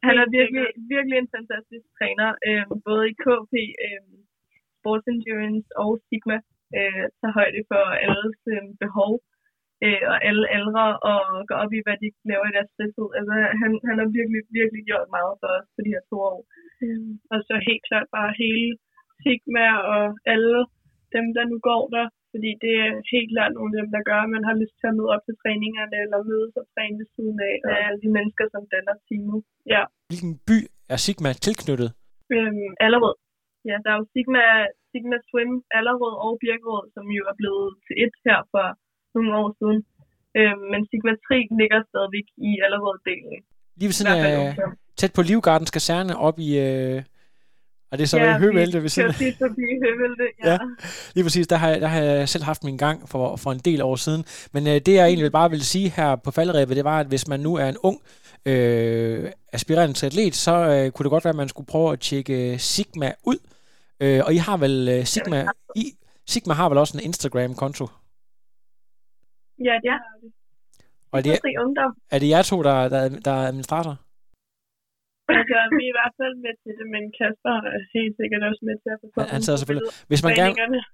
han 0.08 0.16
er 0.24 0.28
virkelig, 0.38 0.66
virkelig 0.94 1.18
en 1.18 1.34
fantastisk 1.36 1.86
træner, 1.98 2.30
øh, 2.48 2.66
både 2.88 3.04
i 3.12 3.16
KP, 3.24 3.54
øh, 3.86 4.04
Sports 4.78 5.08
Endurance 5.12 5.70
og 5.82 5.90
Sigma, 6.08 6.38
øh, 6.78 7.06
tager 7.20 7.38
højde 7.40 7.62
for 7.72 7.84
alles 8.06 8.38
øh, 8.54 8.68
behov 8.84 9.12
øh, 9.86 10.04
og 10.12 10.18
alle 10.28 10.46
aldre 10.58 10.86
og 11.12 11.22
går 11.48 11.58
op 11.64 11.74
i, 11.78 11.80
hvad 11.86 11.98
de 12.04 12.10
laver 12.30 12.48
i 12.48 12.56
deres 12.58 12.72
fritid. 12.76 13.08
Altså, 13.20 13.34
han, 13.62 13.72
han 13.88 13.96
har 14.02 14.08
virkelig, 14.18 14.42
virkelig 14.60 14.84
gjort 14.90 15.08
meget 15.18 15.34
for 15.42 15.50
os 15.58 15.68
på 15.76 15.80
de 15.86 15.94
her 15.96 16.04
to 16.10 16.18
år. 16.32 16.40
Øhm, 16.84 17.14
og 17.32 17.38
så 17.48 17.54
helt 17.70 17.84
klart 17.90 18.08
bare 18.18 18.40
hele 18.44 18.72
Sigma 19.22 19.68
og 19.94 20.04
alle 20.34 20.60
dem, 21.16 21.26
der 21.36 21.44
nu 21.52 21.58
går 21.70 21.84
der, 21.96 22.06
fordi 22.36 22.52
det 22.64 22.74
er 22.86 22.92
helt 23.14 23.30
klart 23.34 23.52
nogle 23.58 23.72
af 23.74 23.78
dem, 23.82 23.90
der 23.96 24.02
gør, 24.10 24.20
at 24.26 24.32
man 24.36 24.44
har 24.50 24.56
lyst 24.62 24.76
til 24.80 24.88
at 24.92 24.96
møde 25.00 25.12
op 25.16 25.24
til 25.26 25.36
træningerne, 25.42 25.96
eller 26.04 26.18
mødes 26.32 26.54
og 26.62 26.66
træne 26.74 26.96
ved 27.02 27.08
siden 27.16 27.38
af. 27.50 27.56
Og 27.68 27.72
Og, 27.72 27.78
alle 27.86 28.00
de 28.06 28.10
mennesker, 28.18 28.46
som 28.54 28.64
danner 28.74 28.96
teamet. 29.08 29.40
ja, 29.74 29.82
Hvilken 30.12 30.34
by 30.50 30.58
er 30.94 31.00
Sigma 31.06 31.30
tilknyttet? 31.46 31.90
Øhm, 32.36 32.70
Allerød. 32.86 33.16
Ja, 33.70 33.76
der 33.84 33.90
er 33.94 33.98
jo 34.02 34.06
Sigma, 34.14 34.44
Sigma 34.92 35.18
Swim, 35.28 35.52
Allerød 35.78 36.16
og 36.26 36.32
Birkerød, 36.44 36.86
som 36.96 37.06
jo 37.18 37.24
er 37.32 37.36
blevet 37.42 37.68
til 37.86 37.96
et 38.06 38.16
her 38.26 38.40
for 38.54 38.66
nogle 39.16 39.32
år 39.42 39.50
siden. 39.60 39.80
Øhm, 40.40 40.64
men 40.72 40.82
Sigma 40.90 41.14
3 41.28 41.38
ligger 41.60 41.80
stadigvæk 41.92 42.28
i 42.50 42.52
Allerød-delen. 42.66 43.38
Lige 43.80 43.90
ved 43.90 43.98
siden 44.00 44.12
af, 44.16 44.56
tæt 45.00 45.12
på 45.18 45.22
Livgardens 45.30 45.72
kaserne 45.78 46.14
op 46.28 46.38
i... 46.48 46.50
Øh, 46.68 47.00
og 47.96 48.00
det 48.00 48.04
er 48.04 48.08
så 48.08 48.18
ja, 48.18 48.38
Høvelte 48.40 48.82
ved 48.82 48.90
siden 48.90 49.14
tit 49.14 49.38
forbi 49.38 49.62
Høvelte, 49.84 50.24
ja. 50.44 50.52
Ja. 50.52 50.58
Lige 51.16 51.24
præcis, 51.24 51.48
der 51.48 51.56
har, 51.56 51.70
jeg- 51.70 51.82
der 51.82 51.88
har 51.88 52.02
jeg 52.02 52.30
selv 52.30 52.44
haft 52.44 52.64
min 52.64 52.78
gang 52.78 53.10
for, 53.10 53.36
for 53.36 53.52
en 53.52 53.60
del 53.60 53.82
år 53.82 53.96
siden. 53.96 54.26
Men 54.52 54.68
øh, 54.68 54.74
det 54.74 54.88
jeg 54.94 55.08
egentlig 55.08 55.32
bare 55.32 55.50
vil 55.50 55.66
sige 55.66 55.90
her 55.90 56.16
på 56.16 56.32
faldrebet, 56.32 56.76
det 56.76 56.84
var, 56.84 57.00
at 57.00 57.08
hvis 57.08 57.28
man 57.28 57.40
nu 57.40 57.56
er 57.56 57.70
en 57.70 57.78
ung 57.84 58.02
øh, 58.46 59.32
aspirerende 59.54 60.06
atlet, 60.06 60.36
så 60.36 60.52
øh, 60.52 60.92
kunne 60.92 61.04
det 61.04 61.10
godt 61.10 61.26
være, 61.26 61.30
at 61.30 61.36
man 61.36 61.50
skulle 61.50 61.68
prøve 61.68 61.94
at 61.94 62.00
tjekke 62.00 62.60
Sigma 62.60 63.12
ud. 63.24 63.38
Øh, 64.00 64.22
og 64.26 64.34
I 64.34 64.38
har 64.38 64.58
vel 64.58 64.90
øh, 64.90 65.06
Sigma, 65.06 65.46
I, 65.76 65.92
Sigma 66.28 66.54
har 66.54 66.70
vel 66.70 66.78
også 66.78 66.98
en 66.98 67.04
Instagram-konto? 67.04 67.88
ja, 69.60 69.74
det 69.84 69.92
har 69.92 70.20
vi. 70.24 70.28
Og 71.12 71.20
er 71.20 71.24
det, 71.24 71.32
Sigma 71.44 71.60
3 71.60 71.66
Ungdom. 71.66 71.96
er 72.12 72.20
det 72.20 72.30
jer 72.30 72.42
to, 72.42 72.64
der, 72.64 72.90
der, 72.90 73.10
der 73.10 73.32
er 73.32 73.48
administrator? 73.48 73.96
Altså, 75.30 75.58
vi 75.78 75.84
er 75.88 75.92
i 75.94 75.98
hvert 76.00 76.16
fald 76.22 76.36
med 76.46 76.54
til 76.64 76.72
det, 76.80 76.88
men 76.96 77.04
Kasper 77.18 77.56
er 77.76 77.80
helt 77.98 78.14
sikkert 78.20 78.42
også 78.50 78.62
med 78.68 78.76
til 78.84 78.90
at 78.96 78.98
få 79.02 79.06
Han- 79.22 79.32
han 79.36 79.42
sidder 79.46 79.60
selvfølgelig- 79.62 79.90
Hvis 80.12 80.22
man 80.26 80.34
gerne, 80.42 80.54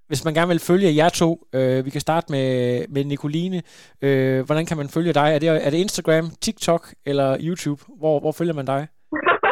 hvis 0.10 0.22
man 0.26 0.34
gerne 0.38 0.50
vil 0.54 0.62
følge 0.70 0.90
jer 1.02 1.10
to, 1.22 1.30
øh, 1.58 1.78
vi 1.86 1.90
kan 1.96 2.02
starte 2.08 2.28
med, 2.36 2.48
med 2.94 3.04
Nicoline. 3.12 3.60
Øh, 4.06 4.40
hvordan 4.48 4.66
kan 4.70 4.78
man 4.82 4.88
følge 4.96 5.14
dig? 5.20 5.28
Er 5.36 5.40
det, 5.42 5.48
er 5.68 5.70
det 5.74 5.80
Instagram, 5.86 6.26
TikTok 6.46 6.84
eller 7.10 7.28
YouTube? 7.48 7.82
Hvor, 8.02 8.16
hvor 8.24 8.34
følger 8.40 8.56
man 8.60 8.68
dig? 8.74 8.82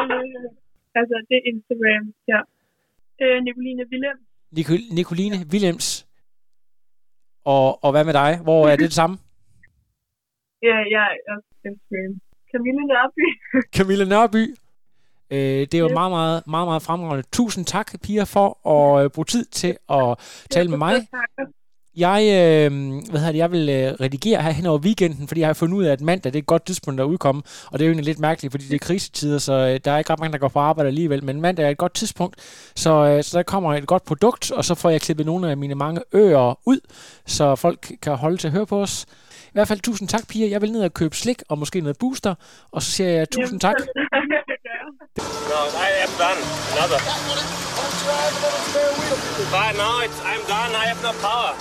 Øh, 0.00 0.46
altså, 1.00 1.14
det 1.28 1.34
er 1.40 1.44
Instagram, 1.52 2.04
ja. 2.32 2.40
Øh, 3.22 3.36
Nicoline 3.46 3.82
Willem. 3.90 4.18
Nicol- 4.58 4.88
Nicoline 4.98 5.36
Willems. 5.52 5.86
Og, 7.54 7.66
og 7.84 7.90
hvad 7.92 8.04
med 8.08 8.14
dig? 8.22 8.32
Hvor 8.46 8.60
er 8.70 8.76
det 8.76 8.86
det 8.92 8.98
samme? 9.02 9.16
Ja, 10.68 10.76
jeg 10.96 11.04
er 11.28 11.32
også 11.34 11.48
Instagram. 11.70 12.14
Camille 12.52 12.82
Nørby. 12.92 13.24
Camilla 13.76 14.04
Nørby. 14.14 14.42
Øh, 15.30 15.66
det 15.72 15.82
var 15.82 15.88
Ja. 15.88 15.94
meget, 15.94 16.10
meget, 16.10 16.42
meget, 16.46 16.66
meget 16.68 16.82
fremragende. 16.82 17.24
Tusind 17.32 17.64
tak, 17.66 17.92
Pia, 18.02 18.22
for 18.24 18.68
at 18.98 19.04
øh, 19.04 19.10
bruge 19.10 19.24
tid 19.24 19.44
til 19.44 19.76
at 19.90 20.18
tale 20.50 20.68
med 20.68 20.78
mig. 20.78 21.06
Jeg, 21.96 22.20
øh, 22.22 22.70
hvad 23.10 23.20
hedder 23.20 23.32
det, 23.32 23.38
jeg 23.38 23.52
vil 23.52 23.68
øh, 23.68 23.92
redigere 24.00 24.42
her 24.42 24.50
hen 24.50 24.66
over 24.66 24.78
weekenden, 24.78 25.28
fordi 25.28 25.40
jeg 25.40 25.48
har 25.48 25.54
fundet 25.54 25.76
ud 25.76 25.84
af, 25.84 25.92
at 25.92 26.00
mandag 26.00 26.32
det 26.32 26.38
er 26.38 26.42
et 26.42 26.46
godt 26.46 26.66
tidspunkt 26.66 27.00
at 27.00 27.04
udkomme, 27.04 27.42
og 27.72 27.78
det 27.78 27.84
er 27.84 27.86
jo 27.86 27.90
egentlig 27.92 28.06
lidt 28.06 28.18
mærkeligt, 28.18 28.52
fordi 28.52 28.64
det 28.64 28.74
er 28.74 28.78
krisetider, 28.78 29.38
så 29.38 29.52
øh, 29.52 29.80
der 29.84 29.92
er 29.92 29.98
ikke 29.98 30.12
ret 30.12 30.18
mange, 30.20 30.32
der 30.32 30.38
går 30.38 30.48
på 30.48 30.58
arbejde 30.58 30.88
alligevel, 30.88 31.24
men 31.24 31.40
mandag 31.40 31.66
er 31.66 31.70
et 31.70 31.78
godt 31.78 31.94
tidspunkt, 31.94 32.36
så, 32.76 32.90
øh, 33.06 33.22
så 33.22 33.36
der 33.38 33.42
kommer 33.42 33.74
et 33.74 33.86
godt 33.86 34.04
produkt, 34.04 34.50
og 34.52 34.64
så 34.64 34.74
får 34.74 34.90
jeg 34.90 35.00
klippet 35.00 35.26
nogle 35.26 35.50
af 35.50 35.56
mine 35.56 35.74
mange 35.74 36.00
ører 36.14 36.58
ud, 36.66 36.80
så 37.26 37.56
folk 37.56 37.92
kan 38.02 38.16
holde 38.16 38.36
til 38.36 38.48
at 38.48 38.52
høre 38.52 38.66
på 38.66 38.80
os. 38.82 39.06
I 39.46 39.52
hvert 39.52 39.68
fald 39.68 39.80
tusind 39.80 40.08
tak, 40.08 40.28
Pia. 40.28 40.50
Jeg 40.50 40.60
vil 40.62 40.72
ned 40.72 40.82
og 40.84 40.94
købe 40.94 41.16
slik 41.16 41.42
og 41.48 41.58
måske 41.58 41.80
noget 41.80 41.98
booster, 41.98 42.34
og 42.72 42.82
så 42.82 42.90
siger 42.90 43.10
jeg 43.10 43.30
tusind 43.30 43.60
tak. 43.60 43.74
No, 44.80 45.68
I 45.76 45.90
am 46.00 46.08
done. 46.16 46.38
Another. 46.72 46.98
But 49.50 49.72
now 49.76 50.00
it's, 50.00 50.20
I'm 50.24 50.40
done. 50.46 50.74
I 50.74 50.86
have 50.86 51.02
no 51.02 51.12
power. 51.20 51.54